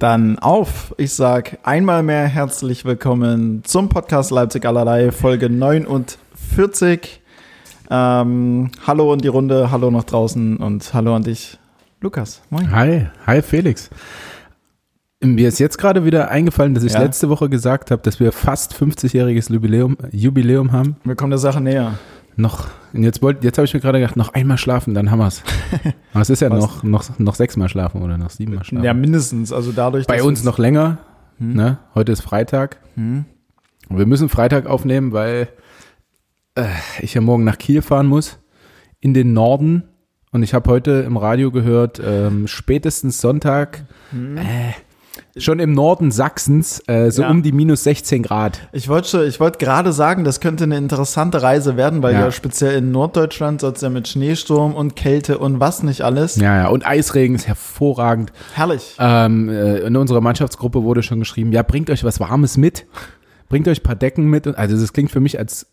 [0.00, 0.94] Dann auf.
[0.96, 7.20] Ich sag einmal mehr herzlich willkommen zum Podcast Leipzig allerlei, Folge 49.
[7.90, 11.58] Ähm, hallo in die Runde, hallo nach draußen und hallo an dich,
[12.00, 12.40] Lukas.
[12.48, 12.74] Moin.
[12.74, 13.90] Hi, hi Felix.
[15.22, 17.02] Mir ist jetzt gerade wieder eingefallen, dass ich ja.
[17.02, 20.96] letzte Woche gesagt habe, dass wir fast 50-jähriges Jubiläum, Jubiläum haben.
[21.04, 21.98] Wir kommen der Sache näher.
[22.36, 25.26] Noch, jetzt, wollt, jetzt habe ich mir gerade gedacht, noch einmal schlafen, dann haben wir
[25.26, 25.42] es.
[26.12, 28.84] Aber es ist ja noch, noch, noch sechsmal schlafen oder noch siebenmal schlafen.
[28.84, 29.52] Ja, mindestens.
[29.52, 30.06] Also dadurch.
[30.06, 30.98] Bei uns noch länger.
[31.38, 31.54] Hm.
[31.54, 31.78] Ne?
[31.94, 32.78] Heute ist Freitag.
[32.94, 33.24] Hm.
[33.88, 35.48] Und wir müssen Freitag aufnehmen, weil
[36.54, 36.66] äh,
[37.00, 38.38] ich ja morgen nach Kiel fahren muss.
[39.00, 39.84] In den Norden.
[40.32, 43.84] Und ich habe heute im Radio gehört, ähm, spätestens Sonntag.
[44.10, 44.36] Hm.
[44.36, 44.72] Äh,
[45.36, 47.30] Schon im Norden Sachsens, äh, so ja.
[47.30, 48.60] um die minus 16 Grad.
[48.72, 52.32] Ich wollte ich wollte gerade sagen, das könnte eine interessante Reise werden, weil ja, ja
[52.32, 56.36] speziell in Norddeutschland soll es ja mit Schneesturm und Kälte und was nicht alles.
[56.36, 58.32] Ja, ja, und Eisregen ist hervorragend.
[58.54, 58.96] Herrlich.
[58.98, 62.86] Ähm, äh, in unserer Mannschaftsgruppe wurde schon geschrieben, ja, bringt euch was Warmes mit,
[63.48, 64.46] bringt euch ein paar Decken mit.
[64.46, 65.66] Also das klingt für mich, als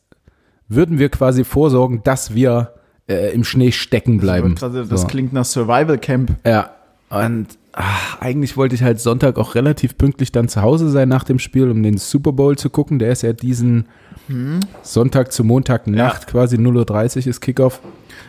[0.67, 2.73] würden wir quasi vorsorgen, dass wir
[3.08, 4.55] äh, im Schnee stecken bleiben.
[4.59, 5.08] Das, das so.
[5.08, 6.36] klingt nach Survival Camp.
[6.45, 6.71] Ja,
[7.09, 7.47] und
[7.78, 11.38] ach, eigentlich wollte ich halt Sonntag auch relativ pünktlich dann zu Hause sein nach dem
[11.38, 12.97] Spiel, um den Super Bowl zu gucken.
[12.97, 13.86] Der ist ja diesen
[14.28, 14.61] hm.
[14.81, 16.28] Sonntag zu Montagnacht ja.
[16.31, 17.80] quasi 0.30 Uhr ist Kickoff.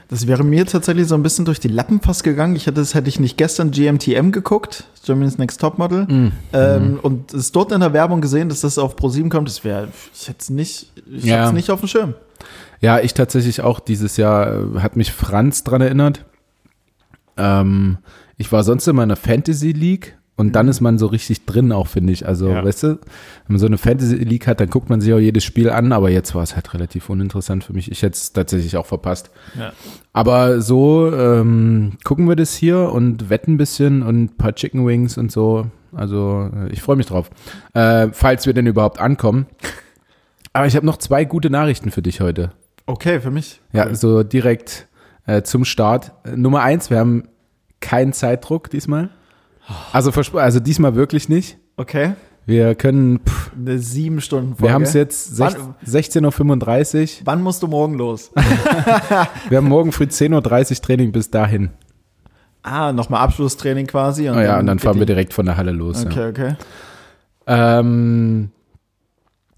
[0.09, 2.57] Das wäre mir tatsächlich so ein bisschen durch die Lappen fast gegangen.
[2.57, 6.33] Ich hätte, das hätte ich nicht gestern GMTM geguckt, Germany's Next Topmodel, mm.
[6.53, 6.99] ähm, mm.
[7.01, 9.49] und es dort in der Werbung gesehen, dass das auf Pro7 kommt.
[9.49, 11.37] Das wäre, ich hätte es nicht, ich ja.
[11.37, 12.15] hätte es nicht auf dem Schirm.
[12.81, 16.25] Ja, ich tatsächlich auch dieses Jahr, äh, hat mich Franz dran erinnert.
[17.37, 17.99] Ähm,
[18.39, 20.71] ich war sonst in meiner Fantasy League und dann mhm.
[20.71, 22.25] ist man so richtig drin auch, finde ich.
[22.25, 22.65] Also, ja.
[22.65, 22.99] weißt du, wenn
[23.49, 26.11] man so eine Fantasy League hat, dann guckt man sich auch jedes Spiel an, aber
[26.11, 27.91] jetzt war es halt relativ uninteressant für mich.
[27.91, 29.31] Ich hätte es tatsächlich auch verpasst.
[29.59, 29.73] Ja.
[30.13, 34.87] Aber so ähm, gucken wir das hier und wetten ein bisschen und ein paar Chicken
[34.87, 35.67] Wings und so.
[35.93, 37.31] Also, äh, ich freue mich drauf.
[37.75, 39.47] Äh, falls wir denn überhaupt ankommen.
[40.53, 42.53] Aber ich habe noch zwei gute Nachrichten für dich heute.
[42.87, 43.61] Okay, für mich.
[43.73, 43.95] Ja, okay.
[43.97, 44.87] so direkt
[45.27, 46.13] äh, zum Start.
[46.37, 47.25] Nummer eins, wir haben
[47.81, 49.11] keinen Zeitdruck diesmal.
[49.93, 51.59] Also, also diesmal wirklich nicht.
[51.77, 52.13] Okay.
[52.47, 53.21] Wir können.
[53.21, 54.63] Pff, Eine sieben Stunden Folge.
[54.63, 57.27] Wir haben es jetzt 16.35 Uhr.
[57.27, 58.31] Wann musst du morgen los?
[59.49, 61.71] wir haben morgen früh 10.30 Uhr Training bis dahin.
[62.63, 64.29] Ah, nochmal Abschlusstraining quasi.
[64.29, 66.05] Und oh ja, und dann fahren wir direkt von der Halle los.
[66.05, 66.29] Okay, ja.
[66.29, 66.57] okay.
[67.47, 68.51] Ähm,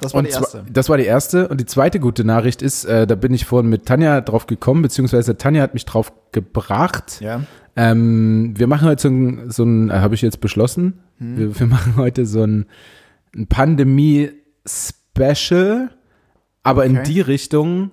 [0.01, 0.65] das war die erste.
[0.73, 1.49] Das war die erste.
[1.49, 4.83] Und die zweite gute Nachricht ist, äh, da bin ich vorhin mit Tanja drauf gekommen,
[4.83, 7.21] beziehungsweise Tanja hat mich drauf gebracht.
[7.21, 7.43] Ja.
[7.77, 11.39] Ähm, wir machen heute so ein, so ein äh, habe ich jetzt beschlossen, hm.
[11.39, 12.67] wir, wir, machen heute so ein,
[13.35, 15.91] ein Pandemie-Special,
[16.63, 16.91] aber okay.
[16.91, 17.93] in die Richtung,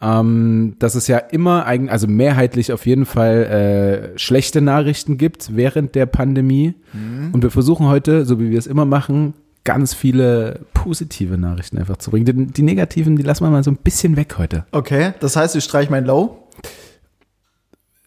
[0.00, 5.56] ähm, dass es ja immer, eigen, also mehrheitlich auf jeden Fall äh, schlechte Nachrichten gibt
[5.56, 6.74] während der Pandemie.
[6.92, 7.30] Hm.
[7.32, 9.34] Und wir versuchen heute, so wie wir es immer machen,
[9.66, 12.24] ganz viele positive Nachrichten einfach zu bringen.
[12.24, 14.64] Die, die, negativen, die lassen wir mal so ein bisschen weg heute.
[14.72, 16.48] Okay, das heißt, ich streiche mein Low?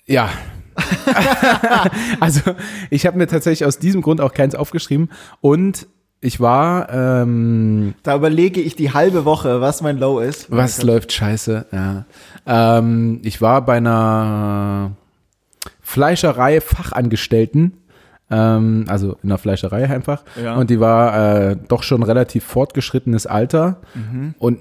[0.07, 0.29] Ja,
[2.19, 2.41] also
[2.89, 5.09] ich habe mir tatsächlich aus diesem Grund auch keins aufgeschrieben
[5.41, 5.87] und
[6.21, 6.89] ich war.
[6.91, 10.51] Ähm, da überlege ich die halbe Woche, was mein Low ist.
[10.51, 12.05] Was läuft scheiße, ja.
[12.45, 14.91] Ähm, ich war bei einer
[15.81, 17.73] Fleischerei Fachangestellten,
[18.29, 20.23] ähm, also in der Fleischerei einfach.
[20.41, 20.55] Ja.
[20.55, 23.81] Und die war äh, doch schon relativ fortgeschrittenes Alter.
[23.95, 24.35] Mhm.
[24.37, 24.59] Und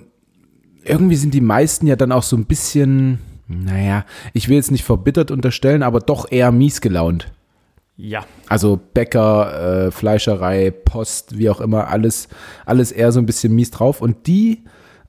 [0.84, 3.18] irgendwie sind die meisten ja dann auch so ein bisschen
[3.48, 7.32] naja, ich will jetzt nicht verbittert unterstellen, aber doch eher mies gelaunt.
[7.96, 8.24] Ja.
[8.46, 12.28] Also Bäcker, äh, Fleischerei, Post, wie auch immer, alles,
[12.66, 14.02] alles eher so ein bisschen mies drauf.
[14.02, 14.64] Und die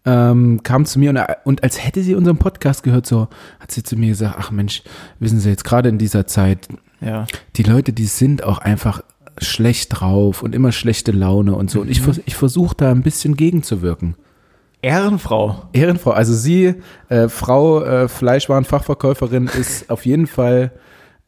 [0.06, 3.28] ähm, kam zu mir und, und als hätte sie unseren Podcast gehört, so
[3.59, 4.84] hat sie zu mir gesagt, ach Mensch,
[5.20, 6.70] wissen Sie jetzt gerade in dieser Zeit,
[7.01, 7.25] ja.
[7.55, 9.01] die Leute, die sind auch einfach
[9.37, 11.79] schlecht drauf und immer schlechte Laune und so.
[11.79, 11.85] Mhm.
[11.85, 14.15] Und ich, ich versuche da ein bisschen gegenzuwirken.
[14.81, 15.63] Ehrenfrau.
[15.73, 16.11] Ehrenfrau.
[16.11, 16.75] Also sie,
[17.09, 20.71] äh, Frau äh, Fleischwarenfachverkäuferin, ist auf jeden Fall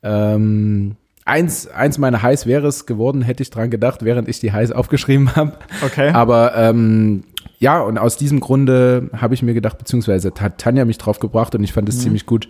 [0.03, 0.95] ähm,
[1.25, 4.71] eins, eins meiner Heiß wäre es geworden, hätte ich dran gedacht, während ich die Heiß
[4.71, 5.53] aufgeschrieben habe.
[5.83, 6.09] Okay.
[6.12, 7.24] Aber ähm,
[7.59, 11.53] ja, und aus diesem Grunde habe ich mir gedacht, beziehungsweise hat Tanja mich drauf gebracht
[11.53, 12.01] und ich fand es mhm.
[12.01, 12.47] ziemlich gut.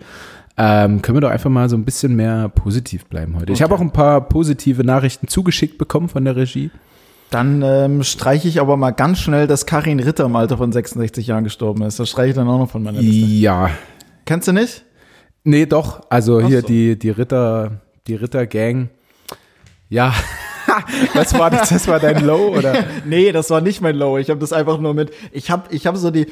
[0.56, 3.44] Ähm, können wir doch einfach mal so ein bisschen mehr positiv bleiben heute.
[3.44, 3.52] Okay.
[3.54, 6.70] Ich habe auch ein paar positive Nachrichten zugeschickt bekommen von der Regie.
[7.30, 11.26] Dann ähm, streiche ich aber mal ganz schnell, dass Karin Ritter im Alter von 66
[11.26, 11.98] Jahren gestorben ist.
[11.98, 13.26] Das streiche ich dann auch noch von meiner Liste.
[13.26, 13.70] Ja.
[14.26, 14.84] Kennst du nicht?
[15.42, 16.02] Nee, doch.
[16.10, 16.66] Also Ach hier so.
[16.66, 18.90] die, die Ritter, die Ritter-Gang.
[19.88, 20.12] Ja.
[21.14, 21.70] Was war das?
[21.70, 22.84] Das war dein Low, oder?
[23.06, 24.18] nee, das war nicht mein Low.
[24.18, 25.10] Ich habe das einfach nur mit.
[25.32, 26.26] Ich habe ich hab so die.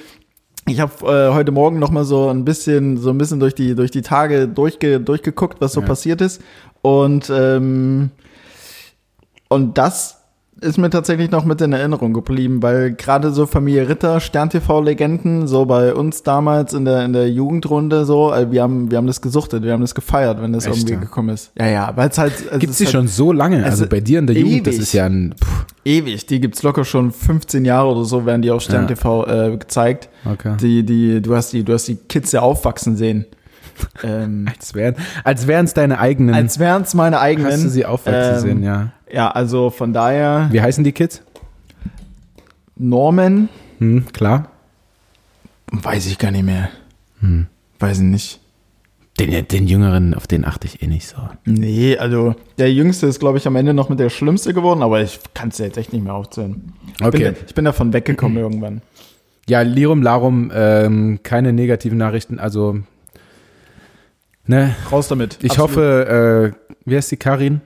[0.70, 3.74] Ich habe äh, heute Morgen noch mal so ein bisschen so ein bisschen durch die
[3.74, 5.86] durch die Tage durchge, durchgeguckt, was so ja.
[5.86, 6.40] passiert ist
[6.82, 8.10] und ähm,
[9.48, 10.18] Und das
[10.60, 15.64] ist mir tatsächlich noch mit in Erinnerung geblieben, weil gerade so Familie Ritter, Stern-TV-Legenden, so
[15.64, 19.20] bei uns damals in der, in der Jugendrunde so, äh, wir haben, wir haben das
[19.20, 21.00] gesuchtet, wir haben das gefeiert, wenn das Echt, irgendwie ja?
[21.00, 21.50] gekommen ist.
[21.58, 22.34] Ja, ja, weil es halt.
[22.60, 23.64] Gibt es die halt, schon so lange?
[23.64, 25.34] Also bei dir in der ewig, Jugend, das ist ja ein.
[25.42, 25.66] Pff.
[25.84, 29.48] Ewig, die gibt's locker schon 15 Jahre oder so, werden die auf Stern TV ja.
[29.48, 30.08] äh, gezeigt.
[30.24, 30.56] Okay.
[30.60, 33.26] Die, die, du hast die, du hast die Kids ja aufwachsen sehen.
[34.02, 34.94] Ähm, als wären
[35.24, 36.34] als es deine eigenen.
[36.34, 37.50] Als wären es meine eigenen.
[37.50, 38.92] Hast du sie aufwachsen ähm, sehen, ja.
[39.10, 40.48] Ja, also von daher.
[40.50, 41.22] Wie heißen die Kids?
[42.76, 43.48] Norman.
[43.78, 44.48] Hm, klar.
[45.72, 46.68] Weiß ich gar nicht mehr.
[47.20, 47.46] Hm.
[47.78, 48.39] Weiß ich nicht.
[49.18, 51.18] Den, den Jüngeren, auf den achte ich eh nicht so.
[51.44, 55.02] Nee, also der Jüngste ist, glaube ich, am Ende noch mit der Schlimmste geworden, aber
[55.02, 56.72] ich kann es jetzt echt nicht mehr aufzählen.
[56.98, 57.32] Ich, okay.
[57.32, 58.80] bin, ich bin davon weggekommen irgendwann.
[59.46, 62.38] Ja, Lirum Larum, ähm, keine negativen Nachrichten.
[62.38, 62.78] Also
[64.50, 64.74] Ne?
[64.90, 65.38] Raus damit.
[65.42, 65.70] Ich Absolut.
[65.70, 67.60] hoffe, äh, wie heißt die Karin?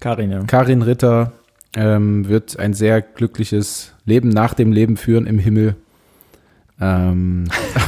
[0.00, 0.42] Karin, ja.
[0.44, 1.32] Karin Ritter
[1.74, 5.76] ähm, wird ein sehr glückliches Leben nach dem Leben führen im Himmel.
[6.78, 7.44] Ähm.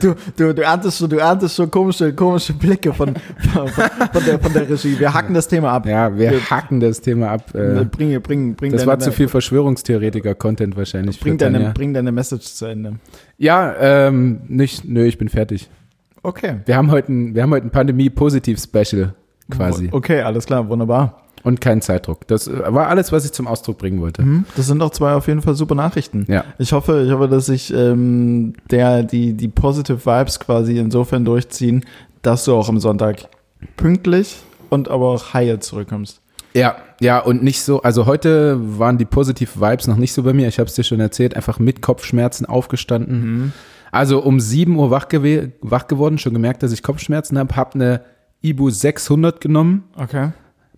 [0.00, 3.14] du, du, du erntest schon, du erntest schon komische, komische Blicke von,
[3.52, 4.98] von, von, der, von der Regie.
[4.98, 5.86] Wir hacken das Thema ab.
[5.86, 7.54] Ja, wir, wir hacken das Thema ab.
[7.54, 11.20] Äh, bring, bring, bring das deine, war zu viel Verschwörungstheoretiker-Content wahrscheinlich.
[11.20, 12.94] Bring deine, bring deine Message zu Ende.
[13.38, 15.70] Ja, ähm, nicht, nö, ich bin fertig.
[16.22, 16.56] Okay.
[16.66, 19.14] Wir haben heute ein, wir haben heute ein Pandemie-Positiv-Special
[19.50, 19.88] quasi.
[19.90, 21.22] Okay, alles klar, wunderbar.
[21.42, 22.26] Und kein Zeitdruck.
[22.26, 24.22] Das äh, war alles, was ich zum Ausdruck bringen wollte.
[24.22, 26.26] Mhm, das sind auch zwei auf jeden Fall super Nachrichten.
[26.28, 26.44] Ja.
[26.58, 31.84] Ich hoffe, ich hoffe, dass sich ähm, der, die, die Positive Vibes quasi insofern durchziehen,
[32.22, 33.28] dass du auch am Sonntag
[33.76, 34.36] pünktlich
[34.68, 36.20] und aber auch heil zurückkommst.
[36.52, 40.32] Ja, ja, und nicht so, also heute waren die Positive Vibes noch nicht so bei
[40.32, 40.48] mir.
[40.48, 43.20] Ich habe es dir schon erzählt, einfach mit Kopfschmerzen aufgestanden.
[43.20, 43.52] Mhm
[43.90, 47.74] also um 7 Uhr wach, gew wach geworden, schon gemerkt, dass ich Kopfschmerzen habe, habe
[47.74, 48.00] eine
[48.42, 50.30] Ibu 600 genommen, okay.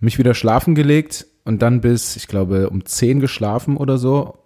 [0.03, 4.37] Mich wieder schlafen gelegt und dann bis, ich glaube, um 10 geschlafen oder so.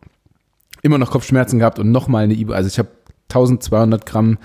[0.82, 2.54] Immer noch Kopfschmerzen gehabt und nochmal eine Ibu.
[2.54, 2.90] Also ich habe
[3.30, 4.38] 1200 Gramm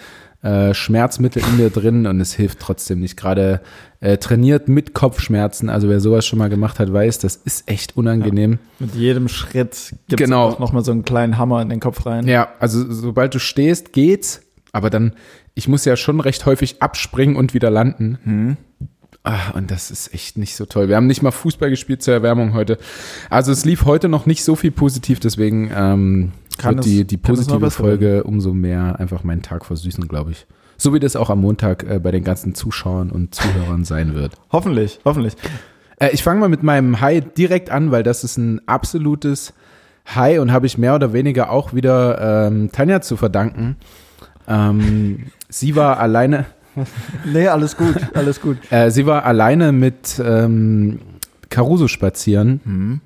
[0.42, 3.16] äh, Schmerzmittel in mir drin und es hilft trotzdem nicht.
[3.16, 3.60] Gerade
[4.00, 7.96] äh, trainiert mit Kopfschmerzen, also wer sowas schon mal gemacht hat, weiß, das ist echt
[7.96, 8.52] unangenehm.
[8.52, 10.56] Ja, mit jedem Schritt gibt es genau.
[10.58, 12.26] noch mal so einen kleinen Hammer in den Kopf rein.
[12.26, 14.42] Ja, also sobald du stehst, geht's,
[14.72, 15.12] aber dann,
[15.54, 18.18] ich muss ja schon recht häufig abspringen und wieder landen.
[18.24, 18.56] Hm.
[19.24, 20.88] Ah, und das ist echt nicht so toll.
[20.88, 22.78] Wir haben nicht mal Fußball gespielt zur Erwärmung heute.
[23.30, 27.18] Also es lief heute noch nicht so viel positiv, deswegen ähm, kann wird die, die
[27.18, 30.46] positive Folge umso mehr einfach meinen Tag versüßen, glaube ich.
[30.76, 34.32] So wie das auch am Montag äh, bei den ganzen Zuschauern und Zuhörern sein wird.
[34.50, 35.34] Hoffentlich, hoffentlich.
[36.00, 39.54] Äh, ich fange mal mit meinem High direkt an, weil das ist ein absolutes
[40.12, 43.76] High und habe ich mehr oder weniger auch wieder ähm, Tanja zu verdanken.
[44.48, 46.46] Ähm, sie war alleine.
[47.24, 48.58] Nee, alles gut, alles gut.
[48.70, 51.00] Äh, sie war alleine mit ähm,
[51.50, 52.60] Caruso spazieren.
[52.64, 53.00] Mhm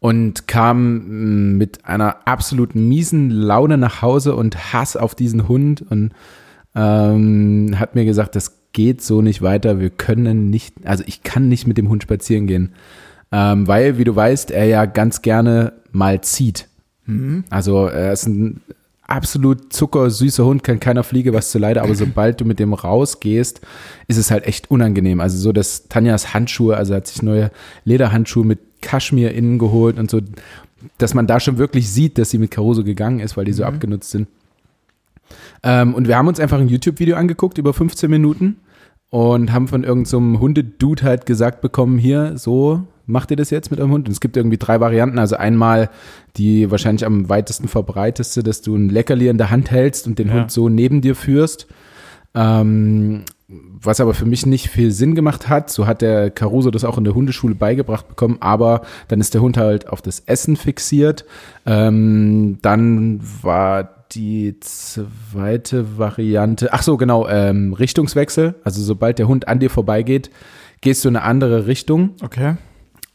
[0.00, 5.82] und kam mm, mit einer absolut miesen Laune nach Hause und Hass auf diesen Hund
[5.82, 6.12] und
[6.74, 9.80] ähm, hat mir gesagt, das geht so nicht weiter.
[9.80, 12.72] Wir können nicht, also ich kann nicht mit dem Hund spazieren gehen,
[13.32, 16.68] ähm, weil, wie du weißt, er ja ganz gerne mal zieht.
[17.06, 17.44] Mhm.
[17.50, 18.60] Also er ist ein
[19.08, 23.60] absolut zuckersüßer Hund, kann keiner Fliege was zu leide, aber sobald du mit dem rausgehst,
[24.06, 25.20] ist es halt echt unangenehm.
[25.20, 27.50] Also so, dass Tanjas Handschuhe, also hat sich neue
[27.84, 30.20] Lederhandschuhe mit Kaschmir innen geholt und so,
[30.98, 33.64] dass man da schon wirklich sieht, dass sie mit Caruso gegangen ist, weil die so
[33.64, 33.68] mhm.
[33.68, 34.28] abgenutzt sind.
[35.62, 38.56] Ähm, und wir haben uns einfach ein YouTube-Video angeguckt über 15 Minuten
[39.10, 43.70] und haben von irgendeinem so Hundedude halt gesagt bekommen, hier, so macht ihr das jetzt
[43.70, 44.06] mit eurem Hund?
[44.06, 45.18] Und es gibt irgendwie drei Varianten.
[45.18, 45.90] Also einmal
[46.36, 50.28] die wahrscheinlich am weitesten verbreiteste, dass du ein Leckerli in der Hand hältst und den
[50.28, 50.34] ja.
[50.34, 51.66] Hund so neben dir führst.
[52.34, 55.70] Ähm, was aber für mich nicht viel Sinn gemacht hat.
[55.70, 59.40] So hat der Caruso das auch in der Hundeschule beigebracht bekommen, aber dann ist der
[59.40, 61.24] Hund halt auf das Essen fixiert.
[61.64, 68.54] Ähm, dann war die zweite Variante, ach so, genau, ähm, Richtungswechsel.
[68.64, 70.30] Also sobald der Hund an dir vorbeigeht,
[70.82, 72.10] gehst du in eine andere Richtung.
[72.22, 72.56] Okay.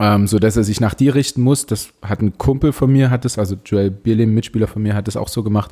[0.03, 1.65] Ähm, so dass er sich nach dir richten muss.
[1.65, 5.07] Das hat ein Kumpel von mir, hat es, also Joel Bierlehm, Mitspieler von mir, hat
[5.07, 5.71] es auch so gemacht.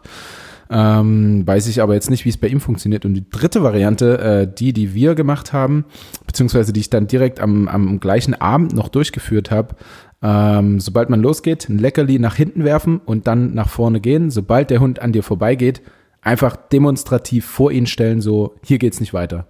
[0.70, 3.04] Ähm, weiß ich aber jetzt nicht, wie es bei ihm funktioniert.
[3.04, 5.84] Und die dritte Variante, äh, die, die wir gemacht haben,
[6.28, 9.76] beziehungsweise die ich dann direkt am, am gleichen Abend noch durchgeführt habe,
[10.22, 14.32] ähm, sobald man losgeht, ein Leckerli nach hinten werfen und dann nach vorne gehen.
[14.32, 15.82] Sobald der Hund an dir vorbeigeht,
[16.22, 19.48] einfach demonstrativ vor ihn stellen, so, hier geht's nicht weiter.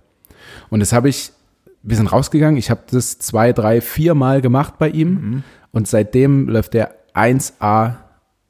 [0.71, 1.33] Und das habe ich,
[1.83, 5.43] wir sind rausgegangen, ich habe das zwei, drei, vier Mal gemacht bei ihm mhm.
[5.71, 7.95] und seitdem läuft der 1A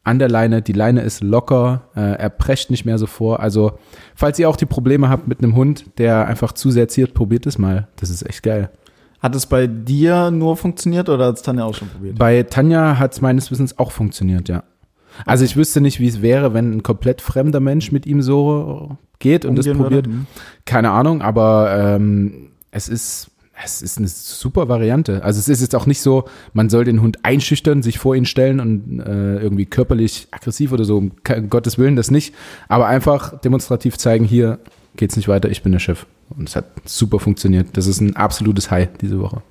[0.04, 3.40] an der Leine, die Leine ist locker, äh, er prescht nicht mehr so vor.
[3.40, 3.74] Also,
[4.16, 7.46] falls ihr auch die Probleme habt mit einem Hund, der einfach zu sehr ziert, probiert
[7.46, 7.88] es mal.
[7.98, 8.72] Das ist echt geil.
[9.20, 12.18] Hat es bei dir nur funktioniert oder hat es Tanja auch schon probiert?
[12.18, 14.64] Bei Tanja hat es meines Wissens auch funktioniert, ja.
[15.26, 18.98] Also ich wüsste nicht, wie es wäre, wenn ein komplett fremder Mensch mit ihm so
[19.20, 19.92] geht und das probiert.
[19.92, 20.10] würde?
[20.10, 20.28] Hm.
[20.66, 23.32] Keine Ahnung, aber ähm, es ist
[23.64, 25.24] es ist eine super Variante.
[25.24, 28.26] Also es ist jetzt auch nicht so, man soll den Hund einschüchtern, sich vor ihn
[28.26, 31.12] stellen und äh, irgendwie körperlich aggressiv oder so, um
[31.50, 32.34] Gottes Willen das nicht,
[32.68, 34.60] aber einfach demonstrativ zeigen, hier
[34.96, 36.06] geht's nicht weiter, ich bin der Chef.
[36.30, 37.68] Und es hat super funktioniert.
[37.74, 39.42] Das ist ein absolutes High diese Woche.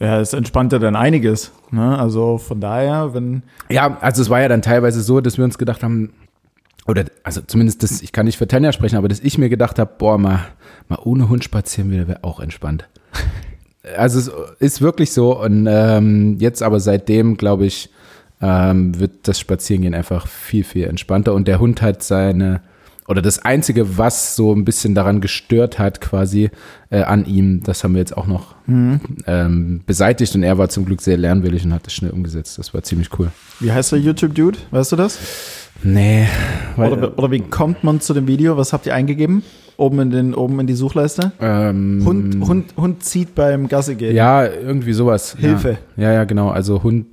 [0.00, 1.52] Ja, es entspannt ja dann einiges.
[1.70, 1.96] Ne?
[1.96, 3.42] Also von daher, wenn.
[3.70, 6.12] Ja, also es war ja dann teilweise so, dass wir uns gedacht haben,
[6.86, 9.78] oder also zumindest das, ich kann nicht für Tanja sprechen, aber dass ich mir gedacht
[9.78, 10.46] habe, boah, mal,
[10.88, 12.88] mal ohne Hund spazieren wieder wäre auch entspannt.
[13.98, 17.90] Also es ist wirklich so und ähm, jetzt aber seitdem, glaube ich,
[18.40, 22.62] ähm, wird das Spazierengehen einfach viel, viel entspannter und der Hund hat seine,
[23.08, 26.50] oder das Einzige, was so ein bisschen daran gestört hat quasi
[26.88, 30.86] äh, an ihm, das haben wir jetzt auch noch ähm, beseitigt und er war zum
[30.86, 32.56] Glück sehr lernwillig und hat das schnell umgesetzt.
[32.56, 33.30] Das war ziemlich cool.
[33.60, 34.58] Wie heißt der YouTube-Dude?
[34.70, 35.18] Weißt du das?
[35.82, 36.26] Nee,
[36.76, 38.56] Oder, oder wie kommt man zu dem Video?
[38.56, 39.42] Was habt ihr eingegeben?
[39.76, 41.32] Oben in, den, oben in die Suchleiste?
[41.40, 44.14] ähm, Hund, Hund, Hund zieht beim Gasse gehen.
[44.14, 45.36] Ja, irgendwie sowas.
[45.38, 45.78] Hilfe.
[45.96, 46.48] Ja, ja, ja genau.
[46.50, 47.06] Also Hund,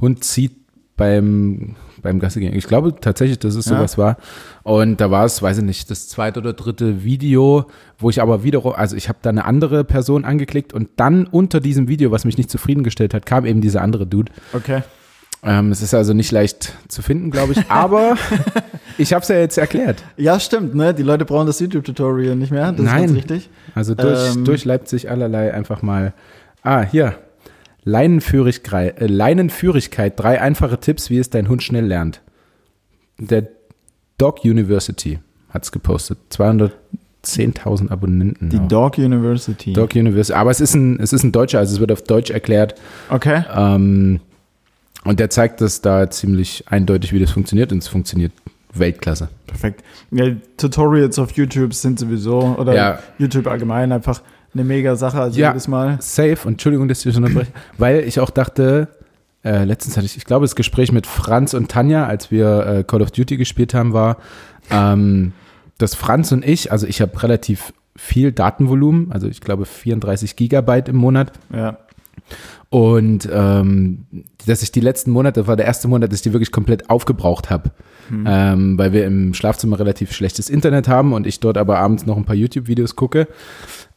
[0.00, 0.56] Hund zieht
[0.96, 2.54] beim, beim Gassi gehen.
[2.56, 3.76] Ich glaube tatsächlich, dass es Ja.
[3.76, 4.16] sowas war.
[4.64, 7.66] Und da war es, weiß ich nicht, das zweite oder dritte Video,
[7.98, 11.60] wo ich aber wiederum, also ich habe da eine andere Person angeklickt und dann unter
[11.60, 14.32] diesem Video, was mich nicht zufriedengestellt hat, kam eben dieser andere Dude.
[14.52, 14.82] Okay.
[15.42, 18.16] Ähm, es ist also nicht leicht zu finden, glaube ich, aber
[18.98, 20.02] ich habe es ja jetzt erklärt.
[20.16, 20.92] Ja, stimmt, ne?
[20.94, 22.72] Die Leute brauchen das YouTube-Tutorial nicht mehr.
[22.72, 23.04] Das Nein.
[23.04, 23.50] ist ganz richtig.
[23.74, 24.44] Also durch, Ähm.
[24.44, 26.12] durch Leipzig allerlei einfach mal.
[26.62, 27.14] Ah, hier.
[27.84, 32.20] Leinenführigkeit, äh, Leinenführigkeit, drei einfache Tipps, wie es dein Hund schnell lernt.
[33.18, 33.46] Der
[34.18, 36.18] Dog University hat es gepostet.
[36.32, 38.50] 210.000 Abonnenten.
[38.50, 38.68] Die auch.
[38.68, 39.72] Dog University.
[39.72, 40.36] Dog University.
[40.36, 42.74] Aber es ist, ein, es ist ein Deutscher, also es wird auf Deutsch erklärt.
[43.08, 43.44] Okay.
[43.54, 44.20] Ähm,
[45.04, 47.72] und der zeigt das da ziemlich eindeutig, wie das funktioniert.
[47.72, 48.32] Und es funktioniert
[48.74, 49.28] Weltklasse.
[49.46, 49.82] Perfekt.
[50.10, 50.26] Ja,
[50.56, 52.98] Tutorials auf YouTube sind sowieso, oder Ja.
[53.18, 54.22] YouTube allgemein einfach
[54.54, 55.20] eine mega Sache.
[55.20, 55.48] Also Ja.
[55.48, 55.96] jedes Mal.
[56.00, 58.88] Safe, und Entschuldigung, dass ich das unterbreche, weil ich auch dachte,
[59.44, 62.84] äh, letztens hatte ich, ich glaube, das Gespräch mit Franz und Tanja, als wir äh,
[62.84, 64.18] Call of Duty gespielt haben, war,
[64.70, 65.32] ähm,
[65.78, 70.88] dass Franz und ich, also ich habe relativ viel Datenvolumen, also ich glaube 34 Gigabyte
[70.88, 71.32] im Monat.
[71.54, 71.78] Ja.
[72.70, 74.04] Und ähm,
[74.46, 76.90] dass ich die letzten Monate, das war der erste Monat, dass ich die wirklich komplett
[76.90, 77.70] aufgebraucht habe.
[78.26, 82.16] Ähm, weil wir im Schlafzimmer relativ schlechtes Internet haben und ich dort aber abends noch
[82.16, 83.28] ein paar YouTube-Videos gucke.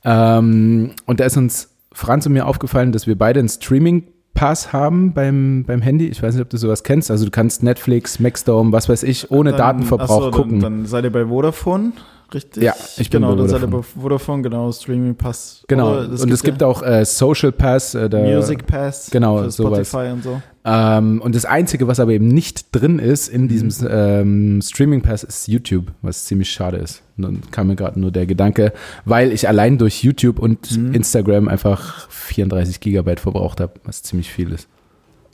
[0.04, 5.14] Ähm, und da ist uns Franz und mir aufgefallen, dass wir beide einen Streaming-Pass haben
[5.14, 6.08] beim, beim Handy.
[6.08, 7.10] Ich weiß nicht, ob du sowas kennst.
[7.12, 10.60] Also du kannst Netflix, Maxdome, was weiß ich, ohne Dann- Datenverbrauch achso, gucken.
[10.60, 11.94] Dann, dann seid ihr bei Vodafone,
[12.34, 12.64] richtig?
[12.64, 13.68] Ja, ich bin genau, bei Vodafone.
[13.78, 15.64] bei Vodafone, genau, Streaming Pass.
[15.68, 16.00] genau.
[16.00, 17.96] Und es gibt auch äh, Social Pass.
[17.96, 19.88] Äh, Music Pass genau, für sowas.
[19.90, 20.42] Spotify und so.
[20.64, 23.88] Ähm, und das Einzige, was aber eben nicht drin ist in diesem Mhm.
[23.92, 27.02] ähm, Streaming Pass, ist YouTube, was ziemlich schade ist.
[27.18, 28.72] Und dann kam mir gerade nur der Gedanke,
[29.06, 30.94] weil ich allein durch YouTube und Mhm.
[30.94, 34.68] Instagram einfach 34 Gigabyte verbraucht habe, was ziemlich viel ist.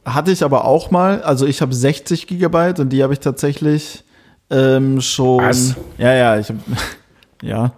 [0.06, 4.06] Hatte ich aber auch mal, also ich habe 60 Gigabyte und die habe ich tatsächlich
[4.50, 5.44] ähm, schon.
[5.44, 5.76] Was?
[5.98, 6.60] Ja, ja, ich habe.
[7.42, 7.74] ja.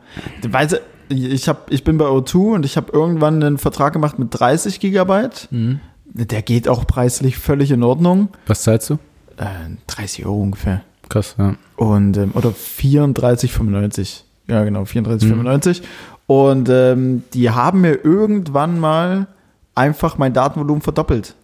[0.47, 4.19] Weißt du, ich, hab, ich bin bei O2 und ich habe irgendwann einen Vertrag gemacht
[4.19, 5.47] mit 30 Gigabyte.
[5.51, 5.79] Mhm.
[6.05, 8.29] Der geht auch preislich völlig in Ordnung.
[8.47, 8.93] Was zahlst du?
[9.37, 9.45] Äh,
[9.87, 10.81] 30 Euro ungefähr.
[11.07, 11.55] Krass, ja.
[11.75, 14.21] Und, ähm, oder 34,95.
[14.47, 15.81] Ja, genau, 34,95.
[16.27, 19.27] Und ähm, die haben mir irgendwann mal
[19.75, 21.35] einfach mein Datenvolumen verdoppelt.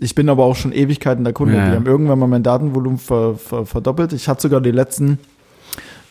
[0.00, 1.56] Ich bin aber auch schon Ewigkeiten der Kunde.
[1.56, 1.70] Ja.
[1.70, 4.12] Die haben irgendwann mal mein Datenvolumen ver, ver, verdoppelt.
[4.12, 5.18] Ich hatte sogar die letzten,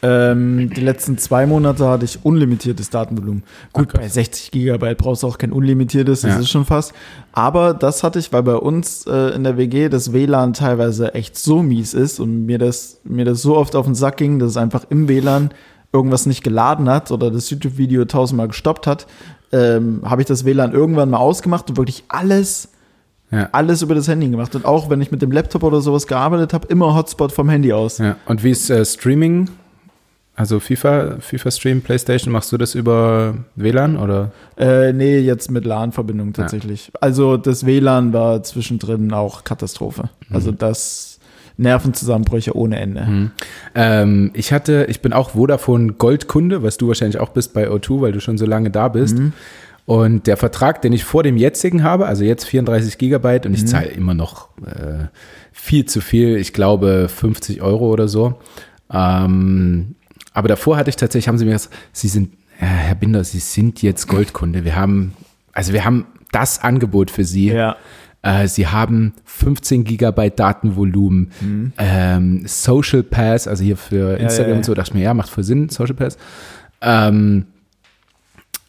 [0.04, 3.44] ähm, die letzten zwei Monate hatte ich unlimitiertes Datenvolumen.
[3.74, 4.02] Gut, krass.
[4.02, 6.40] bei 60 Gigabyte brauchst du auch kein unlimitiertes, das Ja.
[6.40, 6.94] ist schon fast.
[7.32, 11.38] Aber das hatte ich, weil bei uns äh, in der WG das WLAN teilweise echt
[11.38, 14.52] so mies ist und mir das, mir das so oft auf den Sack ging, dass
[14.52, 15.52] es einfach im WLAN
[15.94, 19.08] irgendwas nicht geladen hat oder das YouTube-Video tausendmal gestoppt hat,
[19.54, 22.70] ähm, habe ich das WLAN irgendwann mal ausgemacht und wirklich alles,
[23.30, 23.50] Ja.
[23.52, 24.56] alles über das Handy gemacht.
[24.56, 27.74] Und auch wenn ich mit dem Laptop oder sowas gearbeitet habe, immer Hotspot vom Handy
[27.74, 27.98] aus.
[27.98, 28.16] ja.
[28.26, 29.50] Und wie ist äh, Streaming?
[30.38, 34.32] Also FIFA, FIFA Stream, Playstation, machst du das über WLAN oder?
[34.56, 36.92] Äh, nee, jetzt mit LAN-Verbindung tatsächlich.
[37.02, 40.12] Also das WLAN war zwischendrin auch Katastrophe.
[40.30, 41.18] Also das
[41.58, 43.02] Nervenzusammenbrüche ohne Ende.
[43.02, 43.32] Mhm.
[43.74, 48.02] Ähm, ich hatte, ich bin auch Vodafone Goldkunde, was du wahrscheinlich auch bist bei O2,
[48.02, 49.18] weil du schon so lange da bist.
[49.88, 53.66] Und der Vertrag, den ich vor dem jetzigen habe, also jetzt 34 Gigabyte und ich
[53.66, 55.08] zahle immer noch äh,
[55.52, 58.38] viel zu viel, ich glaube 50 Euro oder so.
[58.92, 59.96] Ähm,
[60.34, 63.40] aber davor hatte ich tatsächlich, haben sie mir gesagt, Sie sind, ja, Herr Binder, Sie
[63.40, 64.66] sind jetzt Goldkunde.
[64.66, 65.14] Wir haben
[65.54, 67.48] also wir haben das Angebot für Sie.
[67.48, 67.78] Ja.
[68.22, 71.74] Äh, Sie haben 15 Gigabyte Datenvolumen, Mhm.
[71.80, 74.58] ähm, Social Pass, also hier für Instagram ja, ja.
[74.58, 76.18] und so, dachte ich mir, ja, macht voll Sinn, Social Pass.
[76.82, 77.46] Ähm,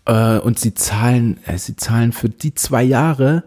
[0.08, 3.44] äh, und Sie zahlen, äh, Sie zahlen für die zwei Jahre,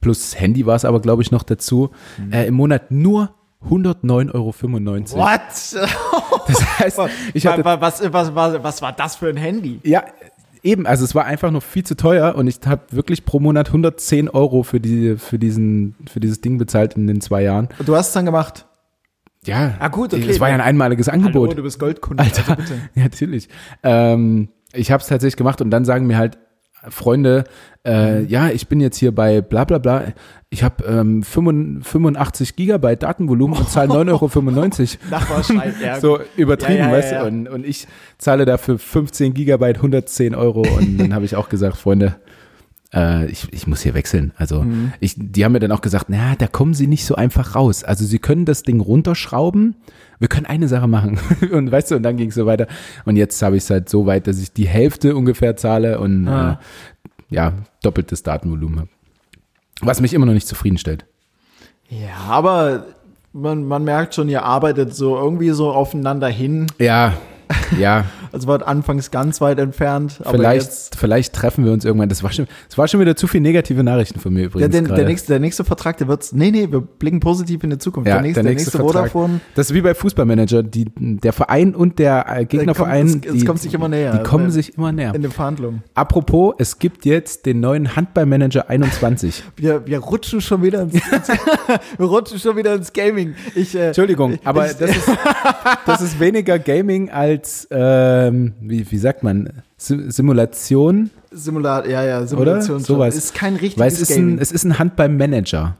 [0.00, 2.32] plus Handy war es aber, glaube ich, noch dazu, Mhm.
[2.32, 3.34] äh, im Monat nur
[3.68, 5.24] 109,95 Euro.
[5.24, 5.40] What?
[6.48, 7.00] Das heißt,
[7.34, 9.78] ich hatte was, was, was, was, was war das für ein Handy?
[9.84, 10.02] Ja,
[10.64, 13.68] eben, also es war einfach nur viel zu teuer und ich habe wirklich pro Monat
[13.68, 17.68] 110 Euro für, die, für, diesen, für dieses Ding bezahlt in den zwei Jahren.
[17.86, 18.66] Du hast es dann gemacht.
[19.44, 20.26] Ja, Ah, gut, okay.
[20.26, 21.50] das war ja ein einmaliges Angebot.
[21.50, 22.22] Hallo, du bist Goldkunde.
[22.24, 22.74] Alter, Also bitte.
[22.96, 23.48] ja, natürlich.
[23.84, 26.38] Ähm, ich habe es tatsächlich gemacht und dann sagen mir halt
[26.88, 27.44] Freunde,
[27.84, 28.28] äh, Mhm.
[28.28, 30.02] ja, ich bin jetzt hier bei bla bla bla,
[30.50, 35.10] ich habe ähm, 85 Gigabyte Datenvolumen und zahle 9,95 Euro.
[35.10, 36.00] Nachbarschrei, ja.
[36.00, 37.24] so übertrieben, Ja, ja, weißt du?
[37.24, 37.86] Und, und ich
[38.18, 42.16] zahle dafür 15 Gigabyte 110 Euro und dann habe ich auch gesagt, Freunde,
[42.94, 44.32] äh, ich, ich muss hier wechseln.
[44.36, 44.92] Also Mhm.
[45.00, 47.84] ich, die haben mir dann auch gesagt, na, da kommen sie nicht so einfach raus.
[47.84, 49.76] Also sie können das Ding runterschrauben.
[50.22, 51.18] Wir können eine Sache machen.
[51.52, 52.68] und weißt du, und dann ging es so weiter.
[53.04, 56.28] Und jetzt habe ich es halt so weit, dass ich die Hälfte ungefähr zahle und
[56.28, 56.60] Ah.
[57.30, 57.52] äh, ja,
[57.82, 58.88] doppeltes Datenvolumen habe.
[59.80, 61.06] Was mich immer noch nicht zufriedenstellt.
[61.88, 62.86] Ja, aber
[63.32, 66.68] man, man merkt schon, ihr arbeitet so irgendwie so aufeinander hin.
[66.78, 67.14] Ja,
[67.78, 68.04] ja.
[68.34, 72.08] Also war anfangs ganz weit entfernt, vielleicht, vielleicht treffen wir uns irgendwann.
[72.08, 74.70] Das war schon, das war schon wieder zu viel negative Nachrichten von mir Der, übrigens.
[74.70, 75.04] der, der, gerade.
[75.04, 76.32] nächste, der nächste Vertrag, der wird's.
[76.32, 78.08] Nee, nee, wir blicken positiv in die Zukunft.
[78.08, 79.10] ja, der nächste, der nächste, Vertrag.
[79.10, 79.40] Vodafone.
[79.54, 80.62] Das ist wie bei Fußballmanager.
[80.62, 84.12] Die, der Verein und der äh, Gegnerverein, kommt- es- es die, kommt sich immer näher.
[84.16, 85.14] Die kommen Weil- sich immer näher.
[85.14, 85.82] In den Verhandlungen.
[85.92, 89.44] Apropos, es gibt jetzt den neuen Handballmanager 21.
[89.56, 90.94] Wir, wir rutschen schon wieder ins,
[91.98, 93.34] wir rutschen schon wieder ins Gaming.
[93.54, 95.10] Ich, äh, Entschuldigung, aber ich- das ist,
[95.84, 102.18] das ist weniger Gaming als, ähm, wie, wie sagt man, Si- Simulation, Simulat, ja, ja,
[102.18, 102.26] oder?
[102.28, 102.80] Simulation.
[102.80, 103.16] Sowas.
[103.16, 104.34] Ist kein richtiges Weil es ist, Gaming.
[104.36, 105.76] ein, es ist ein Handballmanager.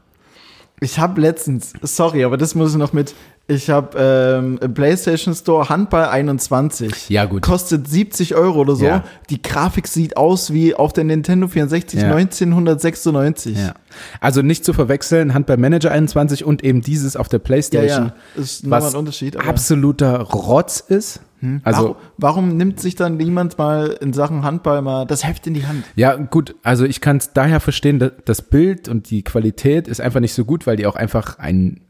[0.79, 3.13] Ich habe letztens, sorry, aber das muss ich noch mit.
[3.45, 7.09] Ich habe ähm, im PlayStation Store Handball 21.
[7.09, 7.41] Ja, gut.
[7.41, 8.85] Kostet 70 Euro oder so.
[8.85, 9.03] Ja.
[9.29, 12.07] Die Grafik sieht aus wie auf der Nintendo 64 Ja.
[12.15, 13.57] 1996.
[13.57, 13.73] Ja.
[14.21, 18.11] Also nicht zu verwechseln, Handballmanager 21 und eben dieses auf der ja, Playstation.
[18.35, 18.41] ja.
[18.41, 19.35] Ist nochmal ein Unterschied.
[19.37, 21.19] aber- absoluter Rotz ist.
[21.65, 25.53] Also, warum, warum nimmt sich dann niemand mal in Sachen Handball mal das Heft in
[25.53, 25.83] die Hand?
[25.97, 29.99] ja, gut, also ich kann es daher verstehen, da- das Bild und die Qualität ist
[29.99, 31.81] einfach nicht so gut, weil die auch einfach ein,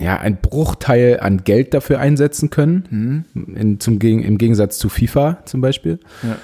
[0.00, 3.24] ja, ein Bruchteil an Geld dafür einsetzen können.
[3.34, 6.00] In, zum, Im Gegensatz zu FIFA zum Beispiel.
[6.22, 6.36] Ja.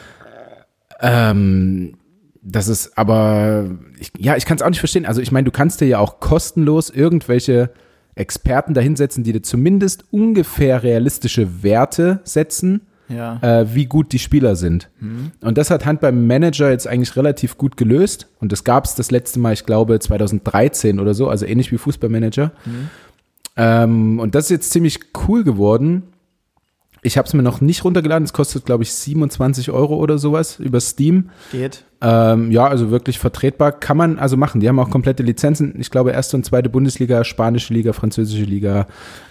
[1.01, 1.95] Ähm,
[2.43, 5.07] das ist aber, ich, ja, ich kann es auch nicht verstehen.
[5.07, 7.71] Also ich meine, du kannst dir ja auch kostenlos irgendwelche
[8.15, 13.39] Experten dahinsetzen, die dir zumindest ungefähr realistische Werte setzen, Ja.
[13.43, 14.89] äh, wie gut die Spieler sind.
[15.43, 18.29] Und das hat Hand beim Manager jetzt eigentlich relativ gut gelöst.
[18.41, 21.79] Und das gab es das letzte Mal, ich glaube, 2013 oder so, also ähnlich wie
[21.79, 22.53] Fußballmanager.
[23.57, 26.05] Ähm, und das ist jetzt ziemlich cool geworden.
[27.03, 28.25] Ich habe es mir noch nicht runtergeladen.
[28.25, 31.31] Es kostet, glaube ich, 27 Euro oder sowas über Steam.
[31.53, 31.85] Geht.
[32.01, 33.73] Ähm, ja, also wirklich vertretbar.
[33.73, 34.61] Kann man also machen.
[34.61, 35.75] Die haben auch komplette Lizenzen.
[35.79, 38.87] Ich glaube, erste und zweite Bundesliga, spanische Liga, französische Liga,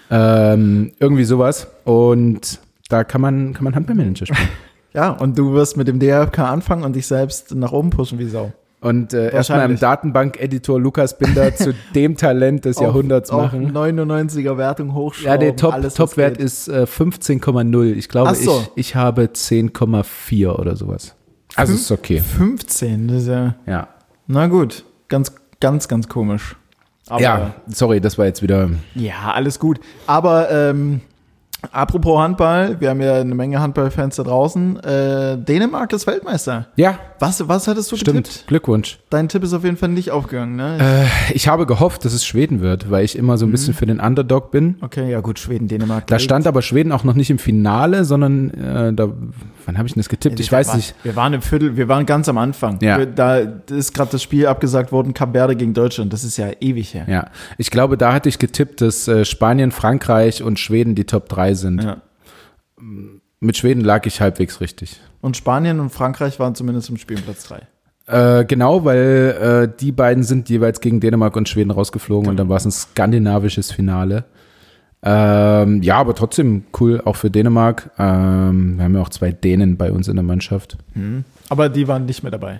[0.10, 1.68] ähm, irgendwie sowas.
[1.84, 2.60] Und
[2.90, 4.50] da kann man, kann man Handballmanager spielen.
[4.94, 8.30] Ja, und du wirst mit dem DRFK anfangen und dich selbst nach oben pushen wie
[8.30, 8.54] Sau.
[8.86, 9.80] Und äh, erstmal im.
[9.80, 13.76] Datenbank-Editor Lukas Binder zu dem Talent des Jahrhunderts auf, machen.
[13.76, 15.32] Auf 99er Wertung hochschrauben.
[15.32, 18.64] Ja, der Top, Top-Wert ist äh, 15,0 Ich glaube, so.
[18.76, 21.16] ich, ich habe 10,4 oder sowas.
[21.56, 22.20] Also ist okay.
[22.20, 23.56] 15, das ist ja.
[23.66, 23.88] Ja.
[24.28, 26.56] Na gut, ganz, ganz, ganz komisch.
[27.08, 28.70] Aber, ja, sorry, das war jetzt wieder.
[28.94, 29.80] Ja, alles gut.
[30.06, 31.02] Aber ähm,
[31.72, 34.80] apropos Handball, wir haben ja eine Menge Handballfans da draußen.
[34.84, 36.68] Äh, Dänemark ist Weltmeister.
[36.76, 38.26] Ja, Was, was hattest du stimmt.
[38.28, 38.48] getippt?
[38.48, 39.00] Glückwunsch.
[39.10, 40.78] Dein Tipp ist auf jeden Fall nicht aufgegangen, ne?
[40.80, 43.86] Äh, ich habe gehofft, dass es Schweden wird, weil ich immer so ein bisschen für
[43.86, 44.76] den Underdog bin.
[44.82, 46.08] okay, ja gut, Schweden, Dänemark.
[46.08, 49.10] Da stand aber Schweden auch noch nicht im Finale, sondern äh, da,
[49.66, 50.40] wann habe ich denn das getippt?
[50.40, 50.96] Ich weiß war, nicht.
[51.04, 52.78] Wir waren im Viertel, wir waren ganz am Anfang.
[52.82, 52.98] Ja.
[52.98, 56.14] Wir, da ist gerade das Spiel abgesagt worden, Cap Verde gegen Deutschland.
[56.14, 57.06] Das ist ja ewig her.
[57.10, 61.28] Ja, ich glaube, da hatte ich getippt, dass äh, Spanien, Frankreich und Schweden die Top
[61.30, 61.84] 3 sind.
[61.84, 62.02] Ja.
[63.40, 65.00] Mit Schweden lag ich halbwegs richtig.
[65.22, 67.68] Und Spanien und Frankreich waren zumindest im Spiel Platz 3.
[68.08, 72.50] Äh, genau, weil äh, die beiden sind jeweils gegen Dänemark und Schweden rausgeflogen und dann
[72.50, 74.26] war es ein skandinavisches Finale.
[75.02, 77.92] Ähm, ja, aber trotzdem cool, auch für Dänemark.
[77.98, 80.78] Ähm, wir haben ja auch zwei Dänen bei uns in der Mannschaft.
[81.50, 82.60] Aber die waren nicht mehr dabei.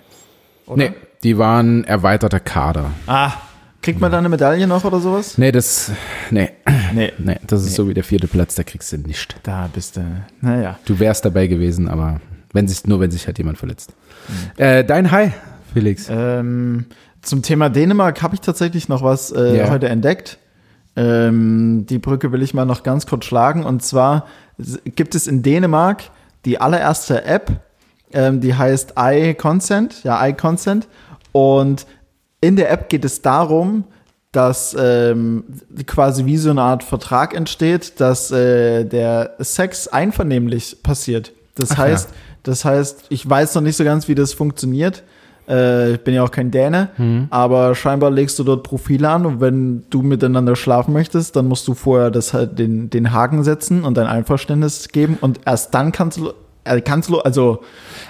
[0.66, 0.76] Oder?
[0.76, 2.90] Nee, die waren erweiterter Kader.
[3.06, 3.32] Ah,
[3.82, 5.38] kriegt man da eine Medaille noch oder sowas?
[5.38, 5.92] Nee, das,
[6.30, 6.50] nee,
[6.96, 7.12] Nee.
[7.18, 9.36] nee, das ist so wie der vierte Platz, da kriegst du nicht.
[9.42, 10.04] Da bist du.
[10.40, 10.78] Naja.
[10.86, 12.20] Du wärst dabei gewesen, aber
[12.52, 13.92] wenn sich, nur wenn sich halt jemand verletzt.
[14.56, 15.32] Äh, dein High
[15.72, 16.08] Felix.
[16.10, 16.86] Ähm,
[17.22, 19.70] zum Thema Dänemark habe ich tatsächlich noch was äh, Ja.
[19.70, 20.38] heute entdeckt.
[20.96, 23.64] Ähm, die Brücke will ich mal noch ganz kurz schlagen.
[23.64, 24.26] Und zwar
[24.84, 26.04] gibt es in Dänemark
[26.46, 27.50] die allererste App,
[28.14, 30.02] ähm, die heißt iConsent.
[30.04, 30.88] Ja, iConsent.
[31.32, 31.86] Und
[32.40, 33.84] in der App geht es darum,
[34.36, 35.44] dass ähm,
[35.86, 41.32] quasi wie so eine Art Vertrag entsteht, dass äh, der Sex einvernehmlich passiert.
[41.54, 42.10] Das Ach heißt,
[42.42, 45.02] das heißt, ich weiß noch nicht so ganz, wie das funktioniert.
[45.48, 47.28] Äh, ich bin ja auch kein Däne, Mhm.
[47.30, 51.66] aber scheinbar legst du dort Profile an und wenn du miteinander schlafen möchtest, dann musst
[51.68, 55.92] du vorher das halt den, den Haken setzen und dein Einverständnis geben und erst dann
[55.92, 56.32] kannst du,
[56.64, 57.60] äh, kannst du, also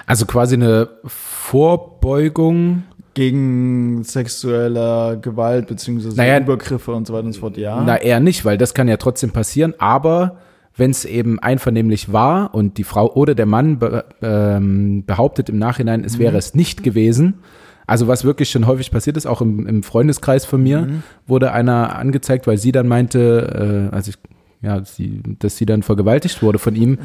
[0.07, 2.83] Also quasi eine Vorbeugung.
[3.17, 7.83] Gegen sexueller Gewalt beziehungsweise Naja, Übergriffe und so weiter und so fort, ja.
[7.85, 9.73] Na, eher nicht, weil das kann ja trotzdem passieren.
[9.79, 10.37] Aber
[10.77, 15.57] wenn es eben einvernehmlich war und die Frau oder der Mann be ähm, behauptet im
[15.57, 17.39] Nachhinein, es wäre es nicht gewesen,
[17.87, 20.87] also was wirklich schon häufig passiert ist, auch im, im Freundeskreis von mir,
[21.27, 24.19] wurde einer angezeigt, weil sie dann meinte, äh, also ich,
[24.61, 26.99] ja, sie, dass sie dann vergewaltigt wurde von ihm.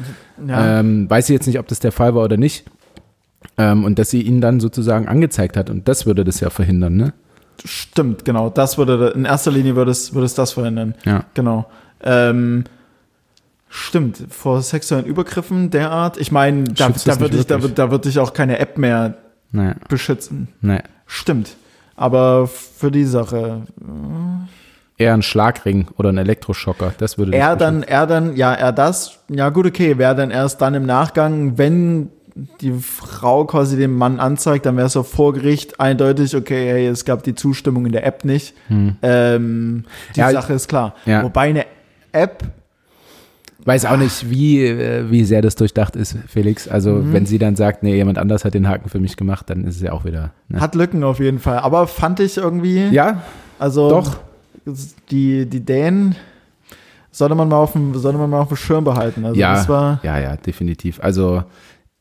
[0.46, 0.80] ja.
[0.80, 2.66] Ähm, weiß ich jetzt nicht, ob das der Fall war oder nicht.
[3.58, 5.70] Ähm, und dass sie ihn dann sozusagen angezeigt hat.
[5.70, 7.12] Und das würde das ja verhindern, ne?
[7.64, 8.50] Stimmt, genau.
[8.50, 10.94] Das würde in erster Linie würde es, würde es das verhindern.
[11.04, 11.24] Ja.
[11.34, 11.66] Genau.
[12.02, 12.64] Ähm,
[13.68, 16.16] stimmt, vor sexuellen Übergriffen derart.
[16.18, 19.14] Ich meine, da, da würde ich, da, da würde ich auch keine App mehr
[19.52, 20.48] Naja, beschützen.
[20.60, 20.82] naja.
[21.06, 21.56] Stimmt.
[21.94, 23.62] Aber für die Sache.
[24.96, 26.94] Eher ein Schlagring oder ein Elektroschocker.
[26.98, 30.60] Das würde Er dann, er dann, ja, er das, ja gut, okay, wäre dann erst
[30.60, 32.08] dann im Nachgang, wenn
[32.60, 36.86] die Frau quasi den Mann anzeigt, dann wäre es auch vor Gericht eindeutig, okay, hey,
[36.86, 38.54] es gab die Zustimmung in der App nicht.
[38.70, 39.84] Ähm, die Hm.
[40.14, 40.94] Ja, Sache ist klar.
[41.04, 41.22] ja.
[41.22, 41.66] Wobei eine
[42.12, 42.44] App,
[43.64, 46.66] Weiß auch nicht, wie, äh, wie sehr das durchdacht ist, Felix.
[46.66, 47.12] Also, Mhm.
[47.12, 49.76] wenn sie dann sagt, nee, jemand anders hat den Haken für mich gemacht, dann ist
[49.76, 50.32] es ja auch wieder.
[50.48, 50.60] Ne?
[50.60, 51.58] hat Lücken auf jeden Fall.
[51.60, 53.22] Aber fand ich irgendwie, Ja,
[53.60, 54.16] also doch.
[55.12, 56.16] die, die Dänen
[57.12, 59.24] sollte man mal auf dem, sollte man mal auf dem Schirm behalten.
[59.24, 60.98] Also ja, das war, ja, ja, definitiv.
[61.00, 61.44] Also,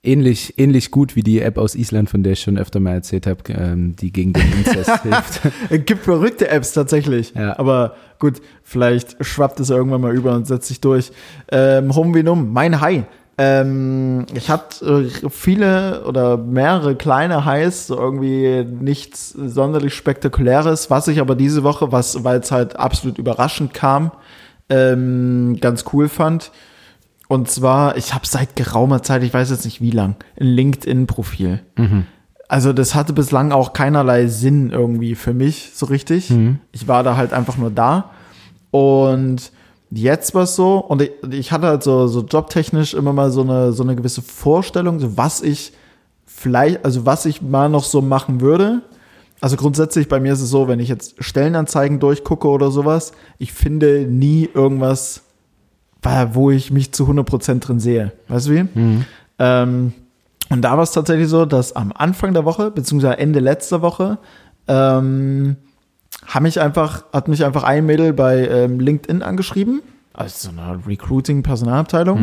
[0.04, 3.28] ähnlich, ähnlich gut wie die App aus Island, von der ich schon öfter mal erzählt
[3.28, 5.42] habe, ähm, die gegen den Inzest hilft.
[5.70, 7.34] Es gibt verrückte Apps tatsächlich.
[7.36, 7.58] Ja.
[7.60, 11.12] Aber gut, vielleicht schwappt es irgendwann mal über und setzt sich durch.
[11.52, 13.06] Ähm, Home wie Num, mein Hai.
[13.38, 21.08] Ähm, ich hatte äh, viele oder mehrere kleine Highs, so irgendwie nichts sonderlich Spektakuläres, was
[21.08, 24.12] ich aber diese Woche, was, weil es halt absolut überraschend kam,
[24.70, 26.52] ähm, ganz cool fand.
[27.32, 31.62] Und zwar, ich habe seit geraumer Zeit, ich weiß jetzt nicht wie lang, ein LinkedIn-Profil.
[32.50, 36.30] Also das hatte bislang auch keinerlei Sinn irgendwie für mich so richtig.
[36.74, 38.10] Ich war da halt einfach nur da.
[38.72, 39.52] Und
[39.92, 43.42] jetzt war es so, und ich, ich hatte halt so, so jobtechnisch immer mal so
[43.44, 45.72] eine, so eine gewisse Vorstellung, so was ich
[46.26, 48.82] vielleicht, also was ich mal noch so machen würde.
[49.40, 53.54] Also grundsätzlich bei mir ist es so, wenn ich jetzt Stellenanzeigen durchgucke oder sowas, ich
[53.54, 55.31] finde nie irgendwas, wa-
[56.34, 58.12] wo ich mich zu 100% drin sehe.
[58.28, 58.66] Weißt du wie?
[59.40, 59.94] Ähm,
[60.50, 64.18] und da war es tatsächlich so, dass am Anfang der Woche, beziehungsweise Ende letzter Woche,
[64.68, 65.56] ähm,
[66.28, 69.82] hat mich einfach, hat mich einfach ein Mädel bei ähm, LinkedIn angeschrieben,
[70.14, 72.18] also so eine Recruiting-Personalabteilung.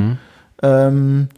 [0.62, 1.28] Ähm,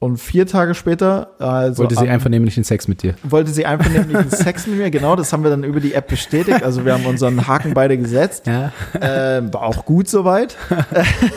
[0.00, 3.14] und vier Tage später, also Wollte sie am- einfach nämlich einen Sex mit dir.
[3.24, 5.94] wollte sie einfach nämlich einen Sex mit mir, genau, das haben wir dann über die
[5.94, 6.62] App bestätigt.
[6.62, 8.46] Also wir haben unseren Haken beide gesetzt.
[8.46, 8.70] Ja.
[9.00, 10.56] Ähm, war auch gut soweit.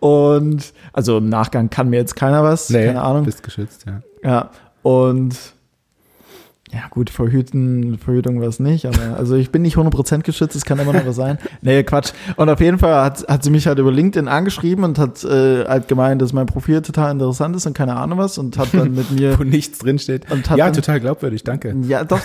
[0.00, 3.24] und also im Nachgang kann mir jetzt keiner was, keine Ahnung.
[3.24, 4.00] Bist geschützt, ja.
[4.22, 4.50] Ja,
[4.82, 5.36] und
[6.72, 10.64] ja gut, Verhüten, Verhütung war es nicht, aber also ich bin nicht 100% geschützt, es
[10.64, 11.38] kann immer noch was sein.
[11.62, 12.12] Nee, Quatsch.
[12.36, 15.64] Und auf jeden Fall hat, hat sie mich halt über LinkedIn angeschrieben und hat äh,
[15.66, 18.94] halt gemeint, dass mein Profil total interessant ist und keine Ahnung was und hat dann
[18.94, 20.30] mit mir Wo nichts drinsteht.
[20.30, 21.74] Und hat Ja, dann- total glaubwürdig, danke.
[21.82, 22.20] ja, doch,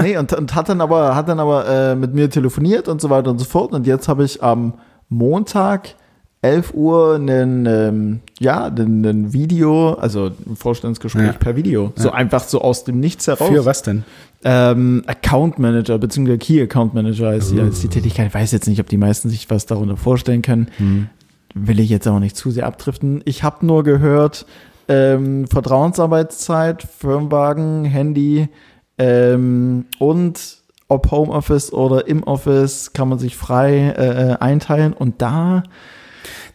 [0.00, 3.10] nee, und, und hat dann aber, hat dann aber äh, mit mir telefoniert und so
[3.10, 3.72] weiter und so fort.
[3.72, 4.74] Und jetzt habe ich am
[5.08, 5.94] Montag
[6.42, 11.32] 11 Uhr einen, ähm, ja, einen, Video, also ein Vorstellungsgespräch Ja.
[11.32, 11.92] per Video.
[11.96, 13.48] So einfach so aus dem Nichts heraus.
[13.48, 14.04] Für was denn?
[14.44, 18.28] Ähm, Account Manager, beziehungsweise Key Account Manager ist, die, ist die Tätigkeit.
[18.28, 21.10] Ich weiß jetzt nicht, ob die meisten sich was darunter vorstellen können.
[21.54, 23.20] Will ich jetzt auch nicht zu sehr abdriften.
[23.24, 24.46] Ich habe nur gehört,
[24.86, 28.48] ähm, Vertrauensarbeitszeit, Firmenwagen, Handy
[28.96, 34.94] ähm, und ob Homeoffice oder im Office kann man sich frei äh, äh, einteilen.
[34.94, 35.62] Und da,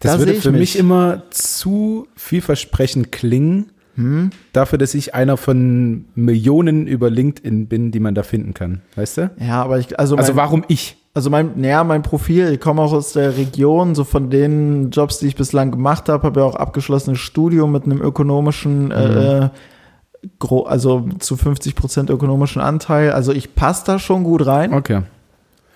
[0.03, 0.59] Das da würde für mich.
[0.75, 0.79] mich.
[0.79, 4.31] immer zu vielversprechend klingen, Hm?
[4.53, 8.81] dafür, dass ich einer von Millionen über LinkedIn bin, die man da finden kann.
[8.95, 9.31] Weißt du?
[9.39, 10.97] ja, aber ich, also, Also mein, warum ich?
[11.13, 15.19] Also mein, naja, mein Profil, ich komme auch aus der Region, so von den Jobs,
[15.19, 19.49] die ich bislang gemacht habe, habe ja auch abgeschlossenes Studium mit einem ökonomischen äh,
[20.65, 23.11] also zu 50 Prozent ökonomischen Anteil.
[23.11, 24.73] Also ich passe da schon gut rein.
[24.73, 25.01] Okay.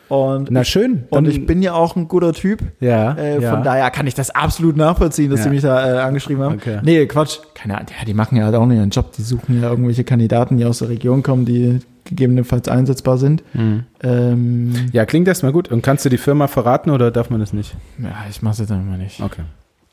[0.10, 1.04] Und Na schön.
[1.10, 2.62] Und ich bin ja auch ein guter Typ.
[2.80, 3.13] Ja.
[3.13, 3.52] Äh, ja.
[3.54, 5.43] Von daher kann ich das absolut nachvollziehen, dass Ja.
[5.46, 6.56] sie mich da äh, angeschrieben haben.
[6.56, 6.80] Okay.
[6.84, 7.39] Nee, Quatsch.
[7.54, 7.88] Keine Ahnung.
[8.00, 9.12] Ja, die machen ja halt auch nicht ihren Job.
[9.17, 13.43] Die suchen ja irgendwelche Kandidaten, die aus der Region kommen, die gegebenenfalls einsetzbar sind.
[13.54, 13.84] Mhm.
[14.02, 15.70] Ähm, Ja, klingt erstmal gut.
[15.70, 17.76] Und kannst du die Firma verraten oder darf man das nicht?
[18.02, 19.20] ja, ich mach's jetzt einfach nicht.
[19.22, 19.41] Okay.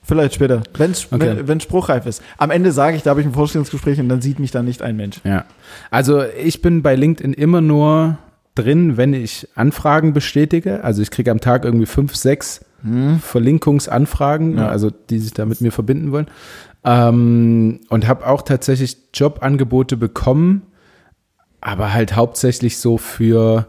[0.06, 1.18] Vielleicht später, wenn's, Okay.
[1.38, 2.22] wenn wenn spruchreif ist.
[2.36, 4.82] Am Ende sage ich, da habe ich ein Vorstellungsgespräch und dann sieht mich da nicht
[4.82, 5.20] ein Mensch.
[5.24, 5.44] Ja.
[5.90, 8.18] Also ich bin bei LinkedIn immer nur
[8.54, 10.84] drin, wenn ich Anfragen bestätige.
[10.84, 12.64] Also ich kriege am Tag irgendwie fünf, sechs
[13.20, 14.68] Verlinkungsanfragen, Ja.
[14.68, 16.26] also die sich da mit mir verbinden wollen.
[16.84, 20.62] Ähm, und habe auch tatsächlich Jobangebote bekommen,
[21.60, 23.66] aber halt hauptsächlich so für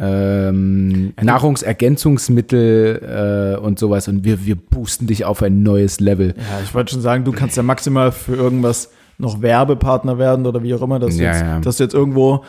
[0.00, 4.08] ähm, Nahrungsergänzungsmittel äh, und sowas.
[4.08, 6.34] Und wir, wir boosten dich auf ein neues Level.
[6.36, 10.62] Ja, ich wollte schon sagen, du kannst ja maximal für irgendwas noch Werbepartner werden oder
[10.62, 11.60] wie auch immer, dass, Ja, jetzt, ja.
[11.60, 12.42] dass du jetzt irgendwo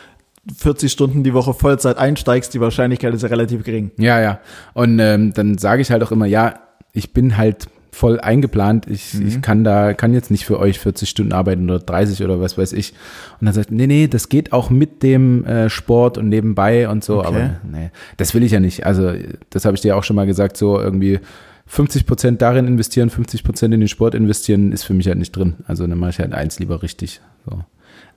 [0.58, 3.92] 40 Stunden die Woche Vollzeit einsteigst, die Wahrscheinlichkeit ist ja relativ gering.
[3.98, 4.40] Ja, ja.
[4.74, 6.56] Und ähm, dann sage ich halt auch immer, ja,
[6.94, 8.88] ich bin halt voll eingeplant.
[8.88, 9.28] Ich, Mhm.
[9.28, 12.58] ich kann da, kann jetzt nicht für euch 40 Stunden arbeiten oder 30 oder was
[12.58, 12.94] weiß ich.
[13.40, 17.04] Und dann sagt, nee, nee, das geht auch mit dem äh, Sport und nebenbei und
[17.04, 17.20] so.
[17.20, 17.28] Okay.
[17.28, 18.86] Aber nee, das will ich ja nicht.
[18.86, 19.14] Also
[19.50, 21.20] das habe ich dir auch schon mal gesagt, so irgendwie
[21.68, 25.36] 50 Prozent darin investieren, 50 Prozent in den Sport investieren, ist für mich halt nicht
[25.36, 25.56] drin.
[25.68, 27.22] Also dann mache ich halt eins lieber richtig.
[27.46, 27.60] So.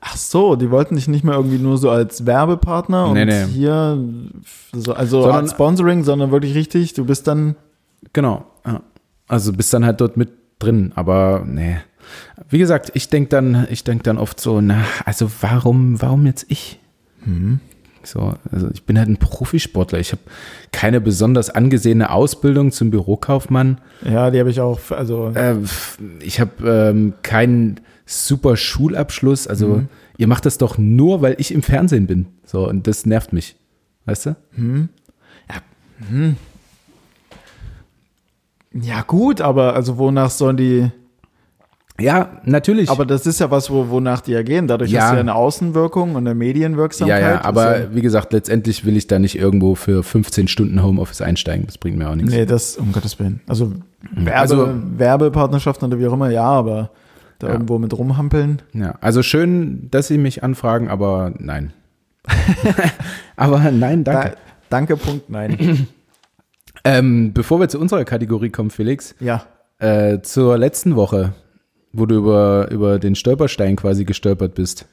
[0.07, 3.99] Ach so, die wollten dich nicht mehr irgendwie nur so als Werbepartner und Nee, hier,
[4.75, 7.57] so, also Sondern- als Sponsoring, sondern wirklich richtig, du bist dann,
[8.13, 8.45] Genau.
[8.67, 8.83] Ja.
[9.29, 11.79] Also bist dann halt dort mit drin, aber nee.
[12.51, 16.45] Wie gesagt, ich denke dann, ich denke dann oft so, na, also warum, warum jetzt
[16.51, 16.79] ich?
[18.03, 19.99] So, also ich bin halt ein Profisportler.
[19.99, 20.21] Ich habe
[20.73, 23.79] keine besonders angesehene Ausbildung zum Bürokaufmann.
[24.05, 25.55] ja, die habe ich auch, also, Äh,
[26.21, 29.47] ich habe ähm, keinen super Schulabschluss.
[29.47, 29.83] Also
[30.19, 32.27] ihr macht das doch nur, weil ich im Fernsehen bin.
[32.45, 33.57] So und das nervt mich,
[34.07, 34.37] weißt du?
[38.73, 40.91] ja gut, aber also wonach sollen die,
[42.01, 42.91] Ja, natürlich.
[42.91, 45.03] aber das ist ja was, wo, wonach die ja gehen, dadurch Ja.
[45.03, 47.23] hast du ja eine Außenwirkung und eine Medienwirksamkeit.
[47.23, 50.83] Ja, ja, aber ist wie gesagt, letztendlich will ich da nicht irgendwo für 15 Stunden
[50.83, 51.67] Homeoffice einsteigen.
[51.67, 52.33] Das bringt mir auch nichts.
[52.33, 53.41] Nee, das, um Gottes Willen.
[53.47, 53.73] Also,
[54.13, 56.91] Werbe, Also- Werbepartnerschaften oder wie auch immer, ja, aber
[57.45, 57.55] da Ja.
[57.55, 58.63] irgendwo mit rumhampeln.
[58.73, 61.73] Ja, also schön, dass Sie mich anfragen, aber nein.
[63.37, 64.31] aber nein, danke.
[64.31, 64.37] Da,
[64.71, 65.87] danke, Punkt, nein.
[66.87, 69.47] Ähm, bevor wir zu unserer Kategorie kommen, Felix, ja.
[69.79, 71.33] äh, zur letzten Woche,
[71.95, 74.85] wo du über, über den Stolperstein quasi gestolpert bist.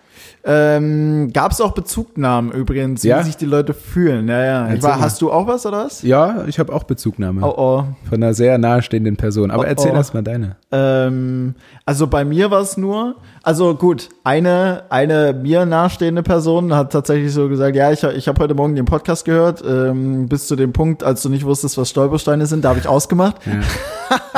[0.44, 3.20] Ähm, Gab es auch Bezugnahmen übrigens, Ja?
[3.20, 4.28] wie sich die Leute fühlen?
[4.28, 4.68] Ja, ja.
[4.68, 5.02] Erzähl war, mal.
[5.06, 6.02] hast du auch was oder was?
[6.02, 7.84] Ja, ich habe auch Bezugnahme Oh, oh.
[8.10, 9.52] von einer sehr nahestehenden Person.
[9.52, 9.96] Aber Oh, erzähl oh.
[9.96, 10.56] erst mal deine.
[10.72, 11.56] Ähm,
[11.86, 17.34] also bei mir war es nur, also gut, eine, eine mir nahestehende Person hat tatsächlich
[17.34, 20.74] so gesagt, ja, ich, ich habe heute Morgen den Podcast gehört, ähm, bis zu dem
[20.74, 23.38] Punkt, als du nicht wusstest, was Stolpersteine sind, da habe ich ausgemacht.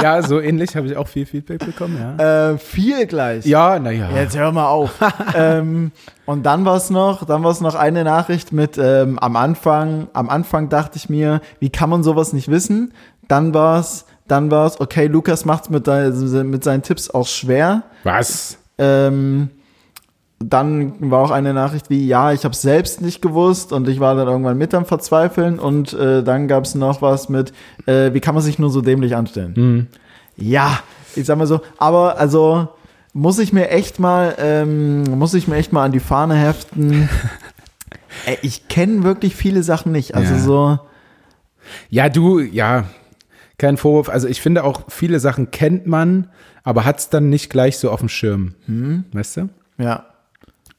[0.02, 2.52] Ja, so ähnlich habe ich auch viel Feedback bekommen, ja.
[2.52, 3.46] Äh, viel gleich.
[3.46, 4.10] Ja, naja.
[4.14, 4.92] Jetzt hör mal auf.
[5.36, 5.92] ähm,
[6.26, 10.08] und dann war es noch, dann war es noch eine Nachricht mit ähm, am Anfang.
[10.14, 12.94] Am Anfang dachte ich mir, wie kann man sowas nicht wissen?
[13.28, 17.84] Dann war es, dann war es, okay, Lukas macht's mit, mit seinen Tipps auch schwer.
[18.04, 18.58] Was?
[18.84, 19.50] Ähm,
[20.40, 24.14] dann war auch eine Nachricht wie, ja, ich habe selbst nicht gewusst und ich war
[24.16, 27.54] dann irgendwann mit am Verzweifeln und äh, dann gab es noch was mit,
[27.86, 29.88] äh, wie kann man sich nur so dämlich anstellen?
[30.36, 30.80] Ja,
[31.16, 32.68] ich sag mal so, aber also
[33.14, 37.10] muss ich mir echt mal, ähm, muss ich mir echt mal an die Fahne heften.
[38.44, 40.14] Ich kenne wirklich viele Sachen nicht.
[40.16, 40.40] Also Ja.
[40.40, 40.80] so,
[41.90, 42.84] Ja, du, ja,
[43.64, 44.10] kein Vorwurf.
[44.10, 46.28] Also ich finde auch, viele Sachen kennt man,
[46.64, 48.54] aber hat es dann nicht gleich so auf dem Schirm.
[49.14, 49.50] Weißt du?
[49.78, 50.06] ja.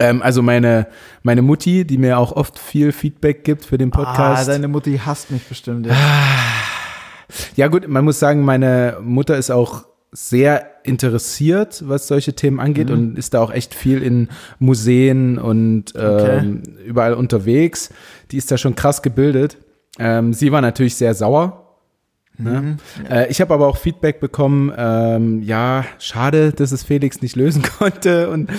[0.01, 0.88] Ähm, also meine,
[1.23, 4.49] meine Mutti, die mir auch oft viel Feedback gibt für den Ah, Podcast.
[4.49, 5.87] deine Mutti hasst mich bestimmt.
[5.87, 5.94] Ja.
[7.55, 12.88] ja gut, man muss sagen, meine Mutter ist auch sehr interessiert, was solche Themen angeht
[12.88, 12.94] Mhm.
[12.94, 17.90] und ist da auch echt viel in Museen und ähm, überall unterwegs.
[18.33, 19.59] Die ist da schon krass gebildet.
[20.01, 21.63] Ähm, sie war natürlich sehr sauer.
[22.37, 22.44] Mhm.
[22.44, 22.77] Ne?
[23.09, 27.62] Äh, ich habe aber auch Feedback bekommen, ähm, ja, schade, dass es Felix nicht lösen
[27.79, 28.29] konnte.
[28.31, 28.51] Und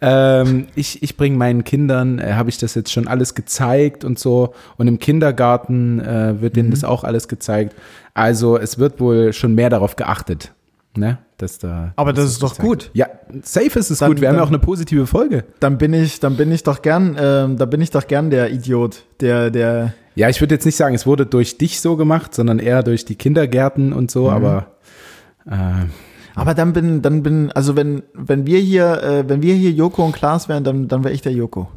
[0.00, 4.18] ähm, ich, ich bringe meinen Kindern, äh, habe ich das jetzt schon alles gezeigt und
[4.18, 4.54] so.
[4.76, 6.58] Und im Kindergarten äh, wird Mhm.
[6.58, 7.74] denen das auch alles gezeigt.
[8.14, 10.52] Also es wird wohl schon mehr darauf geachtet.
[10.96, 11.18] Ne?
[11.38, 12.90] Dass da, Aber das dass ist doch gut.
[12.94, 13.08] Ja,
[13.42, 14.20] safe ist es Dann- gut.
[14.20, 15.42] Wir haben ja dann- auch eine positive Folge.
[15.58, 18.52] Dann bin ich, dann bin ich doch gern, ähm, da bin ich doch gern der
[18.52, 22.34] Idiot, der, der, Ja, ich würde jetzt nicht sagen, es wurde durch dich so gemacht,
[22.34, 24.08] sondern eher durch die Kindergärten und Mhm.
[24.08, 24.66] so, aber
[25.46, 25.86] äh,
[26.36, 30.04] Aber dann bin, dann bin, also wenn, wenn wir hier, äh, wenn wir hier Joko
[30.04, 31.68] und Klaas wären, dann, dann wäre ich der Joko.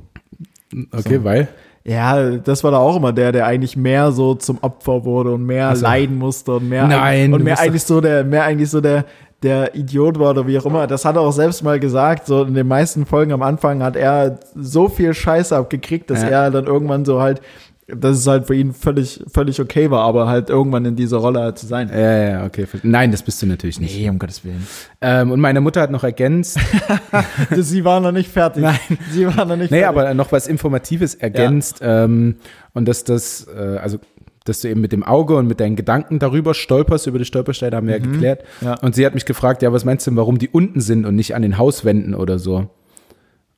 [0.92, 1.24] Okay, so.
[1.24, 1.48] weil?
[1.84, 5.46] Ja, das war da auch immer der, der eigentlich mehr so zum Opfer wurde und
[5.46, 5.84] mehr so.
[5.84, 9.06] leiden musste und mehr, Nein, und mehr eigentlich so der, mehr eigentlich so der,
[9.42, 10.86] der Idiot war oder wie auch immer.
[10.88, 12.26] Das hat er auch selbst mal gesagt.
[12.26, 16.30] So in den meisten Folgen am Anfang hat er so viel Scheiße abgekriegt, dass ja.
[16.30, 17.42] er dann irgendwann so halt
[17.88, 21.40] dass es halt für ihn völlig, völlig okay war, aber halt irgendwann in dieser Rolle
[21.40, 21.90] halt zu sein.
[21.90, 22.68] Ja, ja, okay.
[22.84, 23.98] Nein, das bist du natürlich nicht.
[23.98, 24.68] Nee, um Gottes Willen.
[25.00, 26.60] Ähm, und meine Mutter hat noch ergänzt.
[27.56, 28.64] Sie war noch nicht fertig.
[28.64, 28.78] Nein.
[29.12, 30.02] Sie war noch nicht nee, fertig.
[30.02, 31.80] aber noch was Informatives ergänzt.
[31.80, 32.04] Ja.
[32.04, 32.36] Ähm,
[32.74, 34.00] und dass das, äh, also
[34.44, 37.76] dass du eben mit dem Auge und mit deinen Gedanken darüber stolperst, über die Stolpersteine
[37.76, 38.04] haben wir mhm.
[38.04, 38.44] ja geklärt.
[38.62, 38.74] Ja.
[38.82, 41.16] Und sie hat mich gefragt, ja, was meinst du denn, warum die unten sind und
[41.16, 42.70] nicht an den Hauswänden oder so?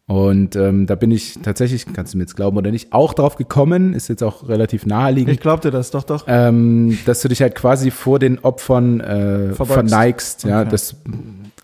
[0.10, 3.36] Und ähm, da bin ich tatsächlich, kannst du mir jetzt glauben oder nicht, auch drauf
[3.36, 5.32] gekommen, ist jetzt auch relativ naheliegend.
[5.36, 6.24] Ich glaubte das, doch, doch.
[6.26, 10.52] Ähm, dass du dich halt quasi vor den Opfern äh, verneigst, okay.
[10.52, 10.94] ja, das,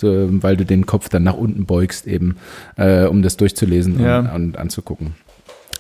[0.03, 2.38] äh, weil du den Kopf dann nach unten beugst, eben,
[2.75, 4.19] äh, um das durchzulesen ja.
[4.19, 5.15] und, und, anzugucken.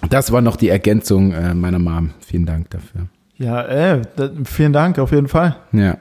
[0.09, 2.15] Das war noch die Ergänzung äh, meiner Mom.
[2.25, 3.01] Vielen Dank dafür.
[3.37, 4.01] Ja, äh,
[4.43, 5.55] vielen Dank, auf jeden Fall.
[5.71, 5.99] Ja.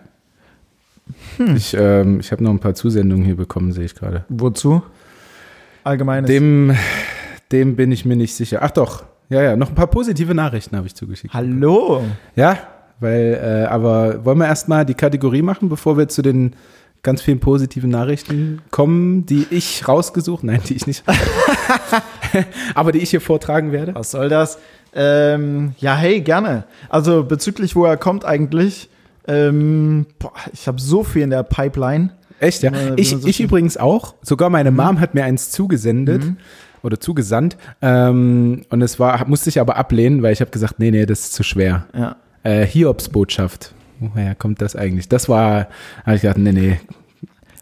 [1.36, 1.56] Hm.
[1.56, 4.24] Ich, ähm, ich habe noch ein paar Zusendungen hier bekommen, sehe ich gerade.
[4.30, 4.82] Wozu?
[5.84, 6.28] Allgemeines.
[6.28, 6.74] Dem,
[7.52, 8.60] dem bin ich mir nicht sicher.
[8.62, 11.32] Ach doch, ja, ja, noch ein paar positive Nachrichten habe ich zugeschickt.
[11.34, 12.02] Hallo.
[12.34, 12.58] Ja,
[13.00, 16.54] weil, äh, aber wollen wir erstmal die Kategorie machen, bevor wir zu den
[17.02, 21.04] ganz vielen positiven Nachrichten kommen, die ich rausgesucht, nein, die ich nicht,
[22.74, 23.94] aber die ich hier vortragen werde.
[23.94, 24.58] Was soll das?
[24.94, 26.64] Ähm, ja, hey, gerne.
[26.88, 28.88] Also bezüglich, wo er kommt eigentlich,
[29.28, 32.10] ähm, boah, ich habe so viel in der Pipeline.
[32.40, 32.72] Echt, ja.
[32.96, 34.14] ich, so ich übrigens auch.
[34.22, 34.76] Sogar meine mhm.
[34.76, 36.24] Mom hat mir eins zugesendet.
[36.24, 36.36] Mhm.
[36.82, 37.56] Oder zugesandt.
[37.80, 41.20] Ähm, und es war, musste ich aber ablehnen, weil ich habe gesagt, nee, nee, das
[41.20, 41.86] ist zu schwer.
[41.94, 42.16] Ja.
[42.42, 43.72] Äh, Hiobs-Botschaft.
[44.00, 45.08] Woher kommt das eigentlich?
[45.08, 45.68] Das war,
[46.04, 46.80] habe ich gedacht, nee, nee.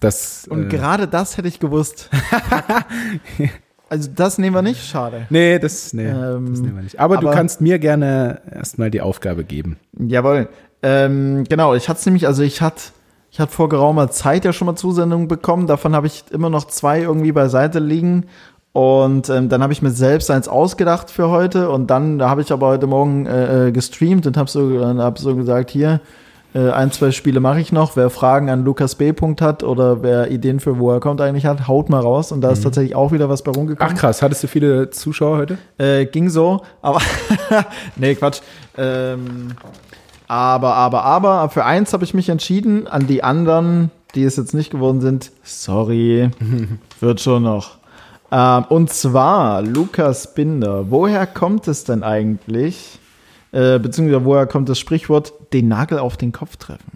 [0.00, 2.10] Das, und äh, gerade das hätte ich gewusst.
[3.88, 5.26] also das nehmen wir nicht, schade.
[5.30, 6.98] Nee, das, nee, ähm, das nehmen wir nicht.
[6.98, 9.76] Aber, aber, du kannst mir gerne erstmal die Aufgabe geben.
[9.96, 10.48] Jawohl.
[10.82, 12.82] Ähm, genau, ich hatte es nämlich, also ich hatte
[13.32, 15.66] ich hatte vor geraumer Zeit ja schon mal Zusendungen bekommen.
[15.66, 18.26] Davon habe ich immer noch zwei irgendwie beiseite liegen.
[18.72, 21.70] Und ähm, dann habe ich mir selbst eins ausgedacht für heute.
[21.70, 25.18] Und dann da habe ich aber heute Morgen äh, äh gestreamt und habe so, hab
[25.18, 26.02] so gesagt, hier,
[26.54, 27.96] äh, ein, zwei Spiele mache ich noch.
[27.96, 29.14] Wer Fragen an Lukas B.
[29.40, 32.32] hat oder wer Ideen für wo er kommt eigentlich hat, haut mal raus.
[32.32, 32.52] Und da mhm.
[32.52, 33.94] ist tatsächlich auch wieder was bei rumgekommen.
[33.94, 35.56] Ach krass, hattest du viele Zuschauer heute?
[35.78, 37.00] Äh, ging so, aber
[37.96, 38.42] nee, Quatsch.
[38.76, 39.54] Ähm,
[40.32, 42.86] aber, aber, aber, für eins habe ich mich entschieden.
[42.86, 46.30] An die anderen, die es jetzt nicht geworden sind, sorry,
[47.00, 47.76] wird schon noch.
[48.30, 52.98] Ähm, und zwar, Lukas Binder, woher kommt es denn eigentlich,
[53.50, 56.92] äh, beziehungsweise woher kommt das Sprichwort, den Nagel auf den Kopf treffen?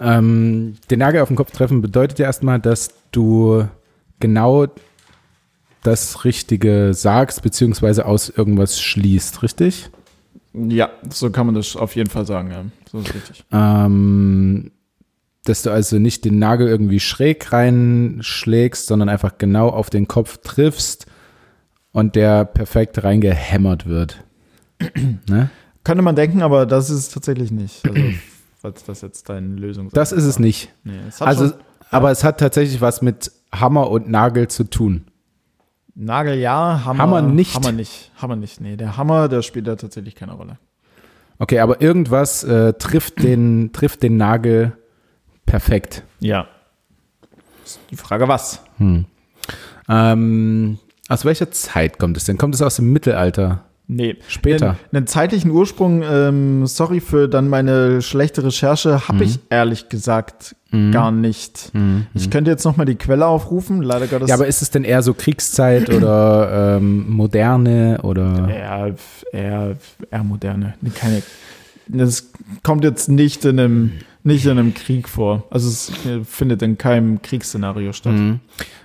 [0.00, 3.68] Ähm, den Nagel auf den Kopf treffen bedeutet ja erstmal, dass du
[4.18, 4.66] genau
[5.82, 9.90] das Richtige sagst, beziehungsweise aus irgendwas schließt, richtig?
[10.54, 12.64] Ja, so kann man das auf jeden Fall sagen, ja.
[12.90, 13.44] So ist richtig.
[13.52, 14.70] Ähm,
[15.44, 20.38] dass du also nicht den Nagel irgendwie schräg reinschlägst, sondern einfach genau auf den Kopf
[20.38, 21.06] triffst
[21.90, 24.22] und der perfekt reingehämmert wird.
[25.28, 25.50] ne?
[25.84, 27.86] Könnte man denken, aber das ist es tatsächlich nicht.
[27.88, 28.00] Also,
[28.60, 29.96] falls das jetzt deine Lösung ist.
[29.96, 30.72] Das ist es nicht.
[30.84, 31.56] Nee, es also, schon,
[31.90, 32.12] aber ja.
[32.12, 35.06] es hat tatsächlich was mit Hammer und Nagel zu tun.
[35.94, 37.54] Nagel ja, Hammer, Hammer nicht.
[37.54, 38.10] Hammer nicht.
[38.16, 38.60] Hammer nicht.
[38.60, 40.58] Nee, der Hammer, der spielt da tatsächlich keine Rolle.
[41.38, 44.76] Okay, aber irgendwas äh, trifft, den, trifft den Nagel
[45.44, 46.04] perfekt.
[46.20, 46.46] Ja.
[47.90, 48.62] Die Frage was?
[48.78, 49.06] Hm.
[49.88, 50.78] Ähm,
[51.08, 52.38] aus welcher Zeit kommt es denn?
[52.38, 53.64] Kommt es aus dem Mittelalter?
[53.94, 54.16] Nee.
[54.26, 54.76] Später.
[54.90, 59.22] Einen, zeitlichen Ursprung, ähm, sorry für dann meine schlechte Recherche, habe mhm.
[59.22, 60.92] ich ehrlich gesagt mhm.
[60.92, 61.70] gar nicht.
[61.74, 62.06] Mhm.
[62.14, 64.28] Ich könnte jetzt nochmal die Quelle aufrufen, leider Gottes.
[64.28, 68.48] Ja, aber ist es denn eher so Kriegszeit oder ähm, moderne oder?
[68.48, 68.94] Eher,
[69.32, 69.76] eher,
[70.10, 70.74] eher moderne.
[70.94, 71.22] Keine,
[71.88, 72.30] das
[72.62, 75.44] kommt jetzt nicht in einem, nicht in einem Krieg vor.
[75.50, 75.92] Also es
[76.24, 78.14] findet in keinem Kriegsszenario statt.
[78.14, 78.40] Mhm.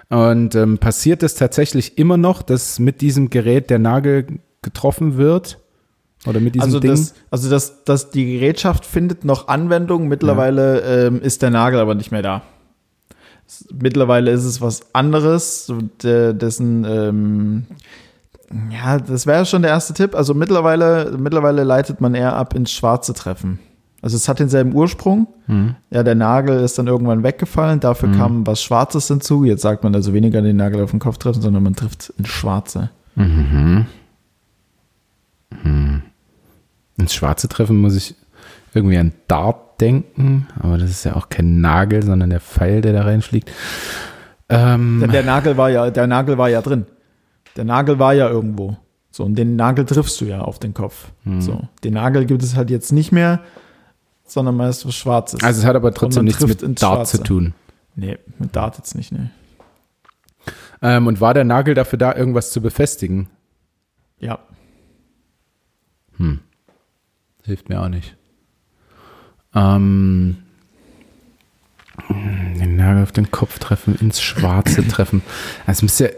[0.09, 5.59] Und ähm, passiert es tatsächlich immer noch, dass mit diesem Gerät der Nagel getroffen wird?
[6.25, 6.91] Oder mit diesem also Ding?
[6.91, 10.07] Das, also das, das, die Gerätschaft findet noch Anwendung.
[10.07, 11.07] Mittlerweile ja.
[11.07, 12.41] ähm, ist der Nagel aber nicht mehr da.
[13.73, 15.71] Mittlerweile ist es was anderes,
[16.03, 17.65] dessen ähm,
[18.71, 20.15] ja, das wäre schon der erste Tipp.
[20.15, 23.59] Also mittlerweile, mittlerweile leitet man eher ab ins schwarze Treffen.
[24.01, 25.27] Also es hat denselben Ursprung.
[25.47, 25.75] Mhm.
[25.89, 27.79] Ja, der Nagel ist dann irgendwann weggefallen.
[27.79, 28.17] Dafür mhm.
[28.17, 29.43] kam was Schwarzes hinzu.
[29.43, 32.29] Jetzt sagt man also weniger den Nagel auf den Kopf treffen, sondern man trifft ins
[32.29, 32.89] Schwarze.
[33.15, 33.85] Mhm.
[35.61, 36.03] Hm.
[36.97, 38.15] Ins Schwarze treffen muss ich.
[38.73, 42.93] irgendwie an Dart denken, aber das ist ja auch kein Nagel, sondern der Pfeil, der
[42.93, 43.51] da reinfliegt.
[44.49, 46.85] Ähm, der, der, Nagel war ja, der Nagel war ja drin.
[47.55, 48.77] Der Nagel war ja irgendwo.
[49.11, 51.11] So, und den Nagel triffst du ja auf den Kopf.
[51.23, 51.41] Mhm.
[51.41, 53.41] So, den Nagel gibt es halt jetzt nicht mehr,
[54.25, 55.43] sondern meist was Schwarzes.
[55.43, 57.17] Also es hat aber trotzdem nichts mit Dart Schwarze.
[57.17, 57.53] zu tun.
[57.95, 59.29] Nee, mit Dart jetzt nicht, nee.
[60.81, 63.27] Ähm, und war der Nagel dafür da, irgendwas zu befestigen?
[64.19, 64.39] Ja.
[66.17, 66.39] Hm.
[67.43, 68.15] Hilft mir auch nicht.
[69.55, 70.37] Ähm,
[72.09, 75.21] den Nagel auf den Kopf treffen, ins Schwarze treffen.
[75.65, 76.15] Also müsste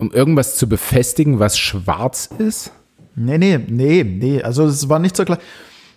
[0.00, 2.72] um irgendwas zu befestigen, was schwarz ist?
[3.14, 4.42] Nee, nee, nee, nee.
[4.42, 5.42] Also es war nicht zur gleichen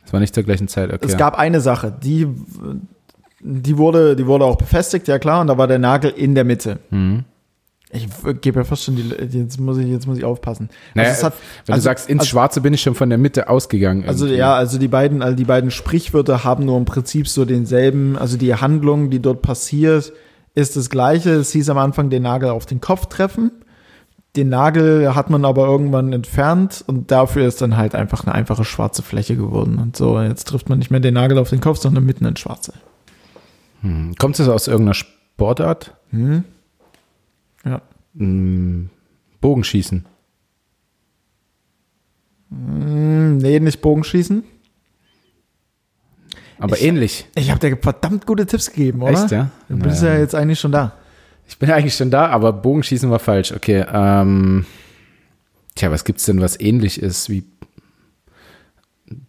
[0.06, 1.06] Es war nicht zur gleichen Zeit, okay.
[1.06, 2.28] Es gab eine Sache, die,
[3.40, 6.44] die, wurde, die wurde auch befestigt, ja klar, und da war der Nagel in der
[6.44, 6.80] Mitte.
[6.90, 7.24] Mhm.
[7.94, 8.08] Ich
[8.42, 9.04] gebe ja fast schon die,
[9.38, 10.70] jetzt muss ich, jetzt muss ich aufpassen.
[10.96, 11.34] Naja, also hat,
[11.66, 14.06] wenn also, du sagst, ins also, Schwarze bin ich schon von der Mitte ausgegangen.
[14.08, 14.40] Also irgendwie.
[14.40, 18.38] ja, also die beiden, also die beiden Sprichwörter haben nur im Prinzip so denselben, also
[18.38, 20.12] die Handlung, die dort passiert,
[20.56, 21.32] ist das gleiche.
[21.32, 23.52] Es hieß am Anfang den Nagel auf den Kopf treffen.
[24.36, 28.66] Den Nagel hat man aber irgendwann entfernt und dafür ist dann halt einfach eine einfache
[28.66, 29.78] schwarze Fläche geworden.
[29.78, 32.40] Und so, jetzt trifft man nicht mehr den Nagel auf den Kopf, sondern mitten ins
[32.40, 32.74] Schwarze.
[33.82, 34.16] Hm.
[34.18, 35.96] Kommt es aus irgendeiner Sportart?
[36.10, 36.46] Hm.
[38.14, 38.20] Ja.
[38.20, 38.90] Hm,
[39.42, 40.06] Bogenschießen.
[42.50, 44.44] Hm, nee, nicht Bogenschießen.
[46.60, 47.28] Aber ich, ähnlich.
[47.36, 49.24] Ich habe dir verdammt gute Tipps gegeben, oder?
[49.24, 49.50] Echt, ja?
[49.68, 50.94] Du bist ja, ja jetzt eigentlich schon da.
[51.48, 53.52] Ich bin ja eigentlich schon da, aber Bogenschießen war falsch.
[53.52, 54.66] Okay, ähm,
[55.76, 57.44] tja, was gibt's denn, was ähnlich ist wie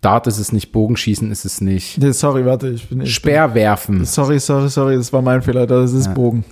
[0.01, 1.99] Dart ist es nicht, Bogenschießen ist es nicht.
[1.99, 3.01] Nee, sorry, warte, ich bin.
[3.03, 3.99] Ich Speerwerfen.
[3.99, 6.13] Bin, sorry, sorry, sorry, das war mein Fehler, das ist ja.
[6.13, 6.45] Bogen.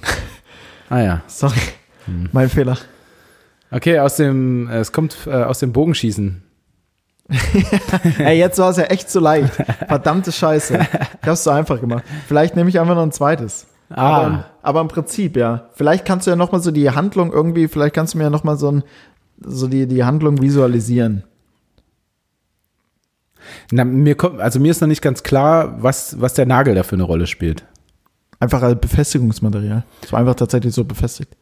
[0.91, 1.23] Ah ja.
[1.27, 1.61] Sorry.
[2.07, 2.29] Hm.
[2.33, 2.79] Mein Fehler.
[3.71, 6.43] Okay, aus dem, äh, es kommt äh, aus dem Bogenschießen.
[8.19, 9.55] Ey, jetzt war es ja echt zu leicht.
[9.89, 10.79] Verdammte Scheiße.
[11.23, 12.05] Ich hab's so einfach gemacht.
[12.27, 13.67] Vielleicht nehme ich einfach noch ein zweites.
[13.91, 13.95] Ah.
[13.95, 15.69] Aber, aber im Prinzip, ja.
[15.75, 18.57] Vielleicht kannst du ja nochmal so die Handlung irgendwie, vielleicht kannst du mir ja nochmal
[18.57, 18.83] so, ein,
[19.41, 21.25] so die, die Handlung visualisieren.
[23.71, 26.83] Na, mir kommt, also mir ist noch nicht ganz klar, was, was der Nagel da
[26.83, 27.65] für eine Rolle spielt.
[28.39, 29.85] Einfach als Befestigungsmaterial.
[30.03, 31.37] Es war einfach tatsächlich so befestigt.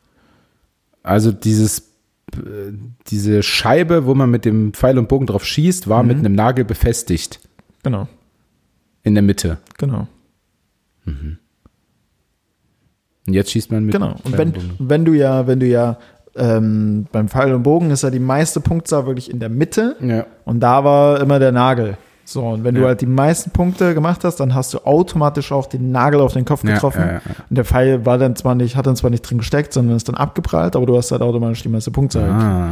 [1.02, 1.92] Also dieses,
[3.06, 6.08] diese Scheibe, wo man mit dem Pfeil und Bogen drauf schießt, war mhm.
[6.08, 7.40] mit einem Nagel befestigt.
[7.82, 8.08] Genau.
[9.02, 9.58] In der Mitte.
[9.78, 10.06] Genau.
[11.04, 11.38] Mhm.
[13.26, 13.94] Und jetzt schießt man mit.
[13.94, 14.16] Genau.
[14.24, 15.98] Und wenn, wenn du ja, wenn du ja
[16.36, 19.96] ähm, beim Pfeil und Bogen ist ja die meiste Punktzahl wirklich in der Mitte.
[20.00, 20.26] Ja.
[20.44, 21.96] Und da war immer der Nagel.
[22.30, 22.82] So, und wenn ja.
[22.82, 26.34] du halt die meisten Punkte gemacht hast, dann hast du automatisch auch den Nagel auf
[26.34, 27.00] den Kopf getroffen.
[27.00, 29.72] Ja, ja, und der Pfeil war dann zwar nicht, hat dann zwar nicht drin gesteckt,
[29.72, 32.30] sondern ist dann abgeprallt, aber du hast halt automatisch die meiste Punktzahl.
[32.30, 32.68] Ah.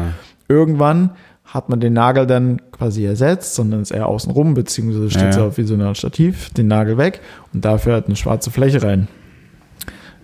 [0.47, 1.11] Irgendwann
[1.45, 5.57] hat man den Nagel dann quasi ersetzt, sondern ist eher außen rum, beziehungsweise steht so
[5.57, 7.21] wie so ein Stativ, den Nagel weg
[7.53, 9.09] und dafür halt eine schwarze Fläche rein.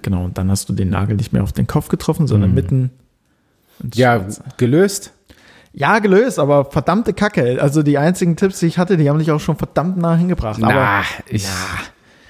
[0.02, 2.54] Genau, und dann hast du den Nagel nicht mehr auf den Kopf getroffen, sondern mhm.
[2.54, 2.90] mitten.
[3.94, 4.24] Ja,
[4.58, 5.13] gelöst.
[5.76, 7.58] Ja, gelöst, aber verdammte Kacke.
[7.60, 10.58] Also die einzigen Tipps, die ich hatte, die haben dich auch schon verdammt nah hingebracht.
[10.60, 11.50] Na, aber, ich, ja.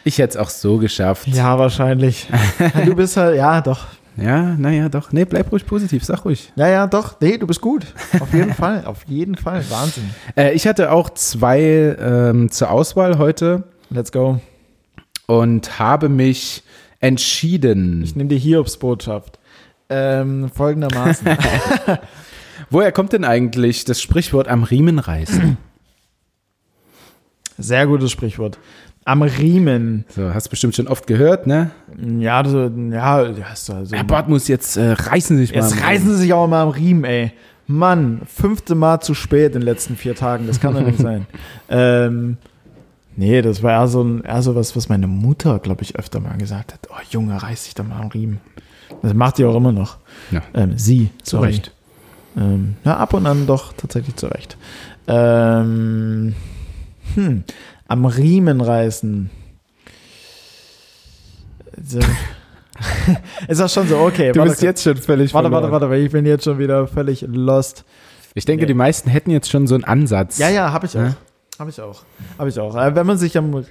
[0.03, 1.28] ich hätte es auch so geschafft.
[1.28, 2.28] Ja, wahrscheinlich.
[2.86, 3.86] du bist halt, ja, doch.
[4.16, 5.12] Ja, naja, doch.
[5.12, 6.53] Nee, bleib ruhig positiv, sag ruhig.
[6.57, 7.20] Ja, ja, doch.
[7.20, 7.84] Nee, du bist gut.
[8.18, 9.62] Auf jeden Fall, auf jeden Fall.
[9.68, 10.09] Wahnsinn.
[10.36, 13.64] Äh, ich hatte auch zwei ähm, zur Auswahl heute.
[13.90, 14.40] Let's go.
[15.26, 16.62] Und habe mich
[17.01, 18.03] entschieden.
[18.05, 19.38] Ich nehme die Hiobsbotschaft.
[19.90, 21.26] Ähm, folgendermaßen.
[22.70, 25.56] Woher kommt denn eigentlich das Sprichwort am Riemen reißen?
[27.58, 28.58] Sehr gutes Sprichwort.
[29.04, 30.06] Am Riemen.
[30.08, 31.70] So, hast du bestimmt schon oft gehört, ne?
[32.18, 33.94] Ja, so, ja, hast du also.
[33.94, 35.60] Herr Bartmus, jetzt äh, reißen Sie sich mal.
[35.60, 37.32] Jetzt reißen Sie sich auch mal am Riemen, ey.
[37.66, 40.46] Mann, fünfte Mal zu spät in den letzten vier Tagen.
[40.46, 41.26] Das kann doch nicht sein.
[41.68, 42.36] Ähm,
[43.16, 46.20] nee, das war eher so, ein, eher so was, was meine Mutter, glaube ich, öfter
[46.20, 46.88] mal gesagt hat.
[46.90, 48.38] Oh, Junge, reiß dich doch mal am Riemen.
[49.02, 49.96] Das macht die auch immer noch.
[50.30, 50.42] Ja.
[50.52, 51.72] Ähm, sie, zu Recht.
[52.37, 54.57] Ähm, ja, ab und an doch tatsächlich zurecht.
[55.07, 56.35] Ähm,
[57.14, 57.45] hm,
[57.89, 59.30] am Riemen reißen.
[61.82, 61.99] So.
[63.49, 64.32] ist das schon so, okay.
[64.32, 65.72] Du bist jetzt schon völlig Warte, verloren.
[65.72, 67.85] warte, warte, ich bin jetzt schon wieder völlig lost.
[68.35, 68.68] Ich denke, nee.
[68.68, 70.39] die meisten hätten jetzt schon so einen Ansatz.
[70.39, 71.03] Ja, ja, habe ich auch.
[71.03, 71.16] Ja?
[71.59, 72.03] Habe ich auch.
[72.39, 72.76] Habe ich auch.
[72.76, 73.64] Äh, wenn man sich am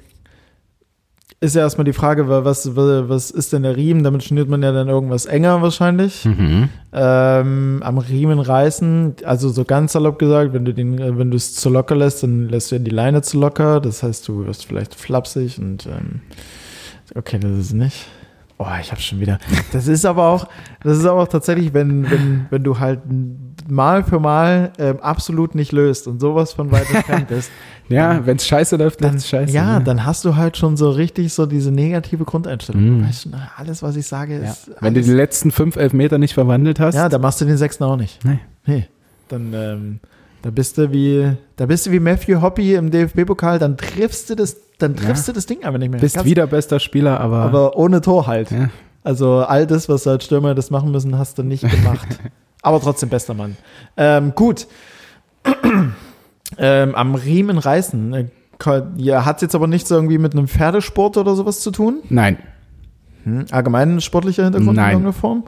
[1.44, 4.04] ist ja erstmal die Frage, was, was ist denn der Riemen?
[4.04, 6.24] Damit schnürt man ja dann irgendwas enger wahrscheinlich.
[6.24, 6.70] Mhm.
[6.94, 11.54] Ähm, am Riemen reißen, also so ganz salopp gesagt, wenn du den, wenn du es
[11.54, 13.82] zu locker lässt, dann lässt du ja die Leine zu locker.
[13.82, 16.22] Das heißt, du wirst vielleicht flapsig und ähm,
[17.14, 18.08] okay, das ist nicht.
[18.58, 19.38] Oh, ich hab's schon wieder.
[19.74, 20.48] Das ist aber auch,
[20.82, 23.02] das ist aber auch tatsächlich, wenn, wenn, wenn du halt
[23.70, 27.50] Mal für Mal ähm, absolut nicht löst und sowas von weit entfernt ist.
[27.90, 29.52] Ja, wenn es scheiße läuft, dann ist scheiße.
[29.54, 29.84] Ja, ne?
[29.84, 33.00] dann hast du halt schon so richtig so diese negative Grundeinstellung.
[33.00, 33.06] Mhm.
[33.08, 34.52] Weißt du, alles, was ich sage, Ja.
[34.52, 34.72] ist.
[34.80, 37.84] Wenn du die letzten fünf Elfmeter nicht verwandelt hast, ja, dann machst du den sechsten
[37.84, 38.24] auch nicht.
[38.24, 38.40] Nee.
[38.66, 38.88] Nee.
[39.28, 40.00] Dann, ähm,
[40.44, 44.36] da bist du wie, da bist du wie Matthew Hoppy im DFB-Pokal, dann triffst du
[44.36, 46.00] das, dann triffst du das Ding einfach nicht mehr.
[46.00, 48.50] bist Kannst- wieder bester Spieler, aber, aber ohne Tor halt.
[48.50, 48.70] Ja.
[49.04, 52.08] Also all das, was als Stürmer das machen müssen, hast du nicht gemacht.
[52.64, 53.56] aber trotzdem bester Mann.
[53.98, 54.68] Ähm, gut.
[56.58, 58.14] ähm, am Riemen reißen.
[58.14, 58.28] Äh,
[58.98, 62.00] Ja, hat jetzt aber nichts irgendwie mit einem Pferdesport oder sowas zu tun?
[62.10, 62.38] nein.
[63.26, 63.46] Hm?
[63.52, 64.86] Allgemein sportlicher Hintergrund Nein.
[64.86, 65.44] in irgendeiner Form?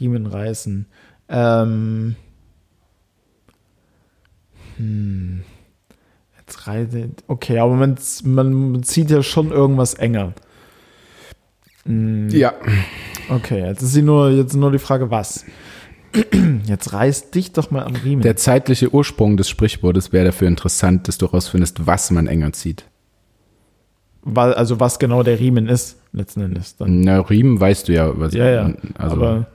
[0.00, 0.86] Riemen reißen.
[1.28, 2.16] Ähm.
[4.78, 5.42] Hm.
[6.38, 7.10] Jetzt reise.
[7.28, 10.32] Okay, aber man, man zieht ja schon irgendwas enger.
[11.86, 12.28] Hm.
[12.30, 12.52] Ja.
[13.28, 15.44] Okay, jetzt ist sie nur, jetzt nur die Frage, was?
[16.66, 18.22] Jetzt reiß dich doch mal am Riemen.
[18.22, 22.84] Der zeitliche Ursprung des Sprichwortes wäre dafür interessant, dass du herausfindest, was man enger zieht.
[24.34, 26.76] Also was genau der Riemen ist, letzten Endes.
[26.76, 27.00] Dann.
[27.00, 28.72] Na, Riemen weißt du ja, was Ja, ja.
[28.96, 29.46] Also aber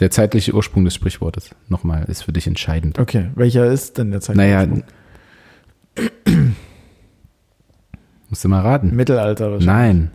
[0.00, 2.98] der zeitliche Ursprung des Sprichwortes, nochmal, ist für dich entscheidend.
[2.98, 4.36] okay, welcher ist denn der Zeit?
[4.36, 4.66] Naja,
[8.30, 8.96] musst du mal raten.
[8.96, 9.66] Mittelalter wahrscheinlich.
[9.66, 10.10] Nein.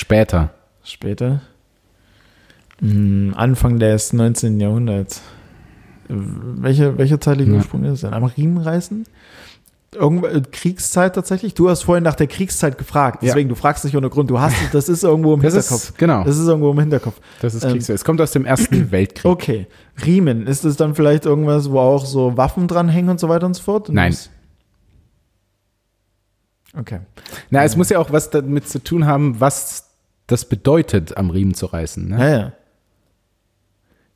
[0.00, 0.50] Später.
[0.84, 1.40] Später.
[2.80, 4.60] Hm, Anfang des 19.
[4.60, 5.22] Jahrhunderts.
[6.10, 7.56] Äh, Welche, welcher zeitliche Ja.
[7.56, 8.12] Ursprung ist denn?
[8.12, 9.06] Am Riemen reißen?
[9.94, 11.54] Irgendwo, äh, Kriegszeit tatsächlich?
[11.54, 13.22] Du hast vorhin nach der Kriegszeit gefragt.
[13.22, 13.28] Ja.
[13.28, 14.28] Deswegen, du fragst nicht ohne Grund.
[14.28, 15.82] Du hast, das ist irgendwo im Das Hinterkopf.
[15.84, 17.18] ist, genau, das ist irgendwo im Hinterkopf.
[17.40, 17.94] das ist ähm, Kriegszeit.
[17.96, 19.24] Es kommt aus dem Ersten Weltkrieg.
[19.24, 19.66] Okay.
[20.04, 23.54] Riemen, ist es dann vielleicht irgendwas, wo auch so Waffen dranhängen und so weiter und
[23.54, 23.88] so fort?
[23.88, 24.10] Und Nein.
[24.10, 24.28] das-
[26.78, 27.00] Okay.
[27.48, 29.85] Na, es muss ja auch was damit zu tun haben, was
[30.26, 32.08] das bedeutet, am Riemen zu reißen.
[32.08, 32.18] Ne?
[32.18, 32.52] Ja, ja.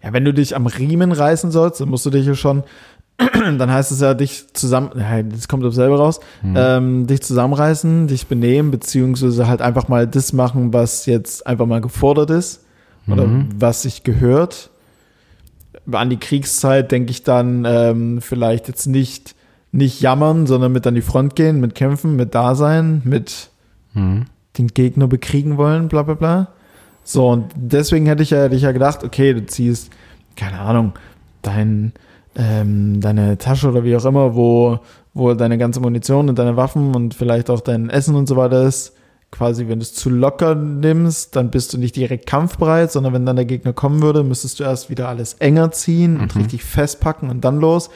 [0.03, 2.65] Ja, wenn du dich am Riemen reißen sollst, dann musst du dich ja schon,
[3.19, 4.91] dann heißt es ja, dich zusammen,
[5.31, 10.33] das kommt auf selber raus, ähm, dich zusammenreißen, dich benehmen, beziehungsweise halt einfach mal das
[10.33, 12.65] machen, was jetzt einfach mal gefordert ist
[13.09, 13.25] oder
[13.59, 14.71] was sich gehört.
[15.93, 19.35] An die Kriegszeit denke ich dann ähm, vielleicht jetzt nicht,
[19.71, 23.51] nicht jammern, sondern mit an die Front gehen, mit kämpfen, mit da sein, mit
[23.95, 24.27] Mhm.
[24.59, 26.49] Den Gegner bekriegen wollen, bla bla bla.
[27.05, 29.91] So, und deswegen hätte ich ja, hätte ich ja gedacht, okay, du ziehst,
[30.37, 30.93] keine Ahnung,
[31.43, 31.93] dein,
[32.37, 34.79] ähm, deine Tasche oder wie auch immer, wo,
[35.15, 38.63] wo deine ganze Munition und deine Waffen und vielleicht auch dein Essen und so weiter
[38.65, 38.95] ist.
[39.33, 43.27] Quasi, wenn du es zu locker nimmst, dann bist du nicht direkt kampfbereit, sondern wenn
[43.27, 47.31] dann der Gegner kommen würde, müsstest du erst wieder alles enger ziehen und richtig festpacken
[47.31, 47.91] und dann los,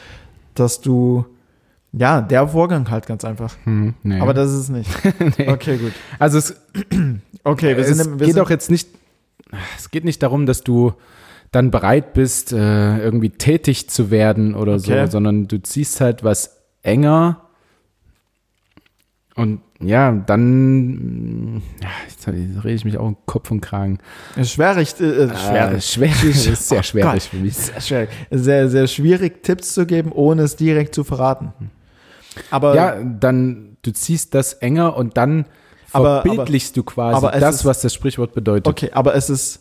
[0.54, 1.24] dass du,
[1.96, 3.54] ja, der Vorgang halt ganz einfach.
[3.64, 4.20] Hm, nee.
[4.20, 4.90] Aber das ist es nicht.
[5.38, 5.48] Nee.
[5.48, 5.92] Okay, gut.
[6.18, 6.56] Also es,
[7.44, 8.88] Okay, wir es sind, im- wir geht auch jetzt nicht,
[9.76, 10.92] es geht nicht darum, dass du
[11.52, 15.04] dann bereit bist, äh, irgendwie tätig zu werden oder Okay.
[15.06, 17.40] so, sondern du ziehst halt was enger
[19.36, 23.98] und ja, dann, ja, jetzt rede ich mich auch im Kopf und Kragen.
[24.42, 25.84] schwierig, äh, äh, Äh, schwierig.
[25.84, 27.22] schwierig, ist sehr Oh schwierig Gott.
[27.22, 27.54] für mich.
[27.56, 28.08] Sehr schwierig.
[28.30, 31.52] Sehr, sehr schwierig, Tipps zu geben, ohne es direkt zu verraten.
[32.50, 35.46] Aber Ja, dann, du ziehst das enger und dann
[35.92, 38.66] Aber- verbildlichst du quasi aber das, ist- was das Sprichwort bedeutet.
[38.66, 39.60] okay, aber es ist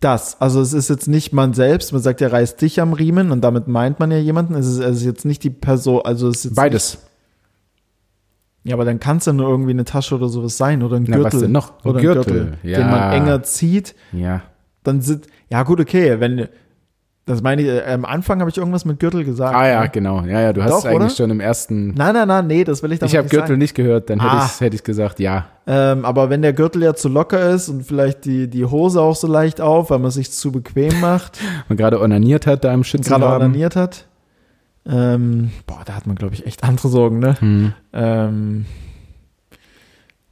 [0.00, 0.40] das.
[0.40, 3.42] Also es ist jetzt nicht man selbst, man sagt ja, reiß dich am Riemen und
[3.42, 4.54] damit meint man ja jemanden.
[4.54, 6.94] Es ist, es ist jetzt nicht die Person, also es ist Beides.
[6.94, 10.96] Nicht, ja, aber dann kann es ja nur irgendwie eine Tasche oder sowas sein oder
[10.96, 11.32] ein Na, Gürtel.
[11.34, 11.84] was denn noch?
[11.84, 12.86] Ein Oder Gürtel, den ja.
[12.86, 13.94] man enger zieht.
[14.12, 14.42] Ja.
[14.84, 16.48] Dann sind, ja gut, okay, wenn,
[17.26, 19.54] das meine ich, äh, am Anfang habe ich irgendwas mit Gürtel gesagt.
[19.54, 19.88] Ah ja, ne?
[19.90, 20.22] genau.
[20.24, 21.10] Ja, ja, du hast Doch, es eigentlich oder?
[21.10, 21.94] schon im ersten.
[21.94, 23.58] Nein, nein, nein, nee, das will ich damit Ich habe Gürtel sagen.
[23.60, 24.74] nicht gehört, dann hätte, Ah.
[24.74, 25.46] ich gesagt, ja.
[25.66, 29.16] Ähm, aber wenn der Gürtel ja zu locker ist und vielleicht die, die Hose auch
[29.16, 31.38] so leicht auf, weil man sich zu bequem macht,
[31.70, 33.36] Und gerade onaniert hat da im und gerade Schützengraben.
[33.46, 34.06] onaniert hat,
[34.86, 37.40] ähm, boah, da hat man, glaube ich, echt andere Sorgen, ne?
[37.40, 37.72] Hm.
[37.94, 38.66] Ähm,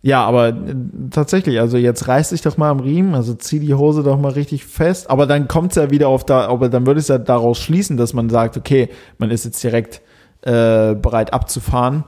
[0.03, 0.75] ja, aber äh,
[1.11, 4.33] tatsächlich, also jetzt reiß dich doch mal am Riemen, also zieh die Hose doch mal
[4.33, 7.19] richtig fest, aber dann kommt es ja wieder auf da, aber dann würde es ja
[7.19, 8.89] daraus schließen, dass man sagt, okay,
[9.19, 10.03] man ist jetzt direkt
[10.43, 12.05] äh, bereit abzufahren.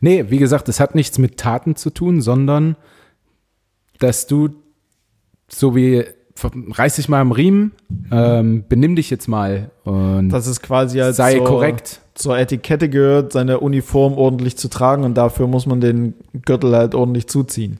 [0.00, 2.76] Nee, wie gesagt, es hat nichts mit Taten zu tun, sondern
[4.00, 4.50] dass du
[5.48, 6.04] so wie
[6.44, 7.72] reiß dich mal am Riemen,
[8.12, 12.00] ähm, benimm dich jetzt mal und Das ist quasi als sei so, korrekt.
[12.14, 16.14] zur Etikette gehört, seine Uniform ordentlich zu tragen und dafür muss man den
[16.44, 17.78] Gürtel halt ordentlich zuziehen.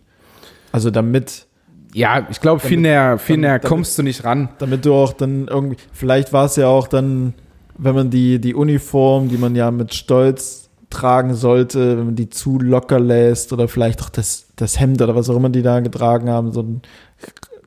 [0.72, 1.46] Also damit,
[1.94, 4.48] Ja, ich glaube, viel näher, viel näher damit- kommst du nicht ran.
[4.58, 7.34] damit du auch dann irgendwie, vielleicht war es ja auch dann,
[7.78, 12.30] wenn man die, die Uniform, die man ja mit Stolz tragen sollte, wenn man die
[12.30, 15.80] zu locker lässt oder vielleicht auch das, das Hemd oder was auch immer die da
[15.80, 16.52] getragen haben.
[16.52, 16.80] So ein,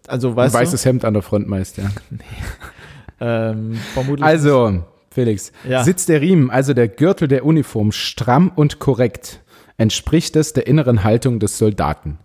[0.09, 0.89] also weißt ein weißes du?
[0.89, 1.85] Hemd an der Front meist, ja.
[2.09, 2.19] Nee.
[3.19, 4.25] ähm, vermutlich.
[4.25, 5.83] Also, Felix, ja.
[5.83, 9.41] sitzt der Riemen, also der Gürtel der Uniform, stramm und korrekt,
[9.77, 12.19] entspricht es der inneren Haltung des Soldaten.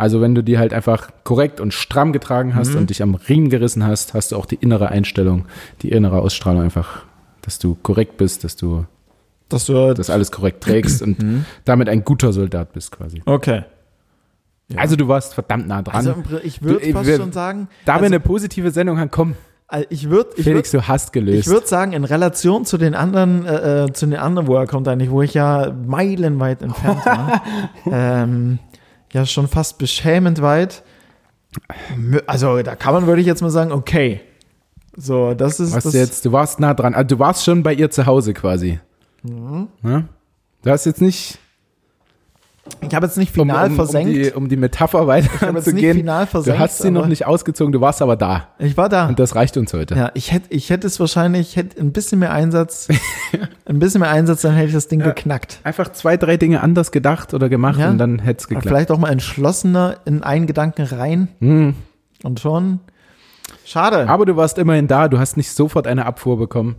[0.00, 2.78] Also wenn du die halt einfach korrekt und stramm getragen hast mhm.
[2.78, 5.44] und dich am Riemen gerissen hast, hast du auch die innere Einstellung,
[5.82, 7.04] die innere Ausstrahlung einfach,
[7.42, 8.86] dass du korrekt bist, dass du,
[9.50, 11.44] dass du halt das alles korrekt trägst und mhm.
[11.66, 13.20] damit ein guter Soldat bist quasi.
[13.26, 13.64] Okay.
[14.72, 14.80] Ja.
[14.80, 15.96] Also du warst verdammt nah dran.
[15.96, 19.34] Also ich würde fast schon sagen, da also, wir eine positive Sendung haben, komm.
[19.88, 21.46] Ich würde, Felix, würd, du hast gelöst.
[21.46, 24.66] Ich würde sagen, in Relation zu den anderen, äh, äh, zu den anderen, wo er
[24.66, 27.42] kommt eigentlich, wo ich ja meilenweit entfernt war,
[27.86, 28.58] ähm,
[29.12, 30.82] ja schon fast beschämend weit.
[32.26, 34.20] Also da kann man, würde ich jetzt mal sagen, okay.
[34.96, 35.74] So, das ist.
[35.74, 36.94] Was das jetzt, du warst nah dran.
[36.94, 38.80] Also, du warst schon bei ihr zu Hause quasi.
[39.22, 39.68] Mhm.
[39.82, 40.04] Ja?
[40.62, 41.38] Du hast jetzt nicht
[42.80, 44.08] ich habe jetzt nicht final um, um, versenkt.
[44.08, 45.96] Um die, um die Metapher weiterzugehen.
[45.96, 46.58] final versenkt.
[46.58, 48.48] Du hast sie noch nicht ausgezogen, du warst aber da.
[48.58, 49.08] Ich war da.
[49.08, 49.94] Und das reicht uns heute.
[49.94, 52.88] Ja, ich hätte ich hätte es wahrscheinlich, hätte ein bisschen mehr Einsatz,
[53.66, 55.60] ein bisschen mehr Einsatz, dann hätte ich das Ding ja, geknackt.
[55.64, 57.90] Einfach zwei, drei Dinge anders gedacht oder gemacht ja.
[57.90, 58.68] und dann hätte es geklappt.
[58.68, 61.28] Vielleicht auch mal entschlossener in einen Gedanken rein.
[61.40, 61.74] Mhm.
[62.22, 62.80] Und schon.
[63.64, 64.08] Schade.
[64.08, 66.76] Aber du warst immerhin da, du hast nicht sofort eine Abfuhr bekommen.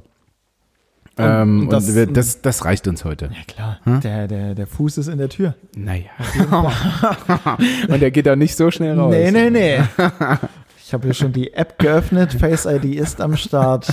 [1.17, 3.25] Ähm, und, das, wir, das, das, reicht uns heute.
[3.25, 3.79] Ja, klar.
[3.83, 3.99] Hm?
[4.01, 5.55] Der, der, der Fuß ist in der Tür.
[5.75, 6.09] Naja.
[7.89, 9.13] und der geht auch nicht so schnell raus.
[9.13, 9.79] Nee, nee, nee.
[10.83, 12.33] Ich habe hier schon die App geöffnet.
[12.33, 13.87] Face ID ist am Start.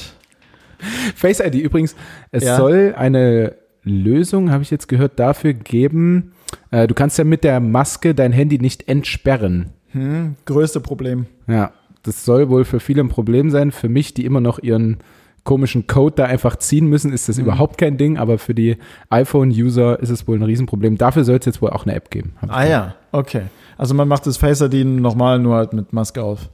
[1.15, 1.95] Face ID übrigens,
[2.33, 2.57] es ja.
[2.57, 3.55] soll eine
[3.85, 6.33] Lösung, habe ich jetzt gehört, dafür geben.
[6.73, 9.71] Äh, du kannst ja mit der Maske dein Handy nicht entsperren.
[9.91, 11.27] Hm, größte Problem.
[11.47, 11.71] Ja,
[12.03, 13.71] das soll wohl für viele ein Problem sein.
[13.71, 14.99] Für mich, die immer noch ihren
[15.49, 17.45] komischen Code da einfach ziehen müssen, ist das mhm.
[17.45, 18.77] überhaupt kein Ding, aber für die
[19.09, 20.99] iPhone-User ist es wohl ein Riesenproblem.
[20.99, 22.35] Dafür soll es jetzt wohl auch eine App geben.
[22.47, 23.45] Ah ja, okay.
[23.79, 26.51] Also man macht das Face ID nochmal nur halt mit Maske auf.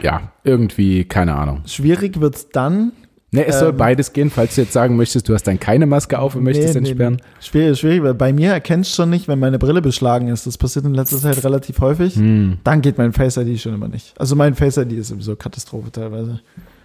[0.00, 1.62] Ja, irgendwie, keine Ahnung.
[1.66, 2.92] Schwierig wird es dann.
[3.32, 5.86] Ne, es ähm, soll beides gehen, falls du jetzt sagen möchtest, du hast dann keine
[5.86, 7.14] Maske auf und nee, möchtest entsperren.
[7.14, 7.44] Nee.
[7.44, 10.46] Schwierig, schwierig, weil bei mir erkennst du schon nicht, wenn meine Brille beschlagen ist.
[10.46, 12.14] Das passiert in letzter Zeit relativ häufig.
[12.14, 12.58] Hm.
[12.62, 14.14] Dann geht mein Face ID schon immer nicht.
[14.20, 16.40] Also mein Face ID ist sowieso Katastrophe teilweise.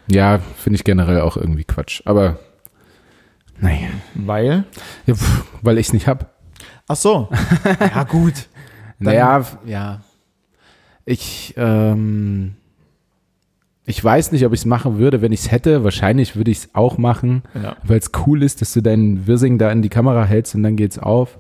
[0.07, 2.01] Ja, finde ich generell auch irgendwie Quatsch.
[2.05, 2.37] Aber
[3.59, 3.87] naja.
[4.13, 4.65] Weil?
[5.05, 6.27] Ja, pff, weil ich es nicht habe.
[6.87, 7.29] Ach so.
[7.79, 8.47] ja, gut.
[8.99, 10.01] naja, ja.
[11.05, 12.55] Ich, ähm,
[13.85, 15.83] ich weiß nicht, ob ich es machen würde, wenn ich es hätte.
[15.83, 17.75] Wahrscheinlich würde ich es auch machen, ja.
[17.83, 20.75] weil es cool ist, dass du deinen Wirsing da in die Kamera hältst und dann
[20.75, 21.39] geht's auf.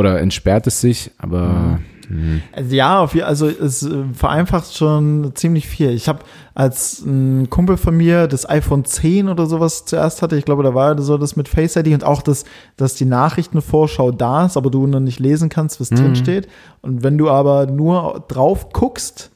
[0.00, 1.46] Oder entsperrt es sich, aber.
[1.46, 1.78] Mhm.
[2.08, 2.42] Mhm.
[2.70, 5.90] Ja, also es äh, vereinfacht schon ziemlich viel.
[5.90, 6.20] Ich habe
[6.54, 10.74] als ein Kumpel von mir das iPhone 10 oder sowas zuerst hatte, ich glaube, da
[10.74, 12.44] war so das mit Face ID und auch das,
[12.76, 15.96] dass die Nachrichtenvorschau da ist, aber du noch nicht lesen kannst, was mhm.
[15.96, 16.48] drin steht.
[16.80, 19.30] Und wenn du aber nur drauf guckst,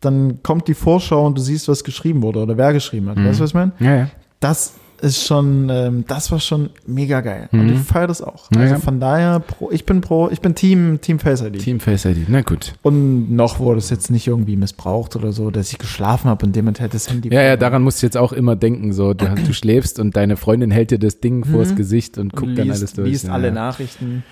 [0.00, 3.16] dann kommt die Vorschau und du siehst, was geschrieben wurde oder wer geschrieben hat.
[3.16, 3.26] Mhm.
[3.26, 3.72] Weißt du, was ich meine?
[3.80, 4.10] Ja, ja.
[4.38, 7.48] Das ist schon, ähm, das war schon mega geil.
[7.50, 7.60] Mhm.
[7.60, 8.50] Und ich feiere das auch.
[8.54, 8.78] Also ja.
[8.80, 11.58] von daher, pro, ich bin pro, ich bin Team, Team Face ID.
[11.58, 12.74] Team Face ID, na gut.
[12.82, 16.56] Und noch wurde es jetzt nicht irgendwie missbraucht oder so, dass ich geschlafen habe und
[16.56, 17.32] jemand hätte das Handy.
[17.32, 20.36] Ja, ja, daran musst du jetzt auch immer denken, so, du, du schläfst und deine
[20.36, 21.44] Freundin hält dir das Ding mhm.
[21.44, 23.08] vors Gesicht und guckt und liest, dann alles durch.
[23.08, 23.32] Liest ja.
[23.32, 24.24] alle Nachrichten.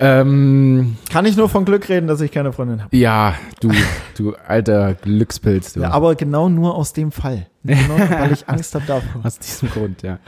[0.00, 2.96] Ähm, Kann ich nur von Glück reden, dass ich keine Freundin habe.
[2.96, 3.70] Ja, du,
[4.16, 5.74] du alter Glückspilz.
[5.74, 5.80] Du.
[5.80, 7.46] Ja, aber genau nur aus dem Fall.
[7.64, 9.24] Genau, weil ich Angst habe davor.
[9.24, 10.18] Aus diesem Grund, ja.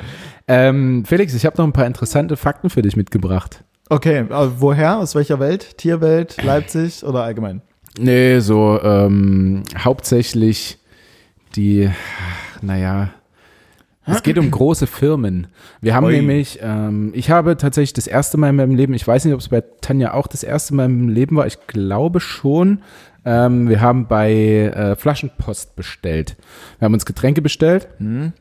[0.46, 3.64] Ähm, Felix, ich habe noch ein paar interessante Fakten für dich mitgebracht.
[3.88, 4.24] Okay,
[4.58, 4.98] woher?
[4.98, 5.76] Aus welcher Welt?
[5.78, 7.60] Tierwelt, Leipzig oder allgemein?
[7.98, 10.78] Nee, so ähm, hauptsächlich
[11.54, 11.90] die,
[12.62, 13.10] naja,
[14.06, 15.46] es geht um große Firmen.
[15.80, 16.12] Wir haben Oi.
[16.12, 19.40] nämlich, ähm, ich habe tatsächlich das erste Mal in meinem Leben, ich weiß nicht, ob
[19.40, 22.80] es bei Tanja auch das erste Mal im Leben war, ich glaube schon.
[23.24, 26.36] Ähm, wir haben bei äh, Flaschenpost bestellt.
[26.78, 27.88] Wir haben uns Getränke bestellt.
[27.98, 28.34] Mhm.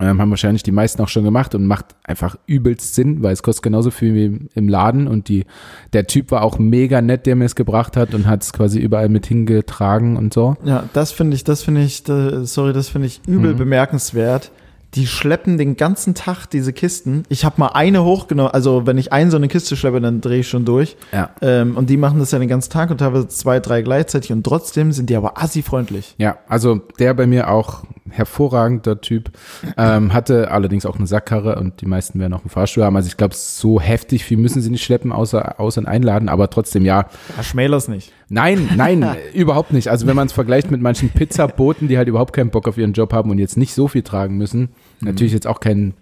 [0.00, 3.42] Ähm, haben wahrscheinlich die meisten auch schon gemacht und macht einfach übelst Sinn, weil es
[3.42, 5.44] kostet genauso viel wie im Laden und die,
[5.92, 8.80] der Typ war auch mega nett, der mir es gebracht hat und hat es quasi
[8.80, 10.56] überall mit hingetragen und so.
[10.64, 13.58] Ja, das finde ich, das finde ich, sorry, das finde ich übel mhm.
[13.58, 14.50] bemerkenswert
[14.94, 17.22] die schleppen den ganzen Tag diese Kisten.
[17.28, 20.40] Ich habe mal eine hochgenommen, also wenn ich eine so eine Kiste schleppe, dann drehe
[20.40, 20.96] ich schon durch.
[21.12, 21.30] Ja.
[21.40, 24.44] Ähm, und die machen das ja den ganzen Tag und teilweise zwei, drei gleichzeitig und
[24.44, 26.14] trotzdem sind die aber assi-freundlich.
[26.18, 29.30] Ja, also der bei mir auch hervorragender Typ,
[29.76, 32.96] ähm, hatte allerdings auch eine Sackkarre und die meisten werden auch einen Fahrstuhl haben.
[32.96, 36.50] Also ich glaube, so heftig viel müssen sie nicht schleppen, außer, außer ein Einladen, aber
[36.50, 37.06] trotzdem ja.
[37.36, 38.12] Ja, schmäler's nicht.
[38.32, 39.04] Nein, nein,
[39.34, 39.88] überhaupt nicht.
[39.88, 42.94] Also wenn man es vergleicht mit manchen Pizzaboten, die halt überhaupt keinen Bock auf ihren
[42.94, 45.08] Job haben und jetzt nicht so viel tragen müssen, mhm.
[45.08, 45.92] natürlich jetzt auch kein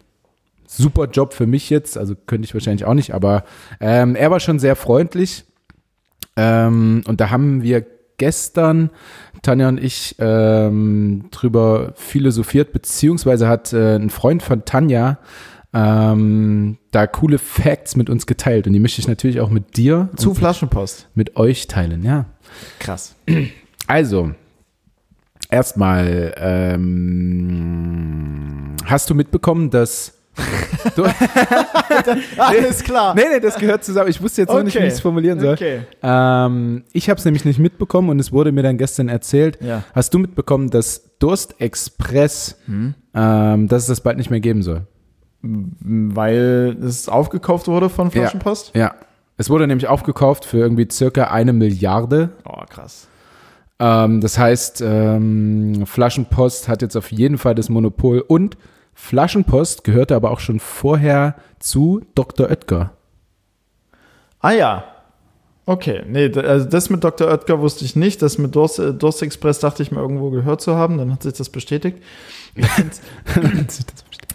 [0.65, 3.43] super Job für mich jetzt, also könnte ich wahrscheinlich auch nicht, aber
[3.81, 5.45] ähm, er war schon sehr freundlich.
[6.37, 7.85] Ähm, und da haben wir
[8.17, 8.91] gestern,
[9.43, 15.19] Tanja und ich, ähm, drüber philosophiert, beziehungsweise hat äh, ein Freund von Tanja
[15.73, 20.09] ähm, da coole Facts mit uns geteilt und die möchte ich natürlich auch mit dir
[20.17, 21.09] Zu Flaschenpost.
[21.15, 22.27] mit euch teilen, ja.
[22.81, 23.15] Krass.
[23.87, 24.33] Also,
[25.51, 27.67] erstmal, ähm,
[28.85, 30.15] hast du mitbekommen, dass
[30.97, 31.05] du,
[32.39, 33.15] Alles klar.
[33.15, 34.09] Nee, nee, das gehört zusammen.
[34.09, 34.87] Ich wusste jetzt noch nicht, wie Okay.
[34.87, 35.55] ich es formulieren soll.
[35.55, 35.81] Okay.
[36.03, 39.59] Ähm, ich habe es nämlich nicht mitbekommen und es wurde mir dann gestern erzählt.
[39.61, 39.83] Ja.
[39.95, 42.95] Hast du mitbekommen, dass Durstexpress, Hm?
[43.15, 44.83] ähm, dass es das bald nicht mehr geben soll?
[45.43, 48.75] Weil es aufgekauft wurde von Flaschenpost?
[48.75, 48.95] Ja.
[49.37, 52.31] Es wurde nämlich aufgekauft für irgendwie circa eine Milliarde.
[52.45, 53.09] Oh, krass.
[53.79, 58.59] Ähm, das heißt, ähm, Flaschenpost hat jetzt auf jeden Fall das Monopol und
[58.93, 62.51] Flaschenpost gehörte aber auch schon vorher zu Dr.
[62.51, 62.93] Oetker.
[64.41, 64.85] Ah ja.
[65.65, 67.29] Okay, nee, also das mit Dr.
[67.29, 68.21] Oetker wusste ich nicht.
[68.21, 70.99] Das mit Durst, äh, Durst Express dachte ich mir irgendwo gehört zu haben.
[70.99, 71.99] Dann hat sich das bestätigt.
[72.57, 72.91] Ich finde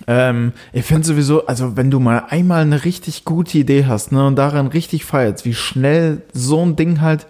[0.07, 4.25] ähm, ich find sowieso, also wenn du mal einmal eine richtig gute Idee hast ne,
[4.27, 7.27] und daran richtig feierst, wie schnell so ein Ding halt.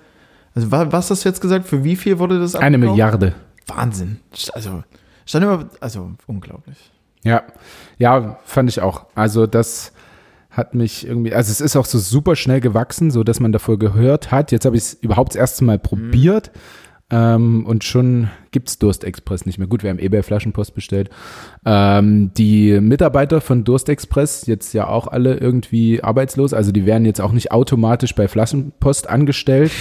[0.53, 1.65] Also wa- was hast du jetzt gesagt?
[1.67, 2.78] Für wie viel wurde das Eine?
[2.78, 3.34] Milliarde.
[3.67, 4.19] Wahnsinn.
[4.53, 4.84] Also,
[5.26, 6.78] stand immer, also unglaublich.
[7.23, 7.43] Ja,
[7.97, 9.05] ja, fand ich auch.
[9.15, 9.91] Also das
[10.51, 13.78] hat mich irgendwie, also es ist auch so super schnell gewachsen, so dass man davor
[13.80, 14.51] gehört hat.
[14.51, 16.51] Jetzt habe ich es überhaupt das erste Mal probiert
[17.12, 19.68] ähm, und schon gibt's Durstexpress nicht mehr.
[19.68, 21.10] Gut, wir haben bei Flaschenpost bestellt.
[21.66, 27.22] Ähm, die Mitarbeiter von Durstexpress jetzt ja auch alle irgendwie arbeitslos, also die werden jetzt
[27.22, 29.72] auch nicht automatisch bei Flaschenpost angestellt.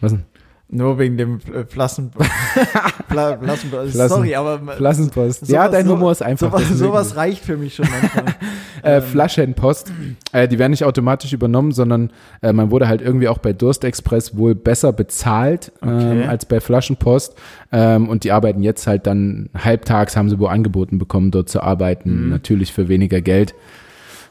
[0.00, 0.24] Was denn?
[0.68, 2.10] Nur wegen dem äh, Flaschen.
[3.08, 4.58] Fla Flaschen Flaschen- Sorry, aber.
[4.76, 5.46] Flaschenpost.
[5.46, 6.50] sowas- ja, dein so- Humor ist einfach.
[6.58, 8.34] Sowas, sowas reicht für mich schon manchmal.
[8.86, 9.92] Äh, Flaschenpost.
[10.32, 12.10] Äh, die werden nicht automatisch übernommen, sondern
[12.42, 16.22] äh, man wurde halt irgendwie auch bei Durstexpress wohl besser bezahlt Okay.
[16.22, 17.34] ähm, als bei Flaschenpost.
[17.72, 21.62] Ähm, und die arbeiten jetzt halt dann halbtags, haben sie wohl angeboten bekommen, dort zu
[21.62, 22.28] arbeiten.
[22.28, 23.54] Natürlich für weniger Geld.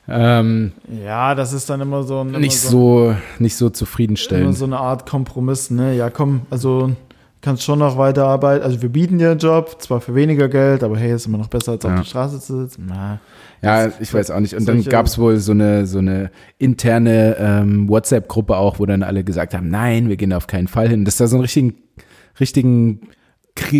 [0.07, 0.71] Ähm,
[1.03, 2.29] ja, das ist dann immer so ein.
[2.29, 4.55] Immer nicht so, nicht so Immer zufriedenstellend.
[4.55, 5.95] so eine Art Kompromiss, ne?
[5.95, 6.91] Ja, komm, also
[7.45, 8.63] kannst schon noch weiterarbeiten.
[8.65, 11.47] Also wir bieten dir einen Job, zwar für weniger Geld, aber hey, ist immer noch
[11.47, 11.97] besser, als auf Ja.
[11.97, 12.87] der Straße zu sitzen.
[12.89, 13.19] Na,
[13.61, 14.53] Ja, ich weiß auch nicht.
[14.55, 19.01] Und dann gab es wohl so eine, so eine interne ähm, WhatsApp-Gruppe auch, wo dann
[19.03, 21.05] alle gesagt haben, nein, wir gehen da auf keinen Fall hin.
[21.05, 21.75] Dass da so einen richtigen,
[22.39, 23.01] richtigen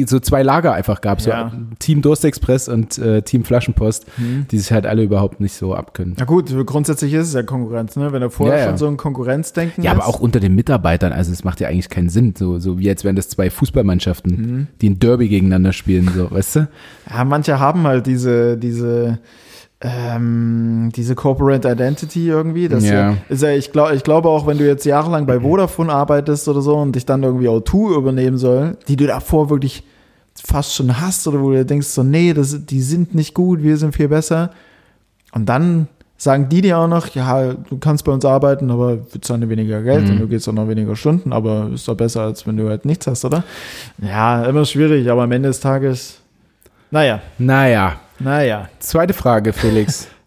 [0.08, 1.20] so zwei Lager einfach gab.
[1.22, 1.52] Ja.
[1.52, 4.46] So Team Durstexpress und äh, Team Flaschenpost, Hm.
[4.50, 6.16] die sich halt alle überhaupt nicht so abkönnen.
[6.18, 8.12] Na gut, grundsätzlich ist es ja Konkurrenz, ne?
[8.14, 8.66] Wenn da vorher ja.
[8.68, 9.98] schon so ein Konkurrenzdenken Ja, ist.
[10.00, 12.84] aber auch unter den Mitarbeitern, also es macht ja eigentlich keinen Sinn, so, so wie
[12.84, 14.68] jetzt wären das zwei Fußballmannschaften, Mhm.
[14.82, 16.68] die ein Derby gegeneinander spielen, so, weißt du?
[17.10, 19.20] Ja, manche haben halt diese, diese,
[19.82, 22.68] ähm, diese Corporate Identity irgendwie.
[22.68, 23.18] Das Ja.
[23.30, 26.62] Ist ja, ich, glaub, ich glaube auch, wenn du jetzt jahrelang bei Vodafone arbeitest oder
[26.62, 29.84] so und dich dann irgendwie O2 übernehmen soll, die du davor wirklich
[30.44, 33.78] fast schon hast oder wo du denkst so, nee, das, die sind nicht gut, wir
[33.78, 34.52] sind viel besser.
[35.34, 39.22] Und dann sagen die dir auch noch, ja, du kannst bei uns arbeiten, aber wir
[39.22, 40.12] zahlen dir weniger Geld Mhm.
[40.12, 42.86] und du gehst auch noch weniger Stunden, aber ist doch besser, als wenn du halt
[42.86, 43.44] nichts hast, oder?
[44.02, 46.20] Ja, immer schwierig, aber am Ende des Tages,
[46.92, 48.70] naja, Naja, naja.
[48.80, 50.08] zweite Frage, Felix.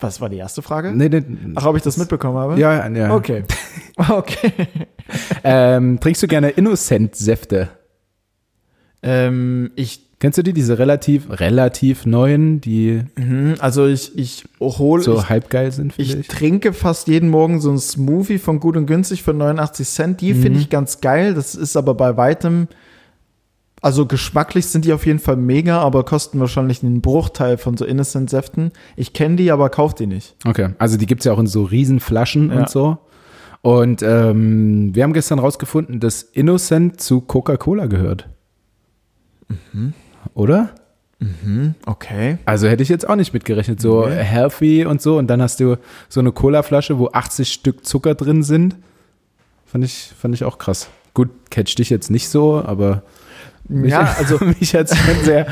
[0.00, 0.90] Was war die erste Frage?
[0.92, 1.22] nee, nee,
[1.54, 2.58] Ach, ob ich das mitbekommen habe?
[2.60, 3.14] ja, ja.
[3.14, 3.44] Okay.
[4.08, 4.52] Okay.
[5.44, 7.68] Ähm, trinkst du gerne Innocent-Säfte?
[9.02, 15.02] ähm, ich, Kennst du die, diese relativ, relativ neuen, die mhm, also ich, ich hole,
[15.02, 16.28] so halb geil sind, ich, finde ich ich?
[16.28, 20.20] trinke fast jeden Morgen so ein Smoothie von Gut und Günstig für 89 Cent.
[20.22, 20.40] Die Mhm.
[20.42, 21.34] finde ich ganz geil.
[21.34, 22.68] Das ist aber bei weitem,
[23.84, 27.84] also geschmacklich sind die auf jeden Fall mega, aber kosten wahrscheinlich einen Bruchteil von so
[27.84, 28.72] Innocent-Säften.
[28.96, 30.34] Ich kenne die, aber kauf die nicht.
[30.46, 32.60] Okay, also die gibt's ja auch in so riesen Flaschen Ja.
[32.60, 32.98] und so.
[33.62, 38.28] Und ähm, wir haben gestern rausgefunden, dass Innocent zu Coca-Cola gehört.
[40.34, 40.70] Oder?
[41.86, 42.38] Okay.
[42.44, 43.80] Also hätte ich jetzt auch nicht mitgerechnet.
[43.80, 44.14] So Nee.
[44.16, 45.16] healthy und so.
[45.16, 45.76] Und dann hast du
[46.08, 48.76] so eine Cola-Flasche, wo 80 Stück Zucker drin sind.
[49.64, 50.88] Fand ich, fand ich auch krass.
[51.14, 53.02] Gut, catch dich jetzt nicht so, aber
[53.68, 55.46] mich, Ja, also mich hat's schon sehr,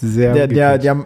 [0.00, 1.04] sehr der, der, die haben,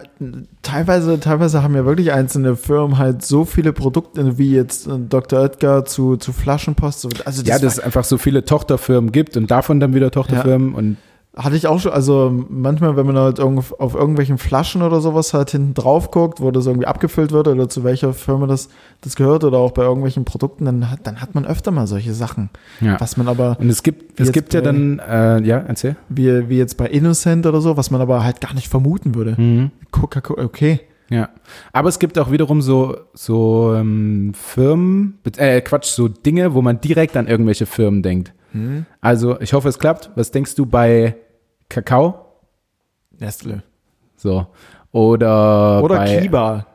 [0.62, 5.40] teilweise, teilweise haben ja wirklich einzelne Firmen halt so viele Produkte, wie jetzt äh, Dr.
[5.40, 7.00] Oetker zu, zu Flaschenpost.
[7.00, 10.10] so- Also ja, das dass es einfach so viele Tochterfirmen gibt und davon dann wieder
[10.10, 10.96] Tochterfirmen und
[11.38, 15.50] Hatte ich auch schon, also manchmal, wenn man halt auf irgendwelchen Flaschen oder sowas halt
[15.50, 18.70] hinten drauf guckt, wo das irgendwie abgefüllt wird oder zu welcher Firma das,
[19.02, 22.14] das gehört oder auch bei irgendwelchen Produkten, dann hat, dann hat man öfter mal solche
[22.14, 22.48] Sachen.
[22.80, 22.98] ja.
[22.98, 25.96] Was man aber, Und es gibt, es gibt ja bei- dann, äh, ja, erzähl.
[26.08, 29.34] wie, wie jetzt bei Innocent oder so, was man aber halt gar nicht vermuten würde.
[29.38, 29.72] Mhm.
[29.90, 30.80] Coca-Cola, okay.
[31.10, 31.28] Ja,
[31.72, 36.80] aber es gibt auch wiederum so, so ähm, Firmen, äh, Quatsch, so Dinge, wo man
[36.80, 38.32] direkt an irgendwelche Firmen denkt.
[38.52, 38.86] Hm.
[39.02, 40.10] Also, ich hoffe, es klappt.
[40.16, 41.14] Was denkst du bei
[41.68, 42.26] Kakao?
[43.18, 43.62] Nestle.
[44.16, 44.46] So.
[44.92, 46.66] Oder, Oder bei Kiba.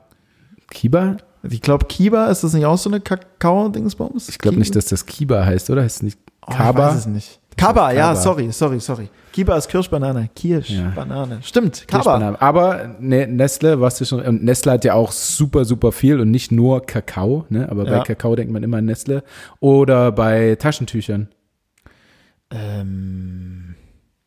[0.69, 1.17] Kiba?
[1.49, 4.29] Ich glaube, Kiba, ist das nicht auch so eine Kakao-Dingsbums?
[4.29, 5.81] Ich glaube nicht, dass das Kiba heißt, oder?
[5.83, 6.87] Heißt es nicht Oh, Kaba?
[6.89, 7.39] Ich weiß es nicht.
[7.57, 8.15] Kaba, ja, Kaba.
[8.15, 9.09] sorry, sorry, sorry.
[9.31, 10.29] Kiba ist Kirschbanane.
[10.35, 11.39] Kirschbanane.
[11.43, 12.03] Stimmt, Kaba.
[12.03, 12.41] Kirschbanane.
[12.41, 16.31] Aber ne, Nestle, was du schon, und Nestle hat ja auch super, super viel und
[16.31, 17.69] nicht nur Kakao, ne?
[17.69, 18.03] Aber bei Ja.
[18.03, 19.23] Kakao denkt man immer an Nestle.
[19.59, 21.27] Oder bei Taschentüchern.
[22.49, 23.70] Ähm,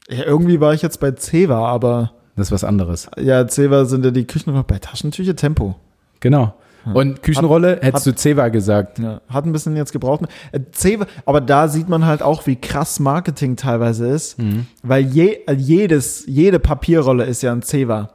[0.08, 3.08] ja, irgendwie war ich jetzt bei Ceva, aber Das ist was anderes.
[3.18, 5.76] ja, Ceva sind ja die Küchen bei Taschentücher Tempo.
[6.20, 6.54] Genau.
[6.92, 8.98] Und Küchenrolle hättest du Ceva gesagt.
[8.98, 10.20] Ja, hat ein bisschen jetzt gebraucht.
[10.52, 14.36] Äh, Ceva, aber da sieht man halt auch, wie krass Marketing teilweise ist,
[14.82, 18.10] weil je, äh, jedes, jede Papierrolle ist ja ein Ceva.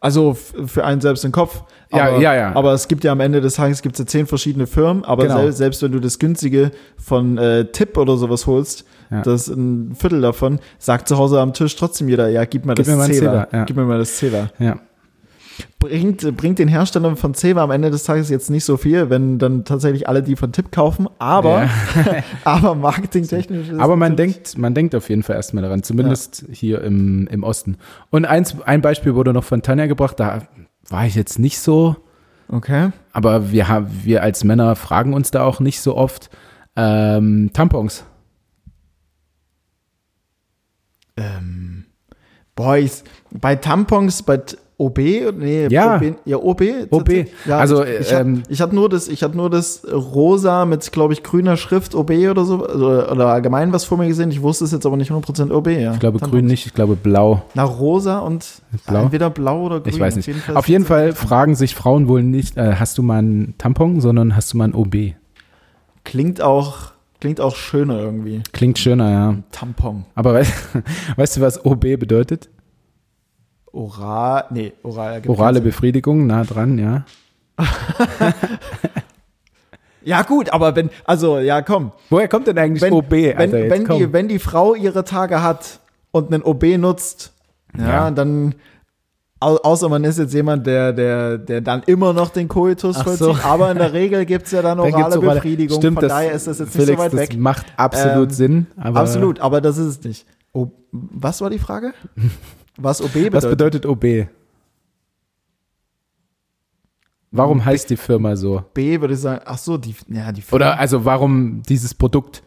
[0.00, 1.62] Also für einen selbst im Kopf.
[1.92, 2.56] Ja, aber, ja, ja.
[2.56, 5.36] Aber es gibt ja am Ende des Tages gibt's ja zehn verschiedene Firmen, aber Genau.
[5.42, 9.22] selbst, selbst wenn du das günstige von äh, Tipp oder sowas holst, Ja.
[9.22, 12.86] das ein Viertel davon, sagt zu Hause am Tisch trotzdem jeder, ja, gib mir Gib
[12.86, 13.14] das mir.
[13.14, 13.64] Ceva, ja.
[13.64, 14.48] Gib mir mal das Ceva.
[14.58, 14.76] Ja.
[15.78, 19.38] Bringt, bringt den Herstellern von Ceva am Ende des Tages jetzt nicht so viel, wenn
[19.38, 21.68] dann tatsächlich alle die von Tipp kaufen, aber,
[22.44, 26.82] aber marketingtechnisch ist Aber man denkt, man denkt auf jeden Fall erstmal daran, zumindest hier
[26.82, 27.76] im, im Osten.
[28.10, 30.42] Und eins, ein Beispiel wurde noch von Tanja gebracht, da
[30.88, 31.96] war ich jetzt nicht so,
[32.48, 32.90] Okay.
[33.12, 36.30] aber wir, haben, wir als Männer fragen uns da auch nicht so oft.
[36.76, 38.04] Ähm, Tampons.
[41.16, 41.84] Ähm,
[42.56, 44.40] boah, ich, bei Tampons, bei
[44.78, 44.98] OB,
[45.38, 45.96] nee, Ja.
[45.96, 46.62] OB, ja, OB.
[46.90, 47.26] OB.
[47.46, 51.12] Ja, Also, ich, ich, hab- ähm, hatte nur das, ich nur das rosa mit, glaube
[51.12, 54.30] ich, grüner Schrift OB oder so, also, oder allgemein was vor mir gesehen.
[54.32, 55.92] Ich wusste es jetzt aber nicht 100% OB, ja.
[55.92, 56.32] Ich glaube Tampons.
[56.32, 57.42] grün nicht, ich glaube blau.
[57.54, 58.44] Na, rosa und
[58.86, 59.02] Blau?
[59.02, 59.92] entweder blau oder grün.
[59.92, 60.28] Ich weiß nicht.
[60.52, 64.34] Auf jeden Fall fragen sich Frauen wohl nicht, äh, hast du mal einen Tampon, sondern
[64.34, 65.14] hast du mal einen OB.
[66.04, 66.91] Klingt auch,
[67.22, 68.42] klingt auch schöner irgendwie.
[68.52, 69.36] Klingt schöner, ja.
[69.52, 70.06] Tampon.
[70.16, 70.52] Aber weißt,
[71.16, 72.50] weißt du, was OB bedeutet?
[73.70, 75.22] Oral, nee, oral.
[75.28, 75.60] Orale.
[75.60, 77.04] Befriedigung, nah dran, ja.
[80.04, 81.92] Ja, gut, aber wenn, also, ja, komm.
[82.10, 83.12] Woher kommt denn eigentlich wenn, OB?
[83.12, 83.98] wenn, Alter, wenn, komm.
[83.98, 85.78] die, wenn die Frau ihre Tage hat
[86.10, 87.32] und einen OB nutzt,
[87.78, 88.10] ja, Ja.
[88.10, 88.56] dann
[89.42, 93.04] au- außer man ist jetzt jemand, der, der, der dann immer noch den Koitus Ach
[93.04, 93.48] vollzieht, so.
[93.48, 96.12] aber in der Regel gibt's ja dann Da orale gibt's orale- Befriedigung, Stimmt, von das,
[96.12, 97.38] daher ist das jetzt Felix, nicht so weit das weg.
[97.38, 98.66] macht absolut Ähm, Sinn.
[98.76, 100.26] Aber Absolut, aber das ist es nicht.
[100.52, 101.92] O was war die Frage?
[102.78, 103.34] Was OB bedeutet?
[103.34, 104.04] Was bedeutet OB?
[107.30, 108.62] Warum heißt die Firma so?
[108.74, 112.42] B würde ich sagen, ach so, die, ja, die Oder also warum dieses Produkt?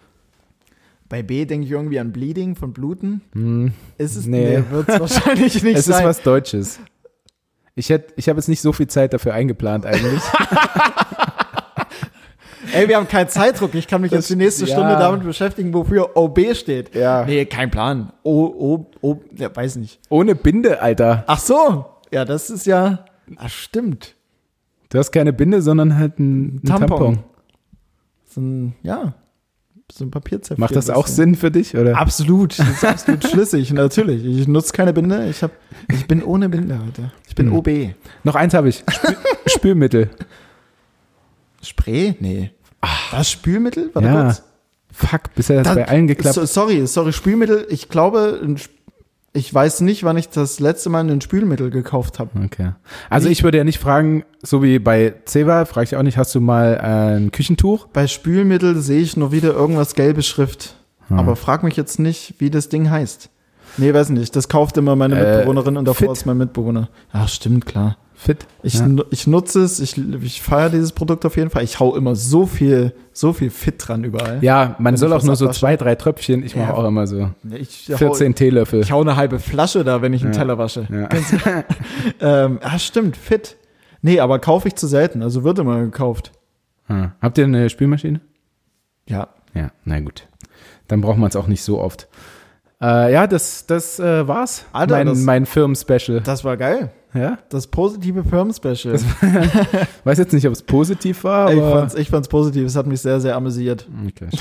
[1.09, 3.21] Bei B denke ich irgendwie an Bleeding von Bluten.
[3.33, 4.59] Hm, Ist es, Nee.
[4.59, 6.05] nee, wird es wahrscheinlich nicht es ist sein.
[6.05, 6.79] was Deutsches.
[7.75, 10.21] Ich ich habe jetzt nicht so viel Zeit dafür eingeplant eigentlich.
[12.73, 13.73] Ey, wir haben keinen Zeitdruck.
[13.75, 14.73] Ich kann mich Das- jetzt die nächste ja.
[14.73, 16.93] Stunde damit beschäftigen, wofür OB steht.
[16.95, 17.23] Ja.
[17.25, 18.11] Nee, kein Plan.
[18.23, 19.99] O, O, O, ja, weiß nicht.
[20.09, 21.23] Ohne Binde, Alter.
[21.27, 21.85] Ach so.
[22.11, 23.05] Ja, das ist ja,
[23.37, 24.15] ach stimmt.
[24.89, 26.87] Du hast keine Binde, sondern halt ein, ein Tampon.
[26.89, 27.19] Tampon.
[28.25, 29.13] So ein, ja,
[29.91, 30.59] so ein Papierzäpfchen.
[30.59, 31.75] Macht das auch Sinn für dich?
[31.77, 31.97] Oder?
[31.97, 34.25] Absolut, das ist absolut schlüssig, natürlich.
[34.25, 35.51] Ich nutze keine Binde, ich, hab,
[35.91, 37.11] ich bin ohne Binde heute.
[37.27, 37.55] Ich bin Hm.
[37.55, 37.69] OB.
[38.23, 38.83] Noch eins habe ich.
[38.89, 39.15] Spül
[39.47, 40.09] Spülmittel.
[41.61, 42.15] Spray?
[42.19, 42.51] Nee.
[43.11, 43.89] Was, Spülmittel?
[43.93, 44.23] Warte Ja.
[44.25, 44.43] kurz.
[44.91, 46.35] Fuck, bisher hat es Da- bei allen geklappt.
[46.35, 47.65] So, sorry, sorry, Spülmittel.
[47.69, 48.74] Ich glaube, ein Sp-
[49.35, 52.29] ich weiß nicht, wann ich das letzte Mal ein Spülmittel gekauft habe.
[52.45, 52.71] Okay.
[53.09, 56.33] Also ich würde ja nicht fragen, so wie bei Ceva, frage ich auch nicht, hast
[56.33, 57.87] du mal äh, ein Küchentuch?
[57.87, 60.75] Bei Spülmittel sehe ich nur wieder irgendwas gelbe Schrift.
[61.09, 61.19] Hm.
[61.19, 63.29] Aber frag mich jetzt nicht, wie das Ding heißt.
[63.77, 64.35] Nee, weiß nicht.
[64.35, 66.17] Das kauft immer meine Äh, Mitbewohnerin und davor Fit.
[66.17, 66.89] ist mein Mitbewohner.
[67.11, 67.97] Ach, stimmt, klar.
[68.17, 68.47] Fit?
[68.63, 68.87] Ich, ja.
[69.11, 71.63] ich nutze es, ich, ich feiere dieses Produkt auf jeden Fall.
[71.63, 74.39] Ich hau immer so viel, so viel Fit dran überall.
[74.41, 76.43] ja, man Wenn soll auch nur so zwei, drei Tröpfchen.
[76.43, 76.73] Ich mache Ja.
[76.75, 78.79] auch immer so Ich, hau, 14 Teelöffel.
[78.81, 80.39] ich hau eine halbe Flasche da, wenn ich einen Ja.
[80.39, 80.87] Teller wasche.
[80.89, 81.09] Ja.
[82.21, 83.57] Ähm, ah, stimmt, Fit.
[84.01, 85.21] Nee, aber kaufe ich zu selten.
[85.23, 86.31] Also wird immer gekauft.
[86.87, 87.09] Ah.
[87.21, 88.21] Habt ihr eine Spülmaschine?
[89.07, 89.29] Ja.
[89.53, 90.27] Ja, na gut.
[90.87, 92.07] Dann braucht man es auch nicht so oft.
[92.81, 94.65] Äh, ja, das, das äh, war's.
[94.73, 96.21] Alter, mein, das- mein Firmen-Special.
[96.21, 96.91] Das war geil.
[97.15, 97.37] Ja?
[97.49, 98.95] Das positive Perm-Special.
[100.03, 102.65] Weiß jetzt nicht, ob es positiv war, Ich fand's, ich fand's positiv.
[102.65, 103.87] Es hat mich sehr, sehr amüsiert.
[104.07, 104.27] Okay.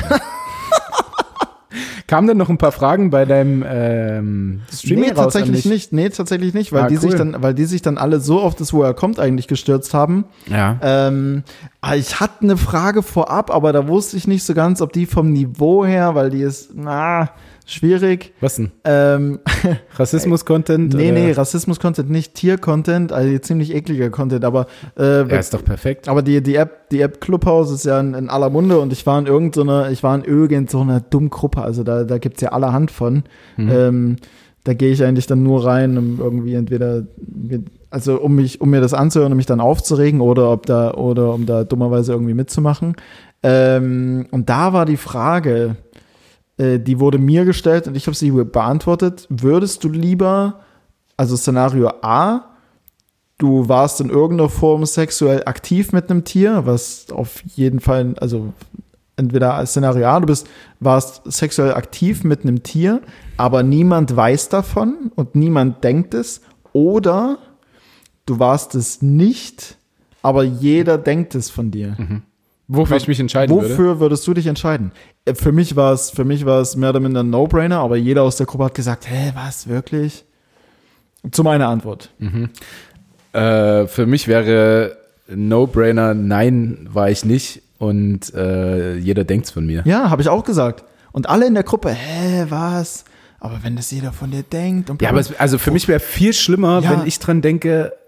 [2.07, 5.93] Kamen denn noch ein paar Fragen bei deinem ähm, Streaming nee, raus tatsächlich nicht.
[5.93, 7.01] Nee, tatsächlich nicht, weil Ah, die cool.
[7.01, 9.95] sich dann, weil die sich dann alle so auf das, wo er kommt, eigentlich gestürzt
[9.95, 10.25] haben.
[10.47, 10.79] Ja.
[10.83, 11.43] Ähm,
[11.81, 15.07] ah, ich hatte eine Frage vorab, aber da wusste ich nicht so ganz, ob die
[15.07, 17.31] vom Niveau her, weil die ist, na,
[17.67, 18.33] schwierig.
[18.41, 18.71] Was denn?
[18.85, 19.41] Ähm,
[19.97, 20.95] Rassismus-Content?
[20.95, 21.21] nee, oder?
[21.21, 24.67] nee, Rassismus-Content nicht, Tier-Content, also ziemlich ekliger Content, aber
[24.99, 26.09] äh, Ja, ist doch perfekt.
[26.09, 29.07] aber die, die App, die App Clubhouse ist ja in, in aller Munde und ich
[29.07, 32.91] war in irgendeiner, ich war in irgendeiner dummen Gruppe, also da, da gibt's ja allerhand
[32.91, 33.25] von.
[33.57, 33.71] Mhm.
[33.71, 34.17] Ähm,
[34.65, 37.03] da gehe ich eigentlich dann nur rein, um irgendwie entweder,
[37.91, 41.35] also um mich, um mir das anzuhören und mich dann aufzuregen oder ob da, oder
[41.35, 42.97] um da dummerweise irgendwie mitzumachen.
[43.43, 45.77] Ähm, und da war die Frage,
[46.59, 49.27] äh, die wurde mir gestellt und ich habe sie beantwortet.
[49.29, 50.61] Würdest du lieber,
[51.17, 52.51] also Szenario A,
[53.39, 58.53] du warst in irgendeiner Form sexuell aktiv mit einem Tier, was auf jeden Fall, also
[59.17, 60.47] entweder Szenario A, du bist,
[60.81, 63.01] warst sexuell aktiv mit einem Tier,
[63.37, 66.41] aber niemand weiß davon und niemand denkt es,
[66.73, 67.39] oder
[68.27, 69.77] du warst es nicht,
[70.23, 71.97] aber jeder denkt es von dir.
[72.67, 73.71] Wofür ich mich entscheiden würde?
[73.71, 74.93] Wofür würdest du dich entscheiden?
[75.27, 77.97] Äh, Für mich war es, für mich war es mehr oder minder ein No-Brainer, aber
[77.97, 80.25] jeder aus der Gruppe hat gesagt, hä, was, wirklich?
[81.31, 82.11] Zu meiner Antwort.
[83.33, 84.97] Äh, für mich wäre
[85.29, 87.63] No-Brainer, nein, war ich nicht.
[87.79, 89.83] Und äh, jeder denkt's von mir.
[89.85, 90.85] Ja, habe ich auch gesagt.
[91.13, 93.05] Und alle in der Gruppe, hä, was?
[93.41, 96.01] Aber wenn das jeder von dir denkt und Ja, aber es, also für mich wäre
[96.01, 96.91] viel schlimmer, Ja.
[96.93, 98.04] wenn ich dran denke, oh, oh,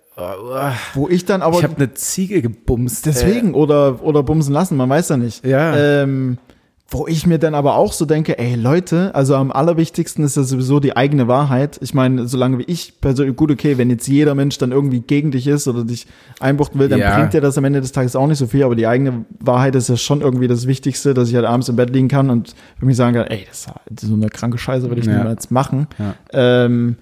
[0.95, 3.05] wo ich dann aber ich habe eine Ziege gebumst.
[3.07, 5.45] deswegen oder oder bumsen lassen, man weiß ja nicht.
[5.45, 5.77] Ja.
[5.77, 6.39] Ähm,
[6.89, 10.45] wo ich mir dann aber auch so denke, ey Leute, also am allerwichtigsten ist ja
[10.45, 11.79] sowieso die eigene Wahrheit.
[11.83, 15.33] Ich meine, solange wie ich persönlich, gut, okay, wenn jetzt jeder Mensch dann irgendwie gegen
[15.33, 16.07] dich ist oder dich
[16.39, 17.17] einbuchten will, dann Ja.
[17.17, 19.75] bringt dir das am Ende des Tages auch nicht so viel, aber die eigene Wahrheit
[19.75, 22.55] ist ja schon irgendwie das Wichtigste, dass ich halt abends im Bett liegen kann und
[22.79, 23.67] für mich sagen kann, ey, das
[24.05, 25.19] ist so eine kranke Scheiße, würde ich Ja.
[25.19, 25.89] niemals machen.
[25.99, 26.15] Ja.
[26.33, 26.99] Ähm,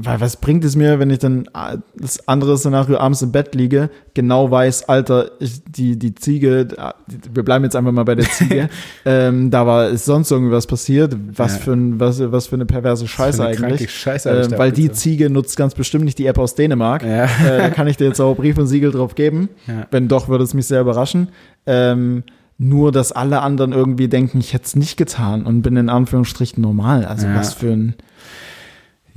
[0.00, 3.54] weil was bringt es mir, wenn ich dann äh, das andere Szenario abends im Bett
[3.54, 6.92] liege, genau weiß, Alter, ich, die, die Ziege, äh,
[7.32, 8.68] wir bleiben jetzt einfach mal bei der Ziege,
[9.04, 11.58] ähm, da war ist sonst irgendwas passiert, was Ja.
[11.58, 13.90] für ein, was, was für eine perverse Scheiße eine eigentlich.
[13.90, 14.94] Scheiße da weil die abgezogen.
[14.94, 17.02] Ziege nutzt ganz bestimmt nicht die App aus Dänemark.
[17.02, 17.24] Ja.
[17.24, 19.48] Äh, da kann ich dir jetzt auch Brief und Siegel drauf geben.
[19.66, 19.86] Ja.
[19.90, 21.28] Wenn doch, würde es mich sehr überraschen.
[21.66, 22.22] Ähm,
[22.60, 26.60] nur, dass alle anderen irgendwie denken, ich hätte es nicht getan und bin in Anführungsstrichen
[26.60, 27.04] normal.
[27.04, 27.94] Also was für ein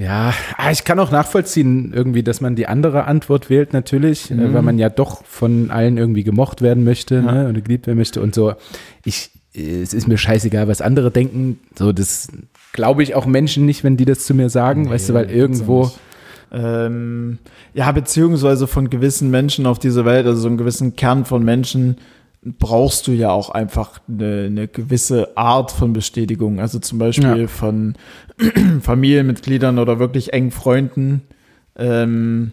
[0.02, 4.54] Ja, ah, ich kann auch nachvollziehen, irgendwie, dass man die andere Antwort wählt, natürlich, äh,
[4.54, 8.20] weil man ja doch von allen irgendwie gemocht werden möchte ne, und geliebt werden möchte
[8.20, 8.54] und so.
[9.06, 11.60] Ich, äh, es ist mir scheißegal, was andere denken.
[11.78, 12.30] So, das
[12.74, 15.92] glaube ich auch Menschen nicht, wenn die das zu mir sagen, weißt du, weil irgendwo.
[16.52, 17.38] Ähm,
[17.74, 21.98] ja, beziehungsweise von gewissen Menschen auf dieser Welt, also so einen gewissen Kern von Menschen,
[22.44, 26.60] brauchst du ja auch einfach eine, eine gewisse Art von Bestätigung.
[26.60, 27.48] Also zum Beispiel Ja.
[27.48, 27.96] von
[28.82, 31.22] Familienmitgliedern oder wirklich engen Freunden.
[31.76, 32.52] Ähm,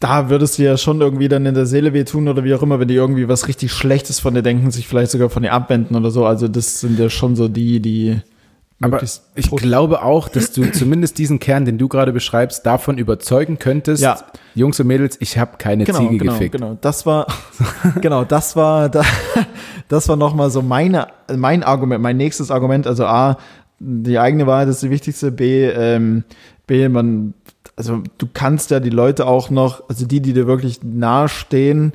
[0.00, 2.78] da würdest du ja schon irgendwie dann in der Seele wehtun oder wie auch immer,
[2.80, 5.94] wenn die irgendwie was richtig Schlechtes von dir denken, sich vielleicht sogar von dir abwenden
[5.96, 6.26] oder so.
[6.26, 8.20] Also das sind ja schon so die, die
[8.80, 13.58] Aber ich glaube auch, dass du zumindest diesen Kern, den du gerade beschreibst, davon überzeugen
[13.58, 14.18] könntest, Ja.
[14.54, 16.52] Jungs und Mädels, ich habe keine genau, Ziege genau, gefickt.
[16.52, 17.26] Genau, das war,
[18.00, 19.02] genau, das war, da,
[19.88, 22.86] das war nochmal so meine, mein Argument, mein nächstes Argument.
[22.86, 23.38] Also A,
[23.78, 25.32] die eigene Wahrheit ist die wichtigste.
[25.32, 26.24] B, ähm,
[26.66, 27.32] B, man,
[27.76, 31.92] also du kannst ja die Leute auch noch, also die, die dir wirklich nahestehen,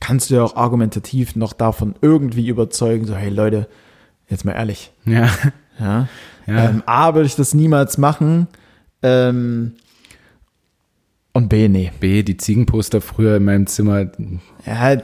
[0.00, 3.04] kannst du ja auch argumentativ noch davon irgendwie überzeugen.
[3.06, 3.68] So, hey Leute,
[4.28, 5.28] jetzt mal ehrlich, Ja.
[5.78, 6.08] Ja.
[6.46, 6.68] Ja.
[6.70, 8.48] Ähm, A, würde ich das niemals machen.
[9.02, 9.74] Ähm,
[11.32, 11.92] und B, nee.
[12.00, 14.06] B, die Ziegenposter früher in meinem Zimmer,
[14.66, 14.96] Ja,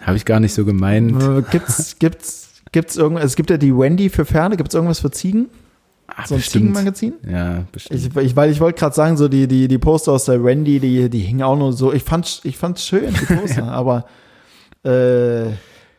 [0.00, 1.14] habe ich gar nicht so gemeint.
[1.50, 5.48] Gibt's, gibt's, gibt's irgendwas, es gibt ja die Wendy für Pferde, gibt's irgendwas für Ziegen?
[6.06, 7.14] Ach, So ein Ziegenmagazin?
[7.28, 8.00] Ja, bestimmt.
[8.00, 10.80] Ich, ich, weil ich wollte gerade sagen, so die, die, die Poster aus der Wendy,
[10.80, 11.92] die, die hingen auch nur so.
[11.92, 14.06] Ich fand's, ich fand's schön, die Poster, aber
[14.84, 15.50] äh,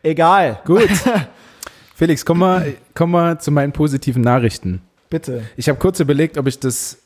[0.02, 0.60] egal.
[0.64, 0.88] Gut.
[2.00, 4.80] Felix, komm mal, komm mal zu meinen positiven Nachrichten.
[5.10, 5.42] Bitte.
[5.58, 6.96] Ich habe kurz überlegt, ob ich das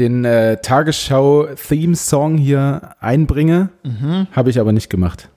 [0.00, 3.68] den äh, Tagesschau-Theme-Song hier einbringe.
[4.32, 5.28] Habe ich aber nicht gemacht.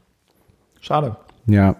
[0.81, 1.17] Schade.
[1.45, 1.75] Ja.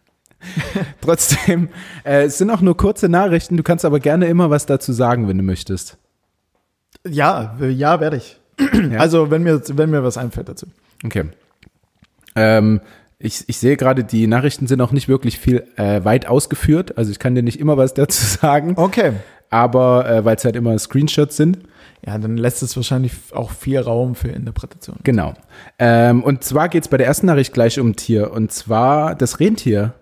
[1.02, 1.68] Trotzdem,
[2.02, 3.58] äh, es sind auch nur kurze Nachrichten.
[3.58, 5.98] Du kannst aber gerne immer was dazu sagen, wenn du möchtest.
[7.06, 8.40] Ja, ja, werde ich.
[8.96, 10.64] Also, wenn mir, wenn mir was einfällt dazu.
[11.04, 11.24] Okay.
[12.34, 12.80] Ähm,
[13.22, 16.98] ich, ich sehe gerade, die Nachrichten sind auch nicht wirklich viel äh, weit ausgeführt.
[16.98, 18.74] Also ich kann dir nicht immer was dazu sagen.
[18.76, 19.12] Okay.
[19.50, 21.58] Aber äh, weil es halt immer Screenshots sind.
[22.04, 24.96] Ja, dann lässt es wahrscheinlich auch viel Raum für Interpretation.
[25.04, 25.34] Genau.
[25.78, 28.32] Ähm, und zwar geht es bei der ersten Nachricht gleich um Tier.
[28.32, 29.94] Und zwar das Rentier.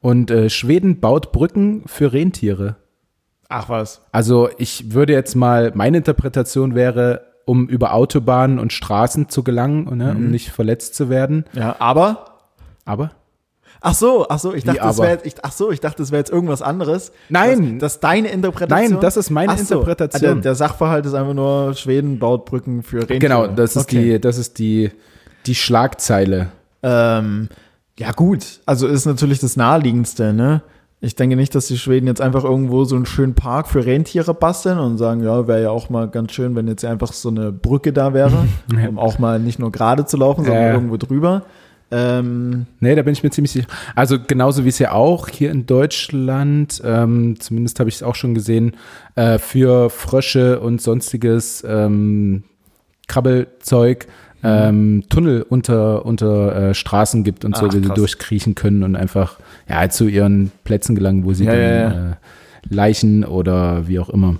[0.00, 2.76] Und äh, Schweden baut Brücken für Rentiere.
[3.48, 4.02] Ach was.
[4.12, 9.96] Also ich würde jetzt mal, meine Interpretation wäre, um über Autobahnen und Straßen zu gelangen,
[9.96, 11.44] ne, um nicht verletzt zu werden.
[11.54, 12.35] Ja, aber
[12.86, 13.10] Aber?
[13.82, 15.08] Ach so, ach so, ich Wie dachte, das aber?
[15.08, 17.12] wäre ach so, ich dachte, das wäre jetzt irgendwas anderes.
[17.28, 17.74] Nein.
[17.74, 18.92] Das, das ist deine Interpretation.
[18.92, 20.34] Nein, das ist meine Ach so, Interpretation.
[20.36, 23.18] Der, der Sachverhalt ist einfach nur, Schweden baut Brücken für Rentiere.
[23.18, 24.12] Genau, das ist Okay.
[24.14, 24.90] die, das ist die,
[25.44, 26.48] die Schlagzeile.
[26.82, 27.48] Ähm,
[27.98, 28.60] ja, gut.
[28.64, 30.62] Also ist natürlich das Naheliegendste, ne?
[31.00, 34.32] Ich denke nicht, dass die Schweden jetzt einfach irgendwo so einen schönen Park für Rentiere
[34.32, 37.52] basteln und sagen, ja, wäre ja auch mal ganz schön, wenn jetzt einfach so eine
[37.52, 38.46] Brücke da wäre,
[38.88, 40.72] um auch mal nicht nur gerade zu laufen, sondern Ja.
[40.72, 41.42] irgendwo drüber.
[41.90, 43.68] Ähm, Nee, da bin ich mir ziemlich sicher.
[43.94, 48.14] Also genauso wie es ja auch hier in Deutschland, ähm, zumindest habe ich es auch
[48.16, 48.74] schon gesehen,
[49.14, 52.42] äh, für Frösche und sonstiges ähm,
[53.06, 54.06] Krabbelzeug
[54.42, 57.96] ähm, Tunnel unter, unter äh, Straßen gibt und so, Ach, wie sie krass.
[57.96, 62.10] durchkriechen können und einfach ja, zu ihren Plätzen gelangen, wo sie Ja, dann ja, ja.
[62.10, 62.14] Äh,
[62.68, 64.36] Leichen oder wie auch immer.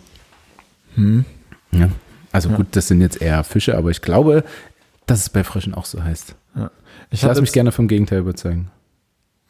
[0.96, 1.24] hm.
[1.72, 1.88] Ja.
[2.32, 4.44] Also gut, das sind jetzt eher Fische, aber ich glaube,
[5.06, 6.34] dass es bei Fröschen auch so heißt.
[7.10, 8.70] Ich hab lasse mich gerne vom Gegenteil überzeugen.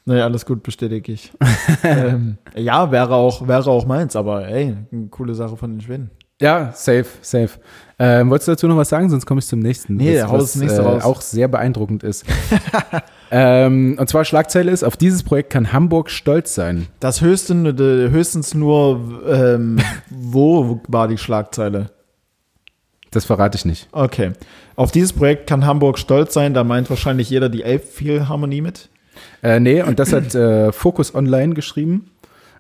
[0.05, 1.33] Nee, alles gut, bestätige ich.
[1.83, 6.11] ähm, ja, wäre auch, wäre auch meins, aber ey, eine coole Sache von den Schweden.
[6.41, 7.51] Ja, safe, safe.
[7.99, 9.09] Ähm, wolltest du dazu noch was sagen?
[9.09, 9.97] Sonst komme ich zum nächsten.
[9.97, 11.03] Nee, das was, nächste äh, raus.
[11.03, 12.27] auch sehr beeindruckend ist.
[13.31, 16.89] ähm, und zwar Schlagzeile ist, auf dieses Projekt kann Hamburg stolz sein.
[17.01, 19.79] Das höchste, äh, höchstens nur, ähm,
[20.11, 21.91] wo war die Schlagzeile?
[23.11, 23.89] Das verrate ich nicht.
[23.93, 24.33] Okay.
[24.75, 28.89] Auf dieses Projekt kann Hamburg stolz sein, da meint wahrscheinlich jeder die Elbphilharmonie mit.
[29.43, 32.11] Äh, nee, und das hat äh, Focus Online geschrieben.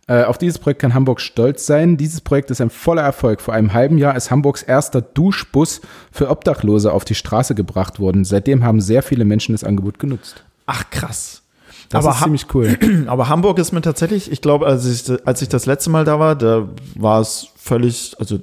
[0.08, 1.96] Äh, auf dieses Projekt kann Hamburg stolz sein.
[1.96, 3.40] Dieses Projekt ist ein voller Erfolg.
[3.40, 5.80] Vor einem halben Jahr ist Hamburgs erster Duschbus
[6.12, 8.24] für Obdachlose auf die Straße gebracht worden.
[8.24, 10.44] Seitdem haben sehr viele Menschen das Angebot genutzt.
[10.66, 11.42] Ach, krass.
[11.88, 12.78] Das Aber ist ziemlich cool.
[13.06, 16.18] Aber Hamburg ist mir tatsächlich, ich glaube, als ich, als ich das letzte Mal da
[16.18, 18.38] war, da war es völlig, also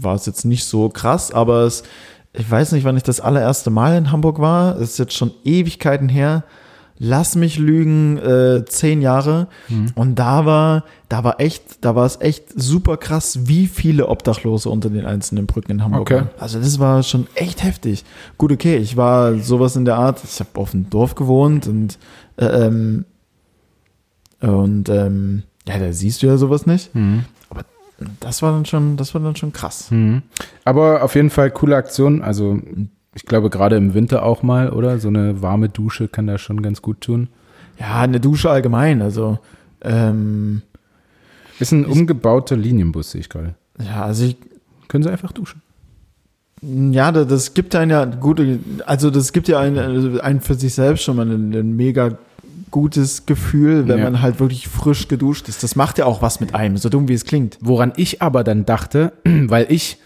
[0.00, 1.82] war es jetzt nicht so krass, aber es,
[2.32, 4.76] ich weiß nicht, wann ich das allererste Mal in Hamburg war.
[4.76, 6.44] Es ist jetzt schon Ewigkeiten her.
[6.98, 9.48] Lass mich lügen, äh, zehn Jahre.
[9.94, 14.70] Und da war, da war echt, da war es echt super krass, wie viele Obdachlose
[14.70, 16.14] unter den einzelnen Brücken in Hamburg Okay.
[16.16, 16.30] waren.
[16.38, 18.04] Also das war schon echt heftig.
[18.38, 21.98] Gut, okay, ich war sowas in der Art, ich habe auf dem Dorf gewohnt und
[22.38, 23.04] äh, ähm,
[24.40, 26.94] und ähm, ja, da siehst du ja sowas nicht.
[26.94, 27.24] Mhm.
[28.20, 29.90] Das war dann schon, das war dann schon krass.
[29.90, 30.22] Mhm.
[30.64, 32.20] Aber auf jeden Fall coole Aktion.
[32.22, 32.58] Also
[33.16, 34.98] ich glaube gerade im Winter auch mal, oder?
[35.00, 37.28] So eine warme Dusche kann da schon ganz gut tun.
[37.80, 39.02] Ja, eine Dusche allgemein.
[39.02, 39.38] Also
[39.82, 40.62] ähm,
[41.58, 43.54] Ist ein umgebauter Linienbus, sehe ich gerade.
[43.82, 44.36] ja, also ich,
[44.88, 45.62] Können sie einfach duschen.
[46.62, 50.54] ja, da- das gibt einen ja gute, also das gibt ja einen, also einen für
[50.54, 52.18] sich selbst schon mal ein, ein mega
[52.70, 54.04] gutes Gefühl, wenn Ja.
[54.04, 55.62] man halt wirklich frisch geduscht ist.
[55.62, 57.58] Das macht ja auch was mit einem, so dumm wie es klingt.
[57.60, 59.98] Woran ich aber dann dachte, weil ich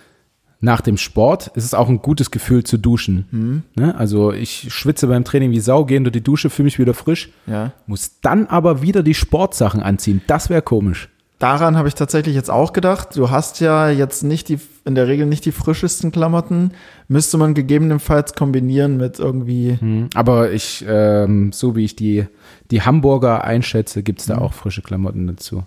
[0.61, 3.65] nach dem Sport ist es auch ein gutes Gefühl zu duschen.
[3.75, 3.95] Ne?
[3.97, 7.31] Also ich schwitze beim Training wie Sau, gehe unter die Dusche, fühle mich wieder frisch,
[7.47, 7.73] Ja.
[7.87, 10.21] muss dann aber wieder die Sportsachen anziehen.
[10.27, 11.09] Das wäre komisch.
[11.39, 13.17] Daran habe ich tatsächlich jetzt auch gedacht.
[13.17, 16.73] Du hast ja jetzt nicht die, in der Regel nicht die frischesten Klamotten.
[17.09, 19.79] Müsste man gegebenenfalls kombinieren mit irgendwie.
[19.81, 20.11] Mhm.
[20.15, 22.27] Aber ich, ähm, so wie ich die,
[22.71, 25.63] die Hamburger einschätze, gibt es da auch frische Klamotten dazu.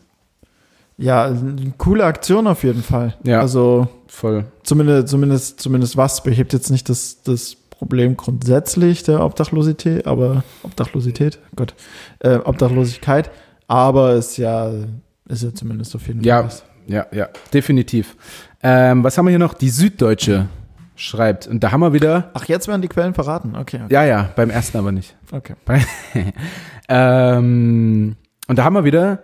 [0.98, 3.16] Ja, eine coole Aktion auf jeden Fall.
[3.24, 3.40] Ja.
[3.40, 4.46] Also Voll.
[4.64, 11.40] zumindest, zumindest, zumindest was behebt jetzt nicht das, das Problem grundsätzlich der Obdachlosität, aber Obdachlosität,
[11.56, 11.74] Gott,
[12.20, 13.32] äh, Obdachlosigkeit,
[13.68, 14.72] aber ist ja,
[15.28, 16.28] ist ja zumindest auf jeden Fall.
[16.28, 16.64] Ja, was.
[16.88, 18.16] ja, ja, definitiv.
[18.62, 19.54] Ähm, was haben wir hier noch?
[19.54, 20.48] Die Süddeutsche
[20.96, 21.48] schreibt.
[21.48, 23.56] Und da haben wir wieder, Ach, jetzt werden die Quellen verraten.
[23.56, 23.94] Okay, okay.
[23.94, 25.16] ja, ja, beim ersten aber nicht.
[25.32, 25.56] okay.
[26.88, 28.16] ähm,
[28.48, 29.24] und da haben wir wieder,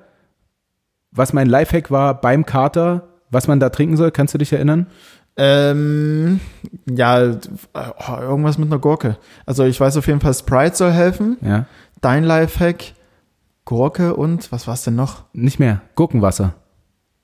[1.12, 4.12] was mein Lifehack war beim Kater, was man da trinken soll.
[4.12, 4.88] Kannst du dich erinnern?
[5.38, 6.40] Ähm,
[6.90, 7.38] ja,
[7.74, 9.18] oh, irgendwas mit einer Gurke.
[9.46, 11.38] Also ich weiß auf jeden Fall, Sprite soll helfen.
[11.42, 11.66] Ja.
[12.02, 12.94] Dein Lifehack,
[13.66, 15.24] Gurke und was war's denn noch?
[15.34, 15.82] Nicht mehr.
[15.96, 16.56] Gurkenwasser.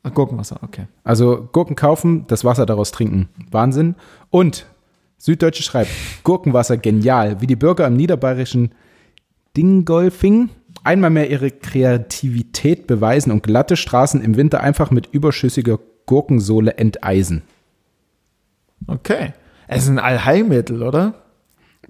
[0.04, 0.88] Ach, Gurkenwasser, okay.
[1.04, 3.30] Also Gurken kaufen, das Wasser daraus trinken.
[3.52, 3.96] Wahnsinn.
[4.30, 4.66] Und
[5.18, 5.90] Süddeutsche schreibt,
[6.24, 8.74] Gurkenwasser genial, wie die Bürger im niederbayerischen
[9.58, 10.50] Dingolfing
[10.86, 17.42] einmal mehr ihre Kreativität beweisen und glatte Straßen im Winter einfach mit überschüssiger Gurkensohle enteisen.
[18.88, 19.34] Okay.
[19.68, 21.16] Es ist ein Allheilmittel, oder?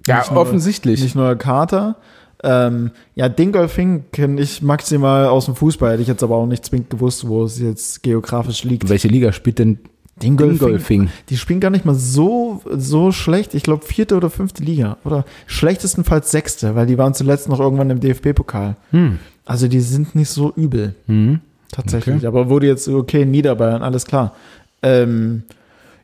[0.06, 1.02] Ja, Nicht nur- offensichtlich.
[1.02, 1.96] Nicht nur Kater.
[2.42, 6.64] Ähm, ja, Dingolfing kenne ich maximal aus dem Fußball, hätte ich jetzt aber auch nicht
[6.64, 8.88] zwingend gewusst, wo es jetzt geografisch liegt.
[8.88, 9.78] Welche Liga spielt denn
[10.22, 11.08] Dingolfing?
[11.28, 13.54] Die spielen gar nicht mal so, so schlecht.
[13.54, 14.96] Ich glaube, vierte oder fünfte Liga.
[15.04, 18.76] Oder schlechtestenfalls sechste, weil die waren zuletzt noch irgendwann im DFB-Pokal.
[18.92, 19.18] Hm.
[19.44, 20.94] Also die sind nicht so übel.
[21.06, 21.40] Hm.
[21.70, 22.16] Tatsächlich.
[22.16, 22.26] Okay.
[22.26, 24.34] Aber wurde jetzt, okay, Niederbayern, alles klar.
[24.82, 25.42] Ähm,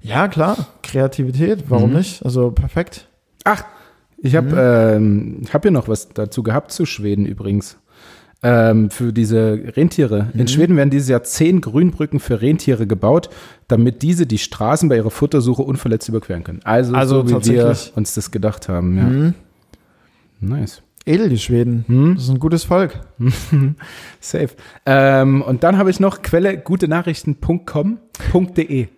[0.02, 1.96] ja, klar, Kreativität, warum Mhm.
[1.98, 2.24] nicht?
[2.24, 3.06] Also perfekt.
[3.44, 3.64] Ach,
[4.18, 7.76] ich habe ähm, ich hab hier noch was dazu gehabt zu Schweden übrigens.
[8.42, 10.28] Ähm, für diese Rentiere.
[10.34, 13.30] In Schweden werden dieses Jahr zehn Grünbrücken für Rentiere gebaut,
[13.68, 16.60] damit diese die Straßen bei ihrer Futtersuche unverletzt überqueren können.
[16.64, 18.96] Also, Also so wie wir uns das gedacht haben.
[18.96, 19.04] Ja.
[19.04, 19.34] Mhm.
[20.40, 20.82] Nice.
[21.04, 21.84] Edel, die Schweden.
[21.88, 22.14] Hm?
[22.14, 23.00] Das ist ein gutes Volk.
[24.20, 24.50] Safe.
[24.86, 28.88] Ähm, und dann habe ich noch Quelle gutenachrichten.com.de.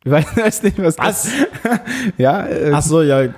[0.04, 1.28] Ich weiß nicht, was das
[2.18, 3.28] Ja, äh, Achso, ja,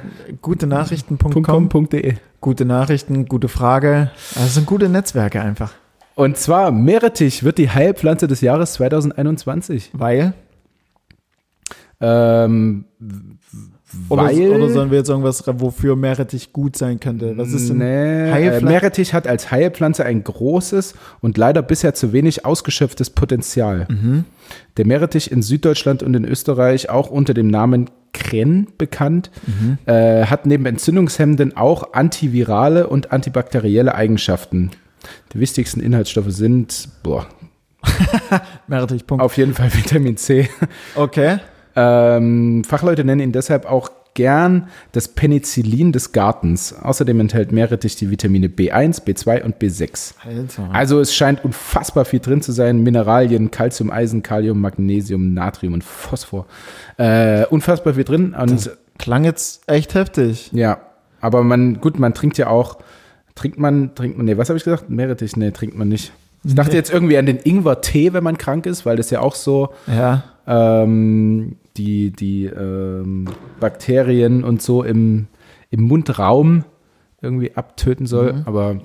[0.43, 1.43] gute Nachrichten.com.
[1.43, 2.15] .com.de.
[2.41, 4.11] Gute Nachrichten, gute Frage.
[4.35, 5.73] Also Das sind gute Netzwerke einfach.
[6.15, 9.91] Und zwar Meerrettich wird die Heilpflanze des Jahres 2021.
[9.95, 10.35] Weil?
[12.01, 12.85] Ähm,
[14.09, 17.37] Oder, weil oder sollen wir jetzt irgendwas, wofür Meerrettich gut sein könnte?
[17.37, 18.66] Was ist denn nee, äh, Heilpflanze?
[18.66, 23.87] Meerrettich hat als Heilpflanze ein großes und leider bisher zu wenig ausgeschöpftes Potenzial.
[23.91, 24.24] Mhm.
[24.77, 29.78] Der Meerrettich in Süddeutschland und in Österreich auch unter dem Namen Kren bekannt, Mhm.
[29.86, 34.70] äh, hat neben Entzündungshemmenden auch antivirale und antibakterielle Eigenschaften.
[35.32, 37.27] Die wichtigsten Inhaltsstoffe sind, boah,
[38.66, 39.06] Meerrettich?
[39.06, 39.22] Punkt.
[39.24, 40.48] auf jeden Fall Vitamin C.
[40.94, 41.39] Okay.
[41.77, 46.74] Ähm, Fachleute nennen ihn deshalb auch gern das Penicillin des Gartens.
[46.74, 50.15] Außerdem enthält Meerrettich die Vitamine B1, B2 und B6.
[50.27, 50.69] Alter.
[50.73, 52.82] Also es scheint unfassbar viel drin zu sein.
[52.82, 56.47] Mineralien, Calcium, Eisen, Kalium, Magnesium, Natrium und Phosphor.
[56.97, 58.35] Äh, unfassbar viel drin.
[58.35, 60.51] Und Klang jetzt echt heftig.
[60.53, 60.78] ja,
[61.20, 62.78] aber man, gut, man trinkt ja auch,
[63.35, 64.91] trinkt man, trinkt man, nee, was habe ich gesagt?
[64.91, 66.12] Meerrettich, nee, trinkt man nicht.
[66.45, 69.35] Ich dachte jetzt irgendwie an den Ingwer-Tee, wenn man krank ist, weil das ja auch
[69.35, 70.23] so Ja.
[70.47, 73.28] ähm, die, die ähm,
[73.60, 75.26] Bakterien und so im,
[75.70, 76.64] im Mundraum
[77.22, 78.42] irgendwie abtöten soll.
[78.47, 78.80] Aber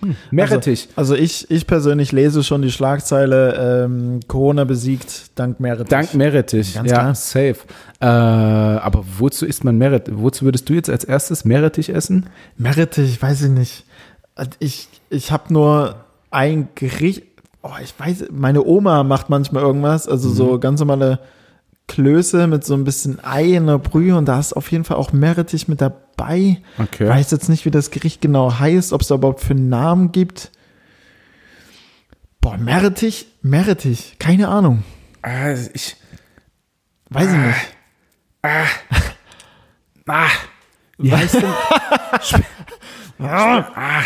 [0.00, 0.88] hm, Meerrettich.
[0.96, 5.88] Also ich, ich persönlich lese schon die Schlagzeile ähm, Corona besiegt dank Meerrettich.
[5.90, 6.74] Dank Meerrettich.
[6.74, 7.14] Ganz ja, klar.
[7.14, 7.56] safe.
[8.00, 10.14] Äh, aber wozu isst man Meerrettich?
[10.16, 12.26] Wozu würdest du jetzt als erstes Meerrettich essen?
[12.56, 13.84] Meerrettich, weiß ich nicht.
[14.34, 15.96] Also Ich, ich habe nur
[16.30, 17.22] ein Gericht.
[17.62, 20.60] Oh, ich weiß, meine Oma macht manchmal irgendwas, also so Mhm.
[20.60, 21.18] ganz normale
[21.90, 24.96] Klöße mit so ein bisschen Ei in der Brühe und da ist auf jeden Fall
[24.96, 26.62] auch Meerrettich mit dabei.
[26.78, 27.02] Okay.
[27.02, 29.68] Ich weiß jetzt nicht, wie das Gericht genau heißt, ob es da überhaupt für einen
[29.68, 30.52] Namen gibt.
[32.40, 34.84] Boah, Meerrettich, Meerrettich, keine Ahnung.
[35.22, 35.96] Ah, ich,
[37.08, 37.58] Weiß ich nicht.
[40.06, 40.28] ah,
[40.96, 41.52] wie heißt denn?
[43.26, 44.02] ah.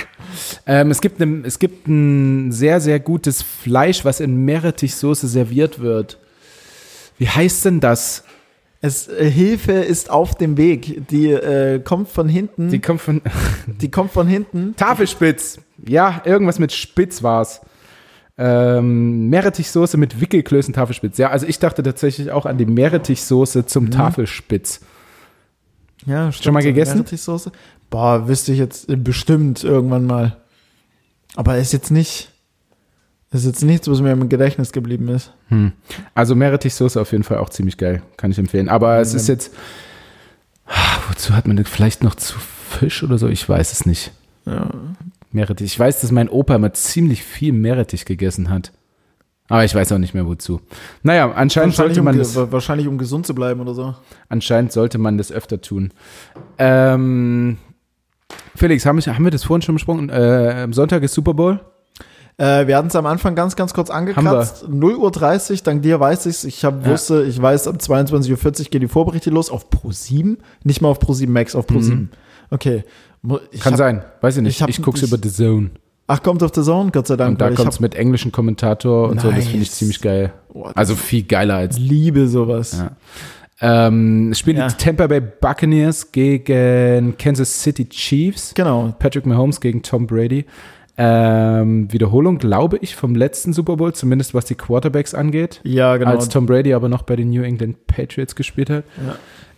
[0.65, 5.81] ähm, es, gibt ein, es gibt ein sehr, sehr gutes Fleisch, was in Meerrettichsoße serviert
[5.81, 6.19] wird.
[7.19, 8.25] Wie heißt denn das?
[8.81, 11.09] Es, äh, Hilfe ist auf dem Weg.
[11.09, 12.69] Die äh, kommt von hinten.
[12.69, 13.23] Die kommt von
[13.67, 14.77] die kommt von hinten.
[14.77, 15.59] Tafelspitz.
[15.87, 17.63] Ja, irgendwas mit Spitz war's.
[18.37, 21.19] Ähm, Meerrettichsoße mit Wickelklößen Tafelspitz.
[21.19, 24.81] Ja, also ich dachte tatsächlich auch an die Meerrettichsoße zum Tafelspitz.
[26.05, 26.97] Ja, stimmt, Schon mal gegessen?
[26.99, 27.53] Meerrettichsoße.
[27.91, 30.37] Boah, wüsste ich jetzt äh, bestimmt irgendwann mal.
[31.37, 32.34] Aber ist jetzt nicht.
[33.35, 35.33] Ist jetzt nichts, was mir im Gedächtnis geblieben ist.
[35.49, 35.73] Hm.
[36.15, 38.03] Also Meerrettichsoße auf jeden Fall auch ziemlich geil.
[38.17, 38.69] Kann ich empfehlen.
[38.69, 39.53] Aber es ist jetzt.
[40.67, 43.29] Ah, Wozu hat man denn vielleicht noch zu Fisch oder so?
[43.29, 44.13] Ich weiß es nicht.
[44.47, 44.71] Ja.
[45.33, 45.67] Meerrettich.
[45.73, 48.73] Ich weiß, dass mein Opa immer ziemlich viel Meerrettich gegessen hat.
[49.49, 50.61] Aber ich weiß auch nicht mehr wozu.
[51.03, 52.35] Naja, anscheinend sollte um, man ge- das.
[52.53, 53.95] wahrscheinlich um gesund zu bleiben oder so.
[54.31, 55.93] Anscheinend sollte man das öfter tun.
[56.57, 57.59] Ähm,
[58.57, 60.09] Felix, haben wir, haben wir das vorhin schon besprochen?
[60.09, 61.61] Äh, am Sonntag ist Super Bowl.
[62.37, 64.65] Äh, wir hatten es am Anfang ganz, ganz kurz angekratzt.
[64.69, 66.43] 0.30 Uhr, dank dir weiß ich's.
[66.45, 66.93] Ich hab, Ja.
[66.93, 70.39] wusste, ich weiß, ab 22.40 Uhr geht die Vorberichte los auf Pro7.
[70.65, 72.09] Nicht mal auf Pro7 Max, auf Pro7.
[72.51, 72.83] Okay.
[73.23, 73.63] Mo- Ich Mhm.
[73.63, 74.57] Kann hab- sein, weiß ich nicht.
[74.57, 75.71] ich hab- Ich, guck's ich- über The Zone.
[76.09, 77.31] Ach, kommt auf The Zone, Gott sei Dank.
[77.33, 79.29] Und da kommt's mit englischen Kommentator und so.
[79.29, 79.79] Das finde ich Nice.
[79.79, 80.33] ziemlich geil.
[80.53, 81.79] Das- Also viel geiler als.
[81.79, 82.77] liebe sowas.
[82.79, 82.91] Ja.
[83.61, 84.67] Ähm, es spielen Ja.
[84.69, 88.53] die Tampa Bay Buccaneers gegen Kansas City Chiefs.
[88.55, 88.93] Genau.
[88.99, 90.45] Patrick Mahomes gegen Tom Brady.
[90.97, 95.61] Ähm, Wiederholung, glaube ich, vom letzten Super Bowl, zumindest was die Quarterbacks angeht.
[95.65, 96.13] Ja, genau.
[96.13, 98.85] Als Tom Brady aber noch bei den New England Patriots gespielt hat.
[99.05, 99.17] Ja.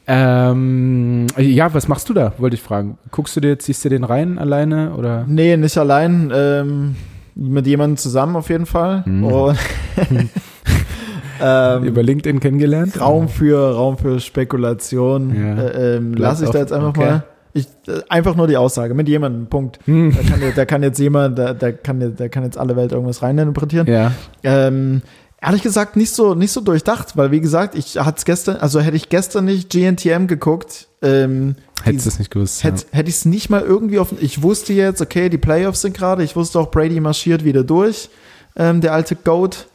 [0.08, 2.96] Ähm, ja, was machst du da, wollte ich fragen.
[3.10, 5.24] Guckst du dir, ziehst du den rein alleine oder?
[5.26, 6.32] Nee, nicht allein.
[6.32, 6.96] Ähm,
[7.34, 9.02] mit jemandem zusammen auf jeden Fall.
[9.04, 9.24] Mhm.
[9.24, 9.58] Und
[11.42, 12.98] ähm, Über LinkedIn kennengelernt?
[13.00, 15.34] Raum für Raum für Spekulation.
[15.34, 15.62] Ja.
[15.62, 17.04] Äh, ähm, lass ich da jetzt einfach okay.
[17.04, 17.24] mal.
[17.56, 17.66] Ich,
[18.08, 19.46] einfach nur die Aussage mit jemandem.
[19.46, 19.78] Punkt.
[19.86, 20.14] Hm.
[20.14, 23.22] Da kann, da kann jetzt jemand, da, da, kann, da kann jetzt alle Welt irgendwas
[23.22, 23.86] reininterpretieren.
[23.86, 24.12] Ja.
[24.42, 25.02] Ähm,
[25.40, 28.80] ehrlich gesagt nicht so nicht so durchdacht, weil wie gesagt, ich hatte es gestern, also
[28.80, 31.56] hätte ich gestern nicht GNTM geguckt, ähm,
[31.86, 32.64] die- es nicht gewusst.
[32.64, 34.08] Hätte hätte ich es nicht mal irgendwie auf.
[34.20, 36.22] Ich wusste jetzt, okay, die Playoffs sind gerade.
[36.24, 38.08] Ich wusste auch, Brady marschiert wieder durch,
[38.56, 39.66] ähm, der alte Goat.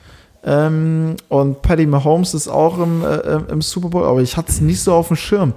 [0.43, 4.59] Ähm, und Patty Mahomes ist auch im, äh, im Super Bowl, aber ich hatte es
[4.59, 5.53] nicht so auf dem Schirm.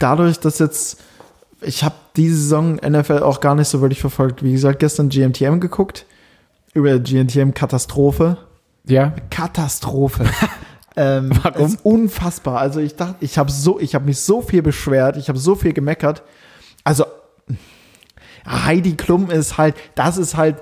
[0.00, 0.98] Dadurch, dass jetzt
[1.60, 4.42] ich habe diese Saison NFL auch gar nicht so wirklich verfolgt.
[4.42, 6.06] Wie gesagt, gestern GMTM geguckt.
[6.74, 8.38] Über GMTM Katastrophe.
[8.84, 9.14] Ja.
[9.30, 10.24] Katastrophe.
[10.96, 11.66] ähm, Warum?
[11.66, 12.58] Ist unfassbar.
[12.58, 15.54] Also ich dachte, ich habe so, ich habe mich so viel beschwert, ich habe so
[15.54, 16.22] viel gemeckert.
[16.84, 17.04] Also
[18.46, 20.56] Heidi Klum ist halt, das ist halt,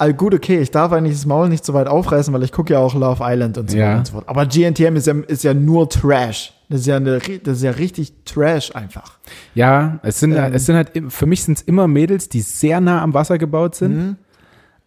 [0.00, 2.72] all gut, okay, ich darf eigentlich das Maul nicht so weit aufreißen, weil ich gucke
[2.72, 3.88] ja auch Love Island und so Ja.
[3.88, 4.28] weiter und so fort.
[4.28, 6.52] Aber GNTM ist ja, ist ja nur Trash.
[6.68, 9.18] Das ist ja, eine, das ist ja richtig Trash einfach.
[9.54, 10.52] Ja, es sind, Ähm.
[10.52, 13.74] es sind halt, für mich sind es immer Mädels, die sehr nah am Wasser gebaut
[13.74, 13.96] sind.
[13.96, 14.16] Mhm.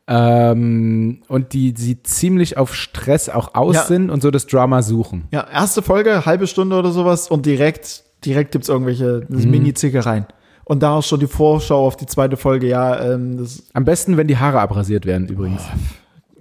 [0.06, 3.84] Ähm, und die, die ziemlich auf Stress auch aus Ja.
[3.84, 5.26] sind und so das Drama suchen.
[5.32, 9.50] Ja, erste Folge, halbe Stunde oder sowas und direkt, direkt gibt's irgendwelche Mhm.
[9.50, 10.26] Mini-Zickereien.
[10.66, 14.16] Und da auch schon die Vorschau auf die zweite Folge, ja, ähm, das, Am besten,
[14.18, 15.62] wenn die Haare abrasiert werden, übrigens.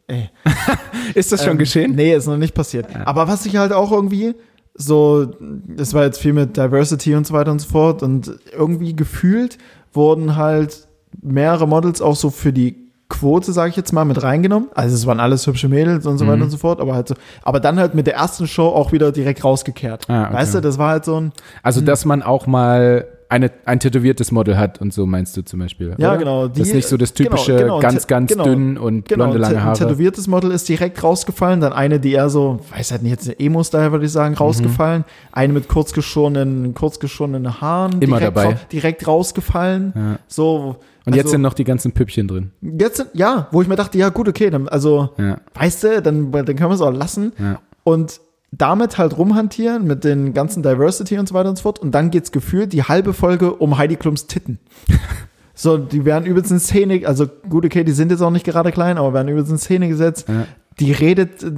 [0.07, 0.31] ey.
[1.15, 1.95] Ist das schon Ähm, geschehen?
[1.95, 2.87] Nee, ist noch nicht passiert.
[3.05, 4.35] Aber was ich halt auch irgendwie
[4.75, 5.27] so,
[5.67, 9.59] das war jetzt viel mit Diversity und so weiter und so fort und irgendwie gefühlt
[9.93, 10.89] wurden halt
[11.21, 12.81] mehrere Models auch so für die
[13.11, 14.71] Quote, sage ich jetzt mal, mit reingenommen.
[14.75, 16.29] Also es waren alles hübsche Mädels und so Mhm.
[16.29, 18.93] weiter und so fort, aber halt so, aber dann halt mit der ersten Show auch
[18.93, 20.09] wieder direkt rausgekehrt.
[20.09, 20.35] Ah, okay.
[20.35, 21.33] Weißt du, das war halt so ein,
[21.63, 25.59] Also, dass man auch mal eine, ein tätowiertes Model hat und so meinst du zum
[25.61, 25.95] Beispiel.
[25.99, 26.19] Ja, oder?
[26.19, 28.79] genau, das ist die- nicht so das genau, typische, genau, ganz, tä- ganz genau, dünn
[28.79, 29.79] und Genau, blonde lange ein Haare.
[29.79, 33.41] tätowiertes Model ist direkt rausgefallen, dann eine, die eher so, weiß halt nicht, jetzt eine
[33.41, 34.15] Emo-Style würde ich Mhm.
[34.15, 35.05] sagen, rausgefallen.
[35.33, 38.01] Eine mit kurz geschorenen, kurz geschorenen Haaren.
[38.01, 38.49] Immer direkt dabei.
[38.51, 39.93] Ra direkt rausgefallen.
[39.97, 40.19] Ja.
[40.29, 40.77] So.
[41.05, 42.51] Und jetzt also, sind noch die ganzen Püppchen drin.
[42.61, 46.03] jetzt sind, ja, wo ich mir dachte, ja gut, okay, dann, also, Ja, weißt du,
[46.03, 47.33] dann, dann können wir es auch lassen.
[47.39, 47.59] ja.
[47.85, 48.21] Und
[48.53, 51.79] damit halt rumhantieren mit den ganzen Diversity und so weiter und so fort.
[51.79, 54.59] Und dann geht's gefühlt die halbe Folge um Heidi Klums Titten.
[55.55, 58.71] so, die werden übelst in Szene, also gut, okay, die sind jetzt auch nicht gerade
[58.71, 60.29] klein, aber werden übelst in Szene gesetzt.
[60.29, 60.47] Ja.
[60.81, 61.51] Die redet äh,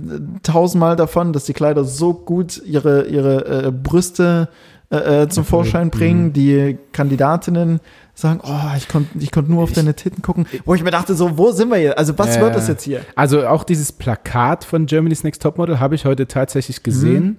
[0.42, 5.90] tausendmal davon, dass die Kleider so gut ihre, ihre äh, Brüste äh, äh, zum Vorschein
[5.90, 6.32] bringen.
[6.32, 7.80] Die Kandidatinnen
[8.14, 10.46] sagen, oh, ich konnte ich konnt nur auf deine Titten gucken.
[10.64, 11.98] Wo ich mir dachte, so, wo sind wir hier?
[11.98, 13.00] Also, was Ja, wird das jetzt hier?
[13.16, 16.82] Also auch dieses Plakat von Germany's Next Topmodel habe ich heute tatsächlich Mhm.
[16.84, 17.36] gesehen,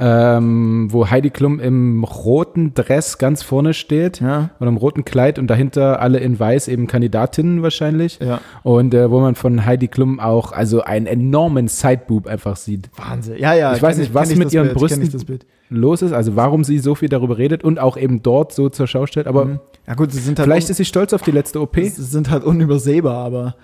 [0.00, 4.50] ähm, wo Heidi Klum im roten Dress ganz vorne steht Ja.
[4.60, 8.18] oder im roten Kleid und dahinter alle in weiß eben Kandidatinnen wahrscheinlich.
[8.20, 8.40] Ja.
[8.62, 12.90] Und äh, wo man von Heidi Klum auch also einen enormen Sideboob einfach sieht.
[12.96, 13.38] Wahnsinn.
[13.38, 13.74] Ja, ja.
[13.74, 15.46] Ich weiß nicht, was kenn mit ihren Bild, Brüsten- ich das Bild.
[15.70, 18.86] Los ist, also warum sie so viel darüber redet und auch eben dort so zur
[18.86, 19.26] Schau stellt.
[19.26, 19.60] Aber Mhm.
[19.86, 21.76] Ja, gut, sie sind halt, vielleicht ist sie stolz auf die letzte OP.
[21.76, 23.54] sie sind halt unübersehbar, aber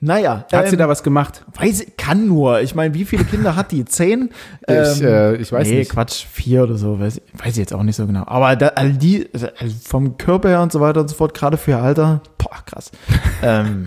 [0.00, 0.44] naja.
[0.52, 1.44] Hat sie ähm, da was gemacht?
[1.58, 2.60] Weiß kann nur.
[2.60, 3.84] Ich meine, wie viele Kinder hat die?
[3.84, 4.30] Zehn?
[4.68, 5.90] Ich, äh, ich weiß nee, nicht.
[5.90, 7.00] Quatsch, vier oder so.
[7.00, 8.22] Weiß, ich- weiß ich jetzt auch nicht so genau.
[8.26, 11.56] Aber da, all die, also vom Körper her und so weiter und so fort, gerade
[11.56, 12.92] für ihr Alter, boah, krass.
[13.42, 13.86] ähm,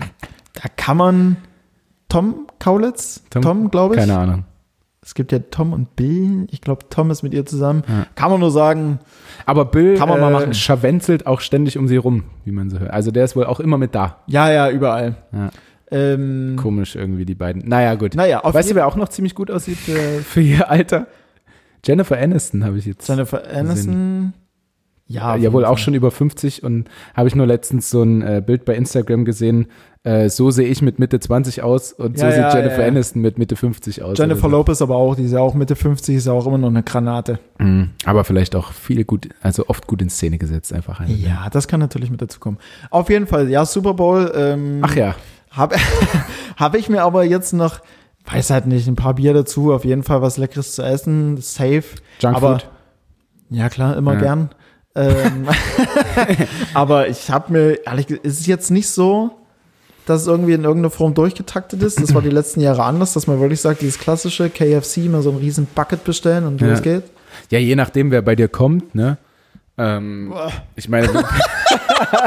[0.54, 1.36] da kann man
[2.10, 3.70] Tom Kaulitz, Tom, Tom?
[3.70, 4.00] glaube ich.
[4.00, 4.44] Keine Ahnung.
[5.04, 6.46] Es gibt ja Tom und Bill.
[6.50, 7.82] Ich glaube, Tom ist mit ihr zusammen.
[7.88, 8.06] Ja.
[8.14, 9.00] Kann man nur sagen,
[9.46, 10.54] Aber Bill Kann man mal äh, machen.
[10.54, 12.92] scharwenzelt auch ständig um sie rum, wie man so hört.
[12.92, 14.18] Also der ist wohl auch immer mit da.
[14.28, 15.16] ja, ja, überall.
[15.32, 15.50] Ja.
[15.90, 17.68] Ähm, Komisch irgendwie, die beiden.
[17.68, 18.14] Naja, gut.
[18.14, 21.06] Naja, auf weißt du, wer auch noch ziemlich gut aussieht äh, für ihr Alter?
[21.84, 23.08] Jennifer Aniston habe ich jetzt.
[23.08, 24.32] Jennifer Aniston.
[25.08, 28.42] Ja, ja, wohl auch schon über 50 und habe ich nur letztens so ein äh,
[28.44, 29.66] Bild bei Instagram gesehen.
[30.04, 32.82] Äh, so sehe ich mit Mitte 20 aus und so Ja, sieht ja, Jennifer ja,
[32.82, 32.88] ja.
[32.88, 34.18] Aniston mit Mitte 50 aus.
[34.18, 36.58] Jennifer oder Lopez aber auch, die ist ja auch Mitte 50, ist ja auch immer
[36.58, 37.38] noch eine Granate.
[37.58, 37.90] Mhm.
[38.04, 40.98] Aber vielleicht auch viele gut, also oft gut in Szene gesetzt einfach.
[40.98, 41.12] Eine.
[41.14, 42.58] Ja, das kann natürlich mit dazu kommen.
[42.90, 44.32] Auf jeden Fall, ja, Super Bowl.
[44.34, 45.14] Ähm, Ach ja,
[45.52, 45.76] Habe
[46.56, 47.78] hab ich mir aber jetzt noch,
[48.28, 51.84] weiß halt nicht, ein paar Bier dazu, auf jeden Fall was Leckeres zu essen, safe.
[52.18, 52.68] Junkfood.
[53.50, 54.18] Ja, klar, immer Ja.
[54.20, 54.50] gern.
[54.96, 55.46] Ähm,
[56.74, 59.30] aber ich habe mir, ehrlich gesagt, ist es jetzt nicht so,
[60.06, 62.00] dass es irgendwie in irgendeiner Form durchgetaktet ist.
[62.00, 65.30] Das war die letzten Jahre anders, dass man wirklich sagt, dieses klassische KFC, mal so
[65.30, 66.68] einen riesen Bucket bestellen und Ja.
[66.68, 67.04] los geht.
[67.50, 69.16] Ja, je nachdem, wer bei dir kommt, ne?
[69.78, 70.32] Ähm,
[70.76, 71.08] ich meine,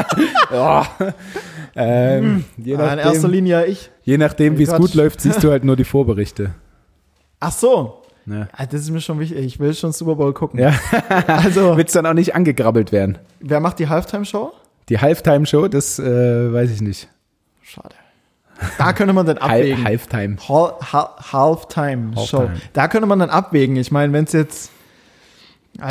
[0.52, 0.84] oh,
[1.76, 3.90] ähm, je, Ah, in erster nachdem, Linie ja ich.
[4.04, 6.52] je nachdem, wie es gut läuft, siehst du halt nur die Vorberichte.
[7.40, 8.02] Ach so.
[8.26, 8.48] Ne?
[8.54, 9.38] Ah, Das ist mir schon wichtig.
[9.46, 10.60] Ich will schon Super Bowl gucken.
[10.60, 10.74] Ja,
[11.28, 13.20] Also, wird es dann auch nicht angegrabbelt werden.
[13.40, 14.52] wer macht die Halftime-Show?
[14.90, 17.08] Die Halftime-Show, das äh, weiß ich nicht.
[17.66, 17.96] Schade.
[18.78, 19.84] Da könnte man dann abwägen.
[19.84, 20.38] Halftime.
[20.48, 22.12] Halftime.
[22.74, 23.76] Da könnte man dann abwägen.
[23.76, 24.72] Ich meine, wenn es jetzt.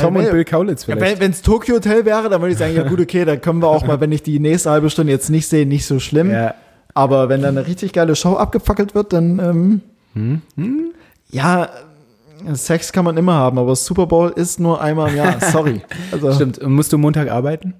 [0.01, 1.19] Tom und Also, Bill Kaulitz Ja, vielleicht.
[1.21, 3.67] wenn es Tokyo Hotel wäre, dann würde ich sagen, ja gut, okay, dann können wir
[3.67, 6.31] auch mal, wenn ich die nächste halbe Stunde jetzt nicht sehe, nicht so schlimm.
[6.31, 6.55] Ja.
[6.95, 10.91] Aber wenn dann eine richtig geile Show abgefackelt wird, dann ähm, Hm?
[11.29, 11.69] ja,
[12.53, 15.39] Sex kann man immer haben, aber Super Bowl ist nur einmal im Jahr.
[15.51, 15.81] Sorry.
[16.11, 16.63] Also, Stimmt.
[16.67, 17.75] Musst du Montag arbeiten?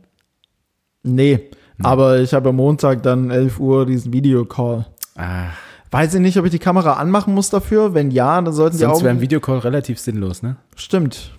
[1.02, 1.50] Nee.
[1.84, 4.86] Aber ich habe am Montag dann 11 Uhr diesen Videocall.
[5.16, 5.50] Ah,
[5.92, 7.94] Weiß ich nicht, ob ich die Kamera anmachen muss dafür.
[7.94, 9.22] Wenn ja, dann sollten die sonst wäre ein Augen.
[9.22, 10.58] Videocall relativ sinnlos, ne?
[10.76, 11.32] Stimmt.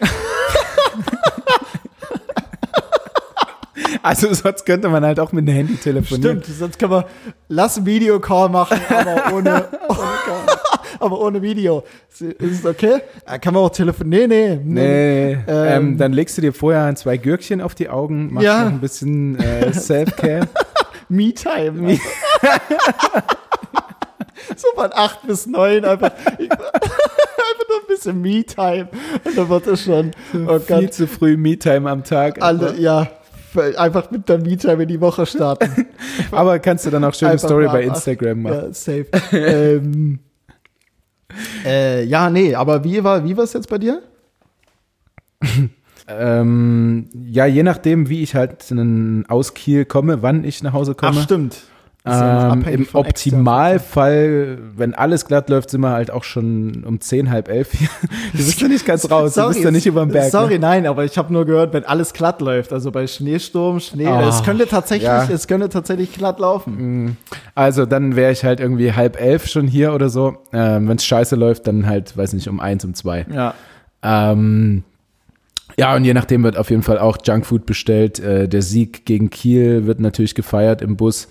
[4.02, 6.42] Also sonst könnte man halt auch mit dem Handy telefonieren.
[6.42, 7.06] Stimmt, sonst können wir,
[7.48, 10.57] lass einen Videocall machen, aber ohne, ohne
[10.98, 11.84] aber ohne Video.
[12.08, 13.00] Ist es okay?
[13.40, 14.30] Kann man auch telefonieren?
[14.30, 14.58] Nee, nee.
[14.58, 18.46] Nee, ähm, ähm, dann legst du dir vorher ein, zwei Gürkchen auf die Augen, machst
[18.46, 18.64] ja.
[18.64, 20.48] noch ein bisschen äh, Self-Care.
[21.08, 21.98] Me-Time.
[24.56, 28.88] so von acht bis neun einfach, einfach nur ein bisschen Me-Time.
[29.24, 30.10] Und dann wird es schon.
[30.46, 32.42] Oh viel zu früh Me-Time am Tag.
[32.42, 33.08] Alle, ja,
[33.76, 35.86] einfach mit der Me-Time in die Woche starten.
[36.30, 38.64] Aber kannst du dann auch schöne einfach Story bei Instagram machen.
[38.66, 39.06] Ja, safe.
[39.32, 40.20] ähm,
[41.64, 44.02] äh, ja, nee, aber wie war wie es jetzt bei dir?
[46.08, 48.62] ähm, ja, je nachdem, wie ich halt
[49.28, 51.18] aus Kiel komme, wann ich nach Hause komme.
[51.18, 51.62] Ach, stimmt.
[52.10, 57.48] Ähm, Im Optimalfall, wenn alles glatt läuft, sind wir halt auch schon um zehn, halb
[57.48, 57.88] elf hier.
[58.32, 60.30] Du bist ja nicht ganz raus, sorry, du bist ja nicht über dem Berg.
[60.30, 60.60] Sorry, ne?
[60.60, 64.28] nein, aber ich habe nur gehört, wenn alles glatt läuft, also bei Schneesturm, Schnee, oh,
[64.28, 65.24] es könnte tatsächlich, ja.
[65.24, 67.04] es könnte tatsächlich glatt laufen.
[67.04, 67.16] Mm.
[67.54, 70.36] Also dann wäre ich halt irgendwie halb elf schon hier oder so.
[70.52, 73.26] Ähm, wenn es scheiße läuft, dann halt, weiß nicht, um eins, um zwei.
[73.32, 73.54] Ja.
[74.02, 74.84] Ähm,
[75.78, 78.18] ja, und je nachdem wird auf jeden Fall auch Junkfood bestellt.
[78.18, 81.28] Äh, der Sieg gegen Kiel wird natürlich gefeiert im Bus.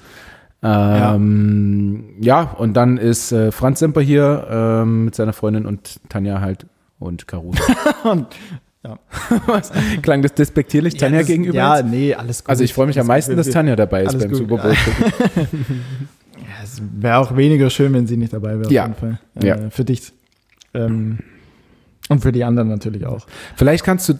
[0.63, 2.41] Ähm, ja.
[2.41, 2.51] ja.
[2.57, 6.65] und dann ist äh, Franz Semper hier ähm, mit seiner Freundin und Tanja halt
[6.99, 7.61] und Caruso.
[8.03, 8.27] und,
[8.83, 8.99] ja.
[9.45, 9.71] Was?
[10.01, 11.57] Klang das despektierlich ja, Tanja das, gegenüber?
[11.57, 12.49] Ja, nee, alles gut.
[12.49, 14.37] Also ich freue mich am meisten, dass Tanja dabei ist beim gut.
[14.37, 14.73] Super Bowl.
[16.35, 18.71] ja, es wäre auch weniger schön, wenn sie nicht dabei wäre.
[18.71, 18.83] Ja.
[18.83, 19.19] Auf jeden Fall.
[19.41, 19.69] Äh, ja.
[19.69, 20.11] Für dich.
[20.73, 21.19] Ähm,
[22.09, 23.27] und für die anderen natürlich auch.
[23.55, 24.13] Vielleicht kannst du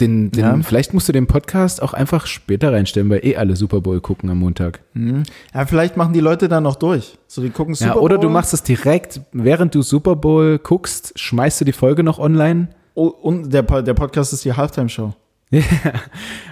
[0.00, 0.58] den, den, ja.
[0.62, 4.28] Vielleicht musst du den Podcast auch einfach später reinstellen, weil eh alle Super Bowl gucken
[4.30, 4.80] am Montag.
[4.94, 5.22] Mhm.
[5.52, 7.18] Ja, vielleicht machen die Leute dann noch durch.
[7.28, 8.26] So, die gucken Super ja, oder Bowl.
[8.26, 12.68] du machst es direkt, während du Super Bowl guckst, schmeißt du die Folge noch online.
[12.94, 15.12] Oh, und der, der Podcast ist die Halftime-Show.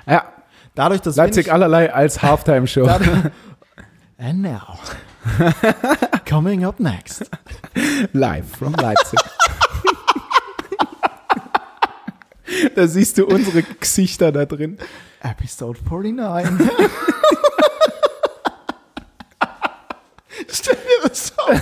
[0.06, 0.24] ja.
[0.74, 2.88] Dadurch, dass Leipzig allerlei als Halftime-Show.
[4.18, 4.78] And now.
[6.26, 7.28] Coming up next.
[8.12, 9.18] Live from Leipzig.
[12.74, 14.78] Da siehst du unsere Gesichter da drin.
[15.22, 16.68] Episode 49.
[20.48, 21.54] Stell dir das vor.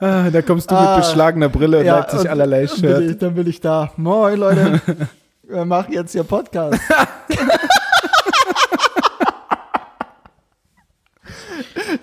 [0.00, 2.84] Ah, da kommst du ah, mit beschlagener Brille und ja, Leipzig allerlei Shirt.
[2.84, 3.92] Dann bin, ich, dann bin ich da.
[3.96, 4.80] Moin, Leute.
[5.42, 6.80] Wir machen jetzt hier Podcast.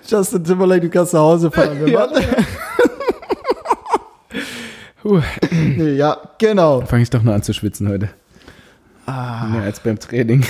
[0.06, 1.80] Justin Timberlake, du kannst nach Hause fahren.
[1.80, 2.06] Wir ja.
[2.06, 2.20] Uh.
[5.78, 6.82] Ja, genau.
[6.82, 8.08] Fange ich doch nur an zu schwitzen heute.
[9.06, 9.46] Ah.
[9.46, 10.44] Mehr als beim Training.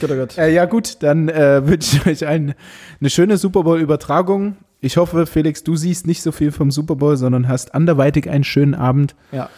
[0.00, 0.38] Gott, oh Gott.
[0.38, 2.54] Äh, ja, gut, dann äh, wünsche ich euch ein,
[3.00, 4.56] eine schöne Super Bowl-Übertragung.
[4.80, 8.44] Ich hoffe, Felix, du siehst nicht so viel vom Super Bowl, sondern hast anderweitig einen
[8.44, 9.14] schönen Abend.
[9.32, 9.48] Ja.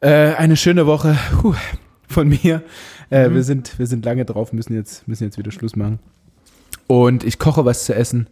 [0.00, 1.54] Äh, eine schöne Woche Puh,
[2.08, 2.62] von mir.
[3.10, 3.34] Äh, mhm.
[3.34, 5.98] wir, sind, wir sind lange drauf, müssen jetzt, müssen jetzt wieder Schluss machen.
[6.86, 8.28] Und ich koche was zu essen.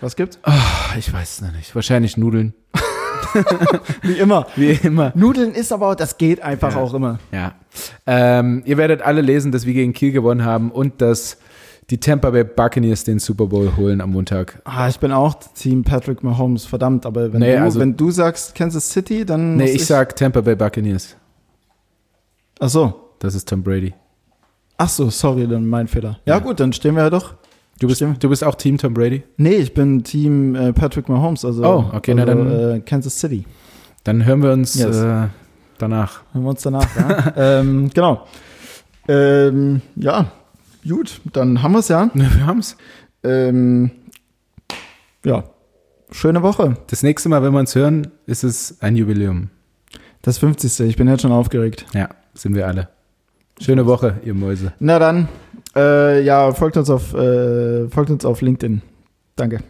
[0.00, 0.38] Was gibt's?
[0.46, 1.74] Oh, ich weiß es noch nicht.
[1.74, 2.54] Wahrscheinlich Nudeln.
[4.02, 4.46] Wie immer.
[4.56, 5.12] Wie immer.
[5.14, 6.80] Nudeln ist aber, das geht einfach ja.
[6.80, 7.18] auch immer.
[7.32, 7.54] Ja.
[8.06, 11.38] Ähm, ihr werdet alle lesen, dass wir gegen Kiel gewonnen haben und dass
[11.90, 14.60] die Tampa Bay Buccaneers den Super Bowl holen am Montag.
[14.64, 18.10] Ah, ich bin auch Team Patrick Mahomes, verdammt, aber wenn, nee, du, also, wenn du
[18.10, 19.56] sagst Kansas City, dann.
[19.56, 21.16] Nee, ich, ich sag Tampa Bay Buccaneers.
[22.60, 23.10] Ach so.
[23.20, 23.94] Das ist Tom Brady.
[24.78, 26.20] Ach so, sorry, dann mein Fehler.
[26.24, 26.38] Ja, ja.
[26.38, 27.34] gut, dann stehen wir ja doch.
[27.80, 29.22] Du bist, du bist auch Team Tom Brady?
[29.38, 33.18] Nee, ich bin Team äh, Patrick Mahomes, also, oh, okay, also, na dann, äh, Kansas
[33.18, 33.46] City.
[34.04, 34.98] Dann hören wir uns yes.
[34.98, 35.28] äh,
[35.78, 36.20] danach.
[36.34, 37.32] Hören wir uns danach, ja.
[37.60, 38.26] ähm, genau.
[39.08, 40.30] Ähm, ja,
[40.86, 42.10] gut, dann haben wir es ja.
[42.12, 42.76] Wir haben es.
[43.24, 43.90] Ähm,
[45.24, 45.44] ja,
[46.10, 46.76] schöne Woche.
[46.88, 49.48] Das nächste Mal, wenn wir uns hören, ist es ein Jubiläum.
[50.20, 50.80] Das 50.
[50.80, 51.86] Ich bin jetzt schon aufgeregt.
[51.94, 52.90] Ja, sind wir alle.
[53.58, 54.74] Schöne Woche, ihr Mäuse.
[54.80, 55.28] Na dann.
[55.76, 58.82] Äh, ja, folgt uns auf, äh, folgt uns auf LinkedIn.
[59.36, 59.60] Danke.